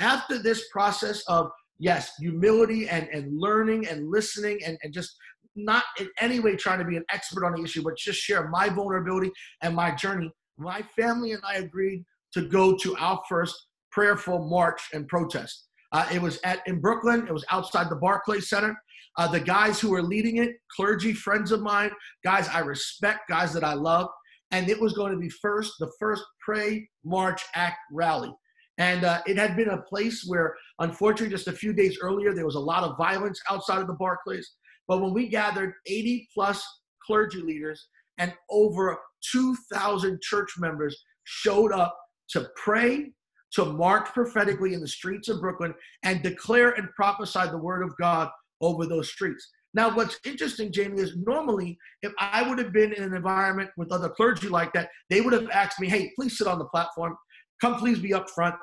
After 0.00 0.38
this 0.38 0.68
process 0.72 1.22
of, 1.28 1.50
yes, 1.78 2.12
humility 2.18 2.88
and, 2.88 3.06
and 3.12 3.38
learning 3.38 3.88
and 3.88 4.10
listening 4.10 4.60
and, 4.64 4.78
and 4.82 4.94
just 4.94 5.14
not 5.54 5.84
in 6.00 6.08
any 6.18 6.40
way 6.40 6.56
trying 6.56 6.78
to 6.78 6.84
be 6.86 6.96
an 6.96 7.04
expert 7.12 7.44
on 7.44 7.52
the 7.52 7.62
issue, 7.62 7.82
but 7.82 7.98
just 7.98 8.20
share 8.20 8.48
my 8.48 8.70
vulnerability 8.70 9.30
and 9.60 9.76
my 9.76 9.94
journey, 9.94 10.32
my 10.56 10.80
family 10.96 11.32
and 11.32 11.42
I 11.46 11.56
agreed 11.56 12.06
to 12.32 12.48
go 12.48 12.74
to 12.74 12.96
our 12.96 13.20
first 13.28 13.54
prayerful 13.90 14.48
march 14.48 14.80
and 14.94 15.06
protest. 15.06 15.68
Uh, 15.92 16.06
it 16.12 16.20
was 16.20 16.38
at 16.44 16.60
in 16.66 16.80
Brooklyn. 16.80 17.26
It 17.26 17.32
was 17.32 17.44
outside 17.50 17.90
the 17.90 17.96
Barclays 17.96 18.48
Center. 18.48 18.74
Uh, 19.18 19.28
the 19.28 19.40
guys 19.40 19.78
who 19.78 19.90
were 19.90 20.02
leading 20.02 20.38
it, 20.38 20.52
clergy 20.74 21.12
friends 21.12 21.52
of 21.52 21.60
mine, 21.60 21.90
guys 22.24 22.48
I 22.48 22.60
respect, 22.60 23.28
guys 23.28 23.52
that 23.52 23.64
I 23.64 23.74
love, 23.74 24.08
and 24.52 24.70
it 24.70 24.80
was 24.80 24.94
going 24.94 25.12
to 25.12 25.18
be 25.18 25.28
first 25.28 25.74
the 25.78 25.90
first 25.98 26.22
Pray 26.44 26.88
March 27.04 27.42
Act 27.54 27.78
rally. 27.92 28.32
And 28.78 29.04
uh, 29.04 29.20
it 29.26 29.36
had 29.36 29.54
been 29.54 29.68
a 29.68 29.82
place 29.82 30.24
where, 30.26 30.54
unfortunately, 30.78 31.34
just 31.34 31.48
a 31.48 31.52
few 31.52 31.74
days 31.74 31.98
earlier, 32.00 32.34
there 32.34 32.46
was 32.46 32.54
a 32.54 32.60
lot 32.60 32.84
of 32.84 32.96
violence 32.96 33.40
outside 33.50 33.80
of 33.80 33.86
the 33.86 33.94
Barclays. 33.94 34.50
But 34.88 35.02
when 35.02 35.12
we 35.12 35.28
gathered 35.28 35.74
80 35.86 36.28
plus 36.34 36.64
clergy 37.06 37.42
leaders 37.42 37.88
and 38.18 38.32
over 38.50 38.98
2,000 39.30 40.20
church 40.22 40.50
members 40.58 40.98
showed 41.24 41.72
up 41.72 41.96
to 42.30 42.48
pray, 42.56 43.12
to 43.54 43.64
march 43.64 44.06
prophetically 44.06 44.74
in 44.74 44.80
the 44.80 44.88
streets 44.88 45.28
of 45.28 45.40
Brooklyn 45.40 45.74
and 46.04 46.22
declare 46.22 46.70
and 46.70 46.88
prophesy 46.94 47.46
the 47.50 47.58
word 47.58 47.82
of 47.82 47.96
God 47.98 48.30
over 48.60 48.86
those 48.86 49.10
streets. 49.10 49.50
Now, 49.74 49.94
what's 49.94 50.18
interesting, 50.24 50.70
Jamie, 50.70 51.00
is 51.00 51.16
normally 51.16 51.78
if 52.02 52.12
I 52.18 52.46
would 52.46 52.58
have 52.58 52.72
been 52.72 52.92
in 52.92 53.02
an 53.02 53.14
environment 53.14 53.70
with 53.76 53.90
other 53.90 54.08
clergy 54.08 54.48
like 54.48 54.72
that, 54.74 54.90
they 55.08 55.20
would 55.20 55.32
have 55.32 55.48
asked 55.50 55.80
me, 55.80 55.88
hey, 55.88 56.12
please 56.14 56.36
sit 56.36 56.46
on 56.46 56.58
the 56.58 56.66
platform. 56.66 57.16
Come, 57.60 57.76
please 57.76 57.98
be 57.98 58.12
up 58.12 58.28
front. 58.30 58.54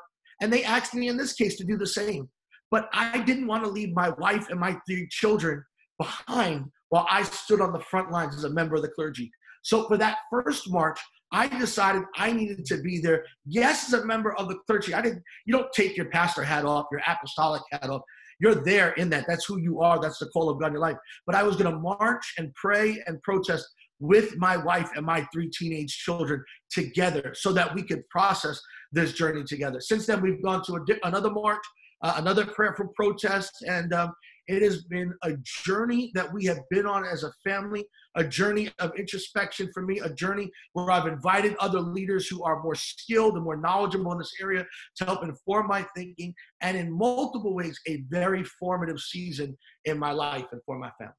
And 0.41 0.54
they 0.54 0.63
asked 0.63 0.93
me 0.93 1.08
in 1.08 1.17
this 1.17 1.34
case 1.34 1.58
to 1.58 1.63
do 1.63 1.78
the 1.78 1.88
same. 1.88 2.30
But 2.71 2.89
I 2.93 3.21
didn't 3.21 3.47
want 3.47 3.63
to 3.63 3.69
leave 3.69 3.93
my 3.93 4.10
wife 4.12 4.49
and 4.49 4.60
my 4.60 4.78
three 4.88 5.08
children 5.10 5.63
behind 5.97 6.65
while 6.89 7.08
I 7.10 7.23
stood 7.23 7.62
on 7.62 7.73
the 7.73 7.80
front 7.80 8.12
lines 8.12 8.36
as 8.36 8.43
a 8.43 8.49
member 8.49 8.75
of 8.75 8.84
the 8.84 8.89
clergy. 8.89 9.32
So 9.63 9.88
for 9.88 9.97
that 9.97 10.17
first 10.32 10.69
march, 10.69 10.99
I 11.31 11.47
decided 11.47 12.03
I 12.17 12.31
needed 12.31 12.65
to 12.65 12.81
be 12.81 12.99
there. 12.99 13.23
Yes, 13.45 13.93
as 13.93 14.01
a 14.01 14.05
member 14.05 14.33
of 14.33 14.47
the 14.47 14.57
clergy, 14.65 14.93
I 14.93 15.01
didn't. 15.01 15.23
You 15.45 15.53
don't 15.53 15.71
take 15.73 15.95
your 15.95 16.07
pastor 16.07 16.43
hat 16.43 16.65
off, 16.65 16.87
your 16.91 17.01
apostolic 17.07 17.61
hat 17.71 17.89
off. 17.89 18.01
You're 18.39 18.55
there 18.55 18.91
in 18.93 19.09
that. 19.09 19.25
That's 19.27 19.45
who 19.45 19.59
you 19.59 19.81
are. 19.81 19.99
That's 19.99 20.19
the 20.19 20.27
call 20.27 20.49
of 20.49 20.59
God 20.59 20.67
in 20.67 20.73
your 20.73 20.81
life. 20.81 20.97
But 21.25 21.35
I 21.35 21.43
was 21.43 21.55
going 21.55 21.71
to 21.71 21.79
march 21.79 22.33
and 22.37 22.53
pray 22.55 23.01
and 23.05 23.21
protest 23.21 23.67
with 23.99 24.37
my 24.37 24.55
wife 24.55 24.89
and 24.95 25.05
my 25.05 25.27
three 25.33 25.49
teenage 25.49 25.97
children 25.97 26.43
together, 26.71 27.33
so 27.35 27.51
that 27.51 27.75
we 27.75 27.83
could 27.83 28.07
process 28.09 28.59
this 28.91 29.13
journey 29.13 29.43
together. 29.43 29.81
Since 29.81 30.05
then, 30.07 30.21
we've 30.21 30.41
gone 30.41 30.63
to 30.65 30.75
a, 30.75 31.07
another 31.07 31.29
march, 31.29 31.61
uh, 32.01 32.13
another 32.15 32.45
prayerful 32.45 32.87
protest, 32.95 33.51
and 33.67 33.93
um, 33.93 34.13
it 34.49 34.63
has 34.63 34.83
been 34.85 35.13
a 35.23 35.33
journey 35.63 36.12
that 36.15 36.33
we 36.33 36.43
have 36.45 36.57
been 36.71 36.88
on 36.88 37.05
as 37.05 37.23
a 37.23 37.31
family, 37.43 37.85
a 38.15 38.23
journey 38.23 38.71
of 38.79 38.91
introspection 38.97 39.69
for 39.71 39.83
me, 39.83 39.99
a 39.99 40.09
journey 40.09 40.49
where 40.73 40.89
I've 40.89 41.05
invited 41.05 41.55
other 41.59 41.79
leaders 41.79 42.27
who 42.27 42.43
are 42.43 42.63
more 42.63 42.73
skilled 42.73 43.35
and 43.35 43.43
more 43.43 43.57
knowledgeable 43.57 44.12
in 44.12 44.17
this 44.17 44.33
area 44.41 44.65
to 44.97 45.05
help 45.05 45.23
inform 45.23 45.67
my 45.67 45.85
thinking, 45.95 46.33
and 46.62 46.75
in 46.75 46.91
multiple 46.91 47.53
ways, 47.53 47.79
a 47.88 48.01
very 48.09 48.43
formative 48.59 48.99
season 48.99 49.55
in 49.85 49.99
my 49.99 50.12
life 50.12 50.45
and 50.51 50.62
for 50.65 50.79
my 50.79 50.89
family. 50.97 51.13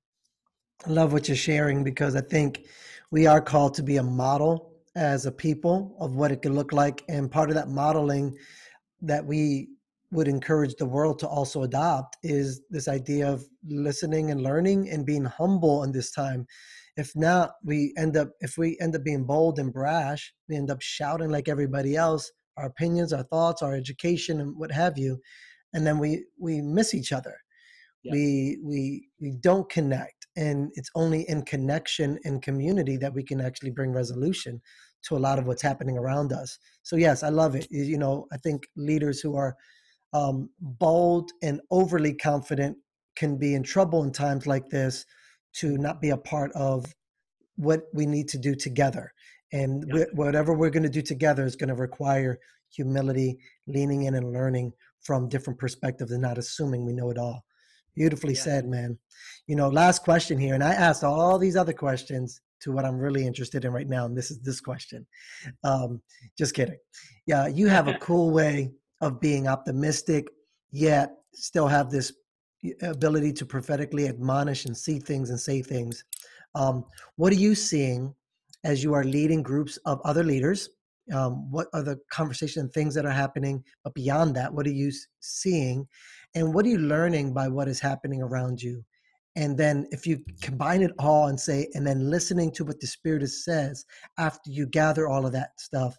I 0.84 0.90
love 0.90 1.12
what 1.12 1.28
you're 1.28 1.36
sharing 1.36 1.84
because 1.84 2.16
I 2.16 2.22
think 2.22 2.66
we 3.12 3.28
are 3.28 3.40
called 3.40 3.74
to 3.74 3.82
be 3.84 3.98
a 3.98 4.02
model 4.02 4.72
as 4.96 5.24
a 5.24 5.30
people 5.30 5.94
of 6.00 6.16
what 6.16 6.32
it 6.32 6.42
could 6.42 6.52
look 6.52 6.72
like. 6.72 7.04
And 7.08 7.30
part 7.30 7.48
of 7.48 7.54
that 7.54 7.68
modeling 7.68 8.36
that 9.02 9.24
we 9.24 9.68
would 10.12 10.28
encourage 10.28 10.74
the 10.76 10.86
world 10.86 11.18
to 11.20 11.28
also 11.28 11.62
adopt 11.62 12.16
is 12.22 12.62
this 12.70 12.88
idea 12.88 13.30
of 13.30 13.44
listening 13.68 14.30
and 14.30 14.42
learning 14.42 14.90
and 14.90 15.06
being 15.06 15.24
humble 15.24 15.84
in 15.84 15.92
this 15.92 16.10
time. 16.10 16.46
If 16.96 17.14
not 17.14 17.52
we 17.64 17.94
end 17.96 18.16
up 18.16 18.30
if 18.40 18.58
we 18.58 18.76
end 18.80 18.96
up 18.96 19.04
being 19.04 19.24
bold 19.24 19.58
and 19.58 19.72
brash 19.72 20.32
we 20.48 20.56
end 20.56 20.70
up 20.70 20.82
shouting 20.82 21.30
like 21.30 21.48
everybody 21.48 21.96
else 21.96 22.30
our 22.56 22.66
opinions 22.66 23.12
our 23.12 23.22
thoughts 23.22 23.62
our 23.62 23.74
education 23.74 24.40
and 24.40 24.54
what 24.56 24.72
have 24.72 24.98
you 24.98 25.20
and 25.72 25.86
then 25.86 25.98
we 25.98 26.24
we 26.38 26.60
miss 26.60 26.94
each 26.94 27.12
other. 27.12 27.36
Yeah. 28.02 28.12
we 28.12 28.58
we 28.64 29.08
we 29.20 29.36
don't 29.40 29.68
connect 29.68 30.26
and 30.34 30.70
it's 30.74 30.90
only 30.94 31.28
in 31.28 31.42
connection 31.42 32.18
and 32.24 32.42
community 32.42 32.96
that 32.96 33.12
we 33.12 33.22
can 33.22 33.42
actually 33.42 33.70
bring 33.70 33.92
resolution 33.92 34.62
to 35.02 35.16
a 35.16 35.18
lot 35.18 35.38
of 35.38 35.46
what's 35.46 35.62
happening 35.62 35.96
around 35.96 36.32
us. 36.32 36.58
So 36.82 36.96
yes 36.96 37.22
i 37.22 37.28
love 37.28 37.54
it. 37.54 37.68
You 37.70 37.98
know 37.98 38.26
i 38.32 38.36
think 38.38 38.68
leaders 38.76 39.20
who 39.20 39.36
are 39.36 39.54
um, 40.12 40.50
bold 40.60 41.30
and 41.42 41.60
overly 41.70 42.14
confident 42.14 42.76
can 43.16 43.36
be 43.36 43.54
in 43.54 43.62
trouble 43.62 44.02
in 44.04 44.12
times 44.12 44.46
like 44.46 44.68
this 44.70 45.04
to 45.52 45.76
not 45.78 46.00
be 46.00 46.10
a 46.10 46.16
part 46.16 46.52
of 46.52 46.86
what 47.56 47.82
we 47.92 48.06
need 48.06 48.28
to 48.28 48.38
do 48.38 48.54
together. 48.54 49.12
And 49.52 49.84
yeah. 49.92 50.04
whatever 50.12 50.54
we're 50.54 50.70
going 50.70 50.84
to 50.84 50.88
do 50.88 51.02
together 51.02 51.44
is 51.44 51.56
going 51.56 51.68
to 51.68 51.74
require 51.74 52.38
humility, 52.72 53.38
leaning 53.66 54.04
in 54.04 54.14
and 54.14 54.32
learning 54.32 54.72
from 55.02 55.28
different 55.28 55.58
perspectives 55.58 56.12
and 56.12 56.22
not 56.22 56.38
assuming 56.38 56.86
we 56.86 56.92
know 56.92 57.10
it 57.10 57.18
all. 57.18 57.44
Beautifully 57.96 58.34
yeah. 58.34 58.40
said, 58.40 58.66
man. 58.66 58.98
You 59.46 59.56
know, 59.56 59.68
last 59.68 60.02
question 60.04 60.38
here. 60.38 60.54
And 60.54 60.62
I 60.62 60.72
asked 60.72 61.02
all 61.02 61.38
these 61.38 61.56
other 61.56 61.72
questions 61.72 62.40
to 62.60 62.72
what 62.72 62.84
I'm 62.84 62.98
really 62.98 63.26
interested 63.26 63.64
in 63.64 63.72
right 63.72 63.88
now. 63.88 64.04
And 64.04 64.16
this 64.16 64.30
is 64.30 64.40
this 64.40 64.60
question. 64.60 65.06
Um, 65.64 66.00
just 66.38 66.54
kidding. 66.54 66.78
Yeah, 67.26 67.48
you 67.48 67.66
have 67.66 67.88
a 67.88 67.94
cool 68.00 68.30
way 68.30 68.70
of 69.00 69.20
being 69.20 69.48
optimistic, 69.48 70.28
yet 70.70 71.16
still 71.32 71.68
have 71.68 71.90
this 71.90 72.12
ability 72.82 73.32
to 73.32 73.46
prophetically 73.46 74.08
admonish 74.08 74.66
and 74.66 74.76
see 74.76 74.98
things 74.98 75.30
and 75.30 75.40
say 75.40 75.62
things. 75.62 76.04
Um, 76.54 76.84
what 77.16 77.32
are 77.32 77.36
you 77.36 77.54
seeing 77.54 78.14
as 78.64 78.84
you 78.84 78.92
are 78.94 79.04
leading 79.04 79.42
groups 79.42 79.78
of 79.86 80.00
other 80.04 80.24
leaders? 80.24 80.68
Um, 81.14 81.50
what 81.50 81.68
are 81.72 81.82
the 81.82 81.98
conversation 82.10 82.62
and 82.62 82.72
things 82.72 82.94
that 82.94 83.06
are 83.06 83.10
happening? 83.10 83.64
But 83.82 83.94
beyond 83.94 84.36
that, 84.36 84.52
what 84.52 84.66
are 84.66 84.72
you 84.72 84.92
seeing? 85.20 85.88
And 86.34 86.54
what 86.54 86.64
are 86.66 86.68
you 86.68 86.78
learning 86.78 87.32
by 87.32 87.48
what 87.48 87.68
is 87.68 87.80
happening 87.80 88.22
around 88.22 88.62
you? 88.62 88.84
And 89.36 89.56
then 89.56 89.86
if 89.90 90.06
you 90.06 90.22
combine 90.42 90.82
it 90.82 90.92
all 90.98 91.28
and 91.28 91.38
say, 91.38 91.68
and 91.74 91.86
then 91.86 92.10
listening 92.10 92.50
to 92.52 92.64
what 92.64 92.80
the 92.80 92.86
Spirit 92.86 93.26
says 93.28 93.84
after 94.18 94.50
you 94.50 94.66
gather 94.66 95.08
all 95.08 95.24
of 95.24 95.32
that 95.32 95.50
stuff, 95.58 95.96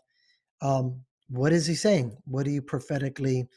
um, 0.62 1.02
what 1.32 1.54
is 1.54 1.66
he 1.66 1.76
saying? 1.76 2.18
What 2.26 2.46
do 2.46 2.52
you 2.52 2.62
prophetically 2.62 3.48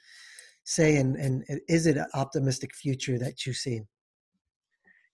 say? 0.63 0.97
And, 0.97 1.17
and 1.17 1.45
is 1.69 1.87
it 1.87 1.97
an 1.97 2.07
optimistic 2.15 2.75
future 2.75 3.19
that 3.19 3.45
you 3.45 3.53
see? 3.53 3.83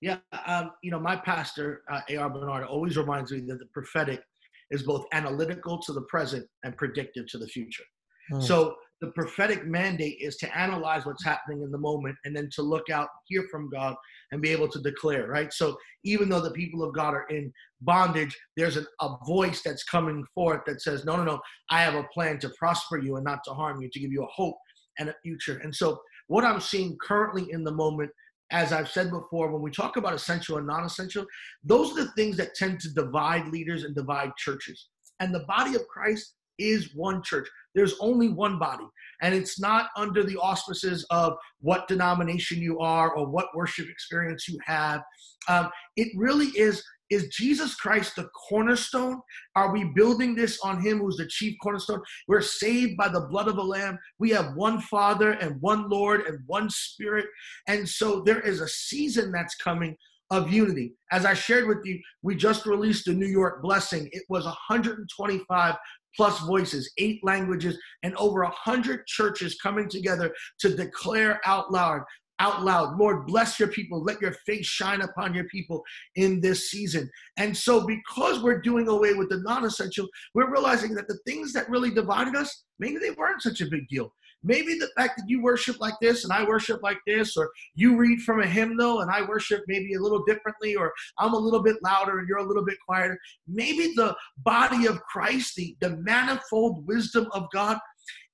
Yeah, 0.03 0.19
um, 0.47 0.73
you 0.83 0.91
know, 0.91 1.01
my 1.01 1.17
pastor, 1.17 1.83
uh, 1.91 2.01
A.R. 2.09 2.31
Bernard, 2.31 2.65
always 2.65 2.97
reminds 2.97 3.33
me 3.33 3.41
that 3.41 3.59
the 3.59 3.67
prophetic 3.75 4.23
is 4.71 4.83
both 4.83 5.05
analytical 5.13 5.79
to 5.83 5.93
the 5.93 6.03
present 6.03 6.47
and 6.65 6.77
predictive 6.77 7.27
to 7.29 7.39
the 7.39 7.47
future. 7.47 7.85
Hmm. 8.31 8.41
So 8.41 8.77
the 9.01 9.09
prophetic 9.13 9.67
mandate 9.67 10.19
is 10.21 10.37
to 10.37 10.59
analyze 10.59 11.07
what's 11.07 11.25
happening 11.25 11.63
in 11.63 11.71
the 11.71 11.79
moment 11.79 12.17
and 12.25 12.37
then 12.37 12.51
to 12.53 12.63
look 12.63 12.91
out, 12.91 13.09
hear 13.27 13.47
from 13.51 13.71
God, 13.71 13.95
and 14.31 14.43
be 14.43 14.51
able 14.51 14.69
to 14.69 14.81
declare, 14.81 15.27
right? 15.27 15.53
So 15.53 15.77
even 16.05 16.29
though 16.29 16.41
the 16.41 16.51
people 16.51 16.83
of 16.83 16.95
God 16.95 17.15
are 17.15 17.27
in 17.31 17.53
bondage, 17.81 18.39
there's 18.57 18.77
an, 18.77 18.87
a 19.01 19.17
voice 19.27 19.63
that's 19.63 19.85
coming 19.85 20.25
forth 20.35 20.61
that 20.67 20.83
says, 20.83 21.05
no, 21.05 21.17
no, 21.17 21.25
no, 21.25 21.41
I 21.71 21.83
have 21.83 21.95
a 21.95 22.05
plan 22.13 22.39
to 22.41 22.51
prosper 22.59 22.99
you 22.99 23.17
and 23.17 23.25
not 23.25 23.41
to 23.45 23.55
harm 23.55 23.81
you, 23.81 23.89
to 23.91 24.01
give 24.01 24.13
you 24.13 24.23
a 24.23 24.31
hope 24.31 24.57
and 24.99 25.09
a 25.09 25.15
future. 25.23 25.61
And 25.65 25.75
so 25.75 26.01
what 26.27 26.45
I'm 26.45 26.61
seeing 26.61 26.97
currently 27.01 27.51
in 27.51 27.65
the 27.65 27.73
moment, 27.73 28.11
as 28.53 28.73
I've 28.73 28.91
said 28.91 29.11
before, 29.11 29.51
when 29.51 29.63
we 29.63 29.71
talk 29.71 29.97
about 29.97 30.15
essential 30.15 30.59
and 30.59 30.67
non 30.67 30.85
essential, 30.85 31.25
those 31.65 31.93
are 31.93 32.05
the 32.05 32.13
things 32.13 32.37
that 32.37 32.55
tend 32.55 32.81
to 32.81 32.93
divide 32.93 33.49
leaders 33.49 33.85
and 33.85 33.95
divide 33.95 34.33
churches. 34.37 34.89
And 35.21 35.35
the 35.35 35.45
body 35.49 35.75
of 35.75 35.87
Christ 35.89 36.35
is 36.61 36.95
one 36.95 37.23
church. 37.23 37.49
There's 37.75 37.95
only 38.01 38.29
one 38.29 38.59
body. 38.59 38.87
And 39.23 39.35
it's 39.35 39.61
not 39.61 39.91
under 39.97 40.23
the 40.23 40.37
auspices 40.37 41.05
of 41.11 41.35
what 41.61 41.89
denomination 41.89 42.61
you 42.61 42.79
are 42.79 43.15
or 43.15 43.27
what 43.27 43.55
worship 43.55 43.89
experience 43.89 44.49
you 44.49 44.59
have. 44.65 45.03
Um, 45.49 45.69
it 45.97 46.09
really 46.17 46.49
is 46.49 46.83
is 47.11 47.29
Jesus 47.29 47.75
Christ 47.75 48.15
the 48.15 48.29
cornerstone? 48.49 49.21
Are 49.57 49.73
we 49.73 49.85
building 49.97 50.37
this 50.37 50.61
on 50.61 50.81
Him 50.81 50.99
who's 50.99 51.17
the 51.17 51.27
chief 51.27 51.57
cornerstone? 51.61 52.01
We're 52.29 52.41
saved 52.41 52.97
by 52.97 53.09
the 53.09 53.23
blood 53.23 53.49
of 53.49 53.59
a 53.59 53.63
lamb. 53.63 53.99
We 54.21 54.31
have 54.31 54.55
one 54.55 54.81
Father 54.81 55.33
and 55.33 55.61
one 55.61 55.89
Lord 55.91 56.23
and 56.23 56.39
one 56.47 56.71
Spirit. 56.71 57.27
And 57.67 57.89
so 57.89 58.21
there 58.21 58.41
is 58.41 58.61
a 58.61 58.69
season 58.69 59.33
that's 59.33 59.57
coming 59.57 59.97
of 60.31 60.53
unity. 60.53 60.93
As 61.11 61.27
I 61.27 61.35
shared 61.35 61.67
with 61.67 61.85
you, 61.85 61.99
we 62.23 62.37
just 62.37 62.65
released 62.65 63.07
the 63.07 63.13
New 63.13 63.27
York 63.27 63.63
Blessing. 63.63 64.09
It 64.13 64.23
was 64.29 64.45
125 64.45 65.75
plus 66.17 66.39
voices, 66.41 66.93
eight 66.99 67.21
languages, 67.23 67.79
and 68.03 68.15
over 68.17 68.43
a 68.43 68.47
100 68.47 69.07
churches 69.07 69.57
coming 69.63 69.89
together 69.89 70.33
to 70.61 70.75
declare 70.75 71.41
out 71.45 71.73
loud 71.73 72.03
out 72.41 72.65
loud. 72.65 72.99
Lord, 72.99 73.27
bless 73.27 73.61
your 73.61 73.69
people. 73.69 74.03
Let 74.03 74.21
your 74.21 74.33
face 74.47 74.67
shine 74.67 75.03
upon 75.03 75.35
your 75.35 75.45
people 75.45 75.85
in 76.17 76.41
this 76.41 76.71
season. 76.71 77.09
And 77.37 77.57
so, 77.57 77.87
because 77.87 78.43
we're 78.43 78.61
doing 78.61 78.89
away 78.89 79.15
with 79.15 79.29
the 79.29 79.41
non 79.43 79.65
essential, 79.65 80.09
we're 80.35 80.51
realizing 80.51 80.95
that 80.95 81.07
the 81.07 81.19
things 81.27 81.53
that 81.53 81.69
really 81.69 81.91
divided 81.91 82.35
us, 82.35 82.65
maybe 82.79 82.99
they 82.99 83.11
weren't 83.11 83.43
such 83.43 83.61
a 83.61 83.67
big 83.67 83.87
deal. 83.89 84.13
Maybe 84.43 84.79
the 84.79 84.89
fact 84.97 85.19
that 85.19 85.29
you 85.29 85.43
worship 85.43 85.81
like 85.81 85.95
this 86.01 86.25
and 86.25 86.33
I 86.33 86.45
worship 86.45 86.83
like 86.83 86.99
this, 87.07 87.37
or 87.37 87.51
you 87.75 87.97
read 87.97 88.21
from 88.23 88.41
a 88.41 88.47
hymnal 88.47 89.01
and 89.01 89.11
I 89.11 89.23
worship 89.23 89.63
maybe 89.67 89.95
a 89.95 90.01
little 90.01 90.25
differently, 90.25 90.75
or 90.75 90.93
I'm 91.19 91.35
a 91.35 91.39
little 91.39 91.63
bit 91.63 91.77
louder 91.83 92.19
and 92.19 92.29
you're 92.29 92.39
a 92.39 92.47
little 92.47 92.65
bit 92.65 92.79
quieter. 92.87 93.19
Maybe 93.47 93.93
the 93.97 94.17
body 94.39 94.87
of 94.87 95.03
Christ, 95.03 95.57
the, 95.57 95.77
the 95.81 95.97
manifold 95.99 96.87
wisdom 96.87 97.29
of 97.33 97.49
God, 97.53 97.79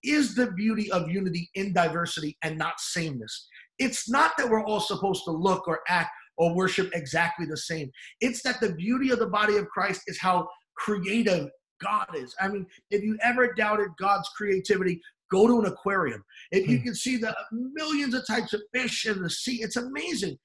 is 0.05 0.35
the 0.35 0.53
beauty 0.53 0.91
of 0.93 1.11
unity 1.11 1.51
in 1.55 1.73
diversity 1.73 2.37
and 2.43 2.57
not 2.57 2.79
sameness. 2.79 3.49
It's 3.79 4.09
not 4.09 4.33
that 4.39 4.49
we're 4.49 4.65
all 4.65 4.81
supposed 4.81 5.25
to 5.25 5.33
look 5.33 5.67
or 5.67 5.81
act 5.89 6.11
or 6.39 6.55
worship 6.55 6.91
exactly 6.95 7.47
the 7.47 7.57
same. 7.57 7.91
It's 8.21 8.43
that 8.43 8.61
the 8.61 8.75
beauty 8.75 9.11
of 9.11 9.19
the 9.19 9.27
body 9.27 9.57
of 9.57 9.69
Christ 9.69 10.03
is 10.07 10.21
how 10.21 10.49
creative 10.77 11.49
God 11.83 12.07
is. 12.15 12.35
I 12.41 12.49
mean, 12.49 12.67
if 12.91 13.03
you 13.03 13.19
ever 13.23 13.53
doubted 13.53 13.89
God's 13.99 14.29
creativity, 14.37 15.01
go 15.31 15.47
to 15.47 15.59
an 15.61 15.67
aquarium. 15.67 16.25
If 16.51 16.69
you 16.69 16.79
hmm. 16.79 16.85
can 16.85 16.95
see 16.95 17.17
the 17.17 17.35
millions 17.51 18.15
of 18.15 18.27
types 18.27 18.53
of 18.53 18.63
fish 18.75 19.07
in 19.07 19.23
the 19.23 19.31
sea, 19.31 19.63
it's 19.63 19.77
amazing. 19.77 20.39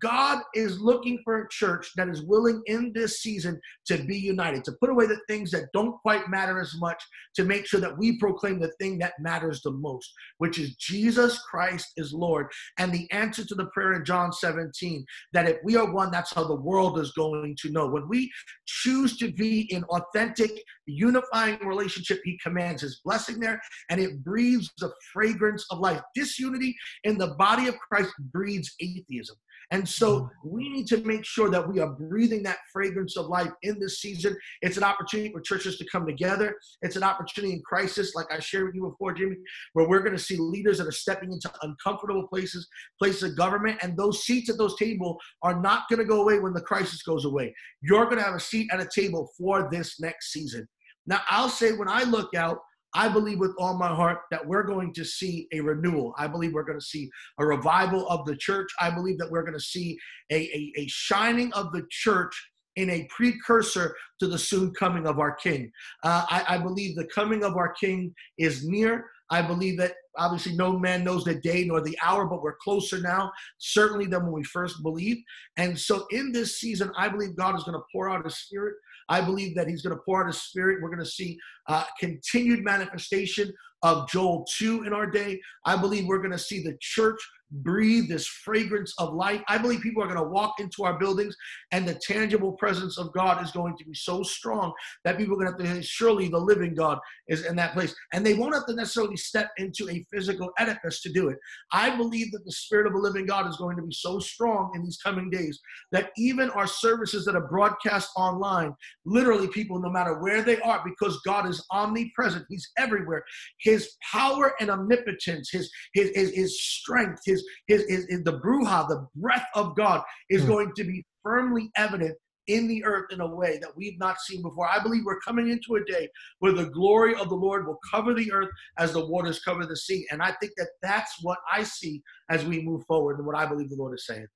God 0.00 0.42
is 0.54 0.80
looking 0.80 1.18
for 1.24 1.42
a 1.42 1.48
church 1.48 1.92
that 1.96 2.08
is 2.08 2.22
willing 2.22 2.62
in 2.66 2.92
this 2.92 3.22
season 3.22 3.58
to 3.86 3.96
be 4.04 4.18
united, 4.18 4.64
to 4.64 4.72
put 4.80 4.90
away 4.90 5.06
the 5.06 5.20
things 5.28 5.50
that 5.52 5.72
don't 5.72 5.96
quite 6.02 6.28
matter 6.28 6.60
as 6.60 6.74
much, 6.78 7.02
to 7.36 7.44
make 7.44 7.66
sure 7.66 7.80
that 7.80 7.96
we 7.96 8.18
proclaim 8.18 8.60
the 8.60 8.72
thing 8.78 8.98
that 8.98 9.14
matters 9.18 9.62
the 9.62 9.70
most, 9.70 10.12
which 10.38 10.58
is 10.58 10.76
Jesus 10.76 11.40
Christ 11.50 11.92
is 11.96 12.12
Lord. 12.12 12.48
And 12.78 12.92
the 12.92 13.10
answer 13.12 13.44
to 13.44 13.54
the 13.54 13.66
prayer 13.66 13.94
in 13.94 14.04
John 14.04 14.32
17 14.32 15.04
that 15.32 15.48
if 15.48 15.56
we 15.64 15.76
are 15.76 15.90
one, 15.90 16.10
that's 16.10 16.34
how 16.34 16.44
the 16.44 16.54
world 16.54 16.98
is 16.98 17.12
going 17.12 17.56
to 17.60 17.70
know. 17.70 17.88
When 17.88 18.08
we 18.08 18.30
choose 18.66 19.16
to 19.18 19.32
be 19.32 19.72
in 19.72 19.84
authentic, 19.84 20.50
unifying 20.86 21.58
relationship, 21.66 22.20
He 22.24 22.38
commands 22.42 22.82
His 22.82 23.00
blessing 23.04 23.40
there, 23.40 23.60
and 23.88 24.00
it 24.00 24.22
breathes 24.22 24.70
the 24.78 24.92
fragrance 25.12 25.64
of 25.70 25.78
life. 25.78 26.00
Disunity 26.14 26.76
in 27.04 27.16
the 27.16 27.34
body 27.38 27.68
of 27.68 27.78
Christ 27.78 28.12
breeds 28.32 28.74
atheism. 28.80 29.36
And 29.70 29.86
so 29.86 30.20
mm-hmm. 30.20 30.48
we 30.50 30.68
need 30.68 30.86
to 30.88 30.98
make 31.04 31.24
sure 31.24 31.50
that 31.50 31.68
we 31.68 31.80
are 31.80 31.90
breathing 31.90 32.42
that 32.44 32.58
fragrance 32.72 33.16
of 33.16 33.26
life 33.26 33.50
in 33.62 33.78
this 33.78 34.00
season. 34.00 34.36
It's 34.62 34.76
an 34.76 34.84
opportunity 34.84 35.30
for 35.32 35.40
churches 35.40 35.76
to 35.78 35.86
come 35.90 36.06
together. 36.06 36.56
It's 36.82 36.96
an 36.96 37.02
opportunity 37.02 37.54
in 37.54 37.62
crisis, 37.62 38.14
like 38.14 38.26
I 38.30 38.38
shared 38.38 38.66
with 38.66 38.74
you 38.74 38.88
before, 38.88 39.12
Jimmy, 39.12 39.36
where 39.74 39.88
we're 39.88 40.00
going 40.00 40.16
to 40.16 40.22
see 40.22 40.36
leaders 40.36 40.78
that 40.78 40.86
are 40.86 40.92
stepping 40.92 41.32
into 41.32 41.50
uncomfortable 41.62 42.26
places, 42.26 42.66
places 42.98 43.22
of 43.24 43.36
government, 43.36 43.78
and 43.82 43.96
those 43.96 44.24
seats 44.24 44.48
at 44.48 44.58
those 44.58 44.76
tables 44.76 45.16
are 45.42 45.60
not 45.60 45.88
going 45.88 45.98
to 45.98 46.04
go 46.04 46.22
away 46.22 46.38
when 46.38 46.54
the 46.54 46.60
crisis 46.60 47.02
goes 47.02 47.24
away. 47.24 47.54
You're 47.82 48.04
going 48.04 48.18
to 48.18 48.24
have 48.24 48.34
a 48.34 48.40
seat 48.40 48.68
at 48.72 48.80
a 48.80 48.88
table 48.94 49.30
for 49.36 49.68
this 49.70 50.00
next 50.00 50.32
season. 50.32 50.66
Now, 51.06 51.20
I'll 51.28 51.48
say 51.48 51.72
when 51.72 51.88
I 51.88 52.02
look 52.04 52.34
out, 52.34 52.58
I 52.94 53.08
believe 53.08 53.38
with 53.38 53.54
all 53.58 53.76
my 53.76 53.88
heart 53.88 54.20
that 54.30 54.46
we're 54.46 54.62
going 54.62 54.92
to 54.94 55.04
see 55.04 55.46
a 55.52 55.60
renewal. 55.60 56.14
I 56.18 56.26
believe 56.26 56.52
we're 56.52 56.64
going 56.64 56.80
to 56.80 56.84
see 56.84 57.10
a 57.38 57.46
revival 57.46 58.08
of 58.08 58.24
the 58.26 58.36
church. 58.36 58.68
I 58.80 58.90
believe 58.90 59.18
that 59.18 59.30
we're 59.30 59.42
going 59.42 59.58
to 59.58 59.60
see 59.60 59.98
a, 60.30 60.36
a, 60.36 60.72
a 60.78 60.86
shining 60.88 61.52
of 61.52 61.72
the 61.72 61.86
church 61.90 62.34
in 62.76 62.90
a 62.90 63.08
precursor 63.10 63.94
to 64.20 64.28
the 64.28 64.38
soon 64.38 64.72
coming 64.72 65.06
of 65.06 65.18
our 65.18 65.34
King. 65.34 65.70
Uh, 66.04 66.24
I, 66.28 66.44
I 66.54 66.58
believe 66.58 66.94
the 66.94 67.08
coming 67.12 67.42
of 67.42 67.56
our 67.56 67.72
King 67.72 68.14
is 68.38 68.64
near. 68.64 69.10
I 69.30 69.42
believe 69.42 69.76
that 69.78 69.94
obviously 70.16 70.54
no 70.54 70.78
man 70.78 71.04
knows 71.04 71.24
the 71.24 71.34
day 71.34 71.64
nor 71.64 71.80
the 71.80 71.98
hour, 72.02 72.24
but 72.24 72.40
we're 72.40 72.56
closer 72.62 73.00
now, 73.00 73.30
certainly 73.58 74.06
than 74.06 74.22
when 74.22 74.32
we 74.32 74.44
first 74.44 74.82
believed. 74.82 75.20
And 75.56 75.78
so 75.78 76.06
in 76.10 76.32
this 76.32 76.58
season, 76.60 76.90
I 76.96 77.08
believe 77.08 77.36
God 77.36 77.56
is 77.56 77.64
going 77.64 77.78
to 77.78 77.84
pour 77.92 78.08
out 78.08 78.24
his 78.24 78.38
spirit. 78.38 78.76
I 79.08 79.20
believe 79.20 79.54
that 79.56 79.68
he's 79.68 79.82
going 79.82 79.96
to 79.96 80.02
pour 80.04 80.22
out 80.22 80.26
his 80.26 80.42
spirit. 80.42 80.82
We're 80.82 80.90
going 80.90 81.04
to 81.04 81.10
see 81.10 81.38
uh, 81.68 81.84
continued 81.98 82.64
manifestation 82.64 83.52
of 83.82 84.08
Joel 84.08 84.46
2 84.56 84.84
in 84.84 84.92
our 84.92 85.06
day. 85.06 85.40
I 85.64 85.76
believe 85.76 86.06
we're 86.06 86.18
going 86.18 86.32
to 86.32 86.38
see 86.38 86.62
the 86.62 86.76
church 86.80 87.20
breathe 87.50 88.08
this 88.08 88.26
fragrance 88.26 88.94
of 88.98 89.14
life. 89.14 89.42
I 89.48 89.58
believe 89.58 89.80
people 89.80 90.02
are 90.02 90.06
going 90.06 90.18
to 90.18 90.28
walk 90.28 90.60
into 90.60 90.84
our 90.84 90.98
buildings 90.98 91.34
and 91.72 91.86
the 91.86 91.94
tangible 91.94 92.52
presence 92.52 92.98
of 92.98 93.12
God 93.12 93.42
is 93.42 93.50
going 93.52 93.76
to 93.78 93.84
be 93.84 93.94
so 93.94 94.22
strong 94.22 94.72
that 95.04 95.16
people 95.16 95.34
are 95.34 95.44
going 95.44 95.56
to 95.58 95.66
have 95.66 95.76
to 95.76 95.82
surely 95.82 96.28
the 96.28 96.38
living 96.38 96.74
God 96.74 96.98
is 97.28 97.44
in 97.44 97.56
that 97.56 97.72
place. 97.72 97.94
And 98.12 98.24
they 98.24 98.34
won't 98.34 98.54
have 98.54 98.66
to 98.66 98.74
necessarily 98.74 99.16
step 99.16 99.50
into 99.56 99.88
a 99.88 100.04
physical 100.12 100.50
edifice 100.58 101.00
to 101.02 101.12
do 101.12 101.28
it. 101.28 101.38
I 101.72 101.96
believe 101.96 102.32
that 102.32 102.44
the 102.44 102.52
spirit 102.52 102.86
of 102.86 102.94
a 102.94 102.98
living 102.98 103.26
God 103.26 103.48
is 103.48 103.56
going 103.56 103.76
to 103.76 103.82
be 103.82 103.92
so 103.92 104.18
strong 104.18 104.72
in 104.74 104.84
these 104.84 104.98
coming 104.98 105.30
days 105.30 105.60
that 105.92 106.10
even 106.16 106.50
our 106.50 106.66
services 106.66 107.24
that 107.24 107.36
are 107.36 107.48
broadcast 107.48 108.10
online, 108.16 108.74
literally 109.04 109.48
people, 109.48 109.80
no 109.80 109.90
matter 109.90 110.20
where 110.20 110.42
they 110.42 110.60
are, 110.60 110.82
because 110.84 111.20
God 111.22 111.48
is 111.48 111.64
omnipresent, 111.70 112.46
He's 112.48 112.70
everywhere. 112.76 113.24
His 113.60 113.96
power 114.12 114.54
and 114.60 114.70
omnipotence, 114.70 115.50
His 115.50 115.70
His 115.94 116.10
His, 116.14 116.34
his 116.34 116.62
strength, 116.62 117.22
His 117.24 117.37
his, 117.66 117.84
his, 117.88 118.06
his 118.08 118.24
the 118.24 118.40
ruach, 118.40 118.88
the 118.88 119.06
breath 119.16 119.46
of 119.54 119.76
God, 119.76 120.02
is 120.30 120.42
mm. 120.42 120.48
going 120.48 120.72
to 120.76 120.84
be 120.84 121.04
firmly 121.22 121.70
evident 121.76 122.16
in 122.48 122.66
the 122.66 122.82
earth 122.84 123.12
in 123.12 123.20
a 123.20 123.34
way 123.34 123.58
that 123.58 123.76
we've 123.76 123.98
not 123.98 124.18
seen 124.20 124.42
before. 124.42 124.68
I 124.68 124.82
believe 124.82 125.02
we're 125.04 125.20
coming 125.20 125.50
into 125.50 125.76
a 125.76 125.84
day 125.84 126.08
where 126.40 126.52
the 126.52 126.70
glory 126.70 127.14
of 127.14 127.28
the 127.28 127.34
Lord 127.34 127.66
will 127.66 127.78
cover 127.90 128.14
the 128.14 128.32
earth 128.32 128.48
as 128.78 128.92
the 128.92 129.06
waters 129.06 129.40
cover 129.40 129.66
the 129.66 129.76
sea. 129.76 130.06
And 130.10 130.22
I 130.22 130.32
think 130.40 130.52
that 130.56 130.68
that's 130.82 131.12
what 131.22 131.38
I 131.52 131.62
see 131.62 132.02
as 132.30 132.44
we 132.44 132.62
move 132.62 132.84
forward 132.86 133.18
and 133.18 133.26
what 133.26 133.36
I 133.36 133.46
believe 133.46 133.68
the 133.68 133.76
Lord 133.76 133.94
is 133.94 134.06
saying. 134.06 134.26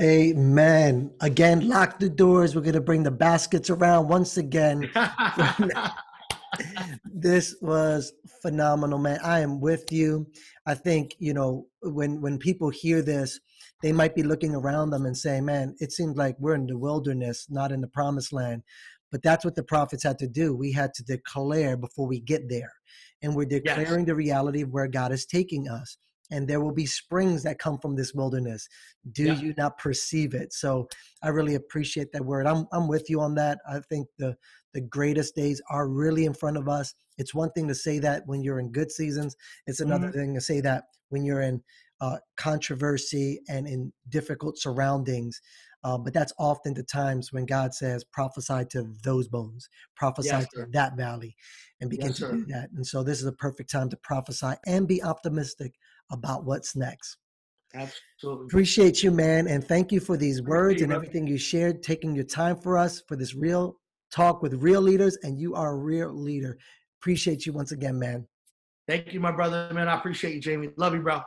Amen. 0.00 1.10
Again, 1.20 1.66
lock 1.66 1.98
the 1.98 2.10
doors. 2.10 2.54
We're 2.54 2.60
going 2.60 2.74
to 2.74 2.80
bring 2.80 3.02
the 3.02 3.10
baskets 3.10 3.70
around 3.70 4.08
once 4.08 4.36
again. 4.36 4.90
this 7.04 7.56
was 7.60 8.12
phenomenal, 8.42 8.98
man. 8.98 9.18
I 9.22 9.40
am 9.40 9.60
with 9.60 9.90
you. 9.92 10.26
I 10.66 10.74
think, 10.74 11.14
you 11.18 11.34
know, 11.34 11.66
when 11.82 12.20
when 12.20 12.38
people 12.38 12.70
hear 12.70 13.02
this, 13.02 13.38
they 13.82 13.92
might 13.92 14.14
be 14.14 14.22
looking 14.22 14.54
around 14.54 14.90
them 14.90 15.06
and 15.06 15.16
saying, 15.16 15.44
"Man, 15.44 15.74
it 15.80 15.92
seems 15.92 16.16
like 16.16 16.36
we're 16.38 16.54
in 16.54 16.66
the 16.66 16.78
wilderness, 16.78 17.46
not 17.50 17.72
in 17.72 17.80
the 17.80 17.88
promised 17.88 18.32
land." 18.32 18.62
But 19.10 19.22
that's 19.22 19.44
what 19.44 19.54
the 19.54 19.62
prophets 19.62 20.02
had 20.02 20.18
to 20.18 20.28
do. 20.28 20.54
We 20.54 20.72
had 20.72 20.92
to 20.94 21.04
declare 21.04 21.76
before 21.76 22.06
we 22.06 22.20
get 22.20 22.48
there. 22.48 22.72
And 23.22 23.34
we're 23.34 23.46
declaring 23.46 24.00
yes. 24.00 24.06
the 24.06 24.14
reality 24.14 24.60
of 24.60 24.70
where 24.70 24.86
God 24.86 25.12
is 25.12 25.24
taking 25.24 25.66
us 25.66 25.96
and 26.30 26.46
there 26.46 26.60
will 26.60 26.72
be 26.72 26.86
springs 26.86 27.42
that 27.42 27.58
come 27.58 27.78
from 27.78 27.96
this 27.96 28.12
wilderness. 28.14 28.68
Do 29.12 29.24
yeah. 29.24 29.34
you 29.34 29.54
not 29.56 29.78
perceive 29.78 30.34
it? 30.34 30.52
So 30.52 30.88
I 31.22 31.28
really 31.28 31.54
appreciate 31.54 32.12
that 32.12 32.24
word. 32.24 32.46
I'm 32.46 32.66
I'm 32.72 32.88
with 32.88 33.08
you 33.08 33.20
on 33.20 33.34
that. 33.36 33.58
I 33.68 33.80
think 33.88 34.08
the 34.18 34.36
the 34.74 34.80
greatest 34.80 35.34
days 35.34 35.60
are 35.70 35.88
really 35.88 36.24
in 36.24 36.34
front 36.34 36.56
of 36.56 36.68
us. 36.68 36.94
It's 37.16 37.34
one 37.34 37.50
thing 37.50 37.68
to 37.68 37.74
say 37.74 37.98
that 38.00 38.22
when 38.26 38.42
you're 38.42 38.60
in 38.60 38.70
good 38.70 38.90
seasons. 38.90 39.36
It's 39.66 39.80
another 39.80 40.08
mm-hmm. 40.08 40.18
thing 40.18 40.34
to 40.34 40.40
say 40.40 40.60
that 40.60 40.84
when 41.08 41.24
you're 41.24 41.40
in 41.42 41.62
uh, 42.00 42.18
controversy 42.36 43.40
and 43.48 43.66
in 43.66 43.92
difficult 44.08 44.58
surroundings. 44.58 45.40
Uh, 45.84 45.96
but 45.96 46.12
that's 46.12 46.32
often 46.38 46.74
the 46.74 46.82
times 46.82 47.32
when 47.32 47.46
God 47.46 47.72
says, 47.72 48.04
prophesy 48.04 48.64
to 48.70 48.92
those 49.04 49.28
bones, 49.28 49.68
prophesy 49.96 50.28
yes, 50.28 50.48
to 50.54 50.66
that 50.72 50.96
valley, 50.96 51.36
and 51.80 51.88
begin 51.88 52.08
yes, 52.08 52.18
to 52.18 52.32
do 52.32 52.44
that. 52.46 52.70
And 52.74 52.86
so 52.86 53.02
this 53.02 53.20
is 53.20 53.26
a 53.26 53.32
perfect 53.32 53.70
time 53.70 53.88
to 53.90 53.96
prophesy 53.98 54.54
and 54.66 54.88
be 54.88 55.02
optimistic 55.02 55.74
about 56.10 56.44
what's 56.44 56.74
next. 56.74 57.16
Absolutely. 57.74 58.46
Appreciate 58.46 59.02
you, 59.02 59.10
man. 59.10 59.46
And 59.46 59.62
thank 59.62 59.92
you 59.92 60.00
for 60.00 60.16
these 60.16 60.42
words 60.42 60.82
and 60.82 60.92
everything 60.92 61.26
you 61.26 61.38
shared, 61.38 61.82
taking 61.82 62.14
your 62.14 62.24
time 62.24 62.56
for 62.56 62.78
us 62.78 63.02
for 63.06 63.14
this 63.14 63.34
real 63.34 63.76
talk 64.10 64.42
with 64.42 64.54
real 64.54 64.80
leaders, 64.80 65.16
and 65.22 65.38
you 65.38 65.54
are 65.54 65.72
a 65.72 65.76
real 65.76 66.12
leader. 66.12 66.58
Appreciate 67.00 67.46
you 67.46 67.52
once 67.52 67.72
again, 67.72 67.98
man. 67.98 68.26
Thank 68.86 69.12
you, 69.12 69.20
my 69.20 69.32
brother, 69.32 69.68
man. 69.72 69.88
I 69.88 69.98
appreciate 69.98 70.34
you, 70.34 70.40
Jamie. 70.40 70.70
Love 70.76 70.94
you, 70.94 71.00
bro. 71.00 71.22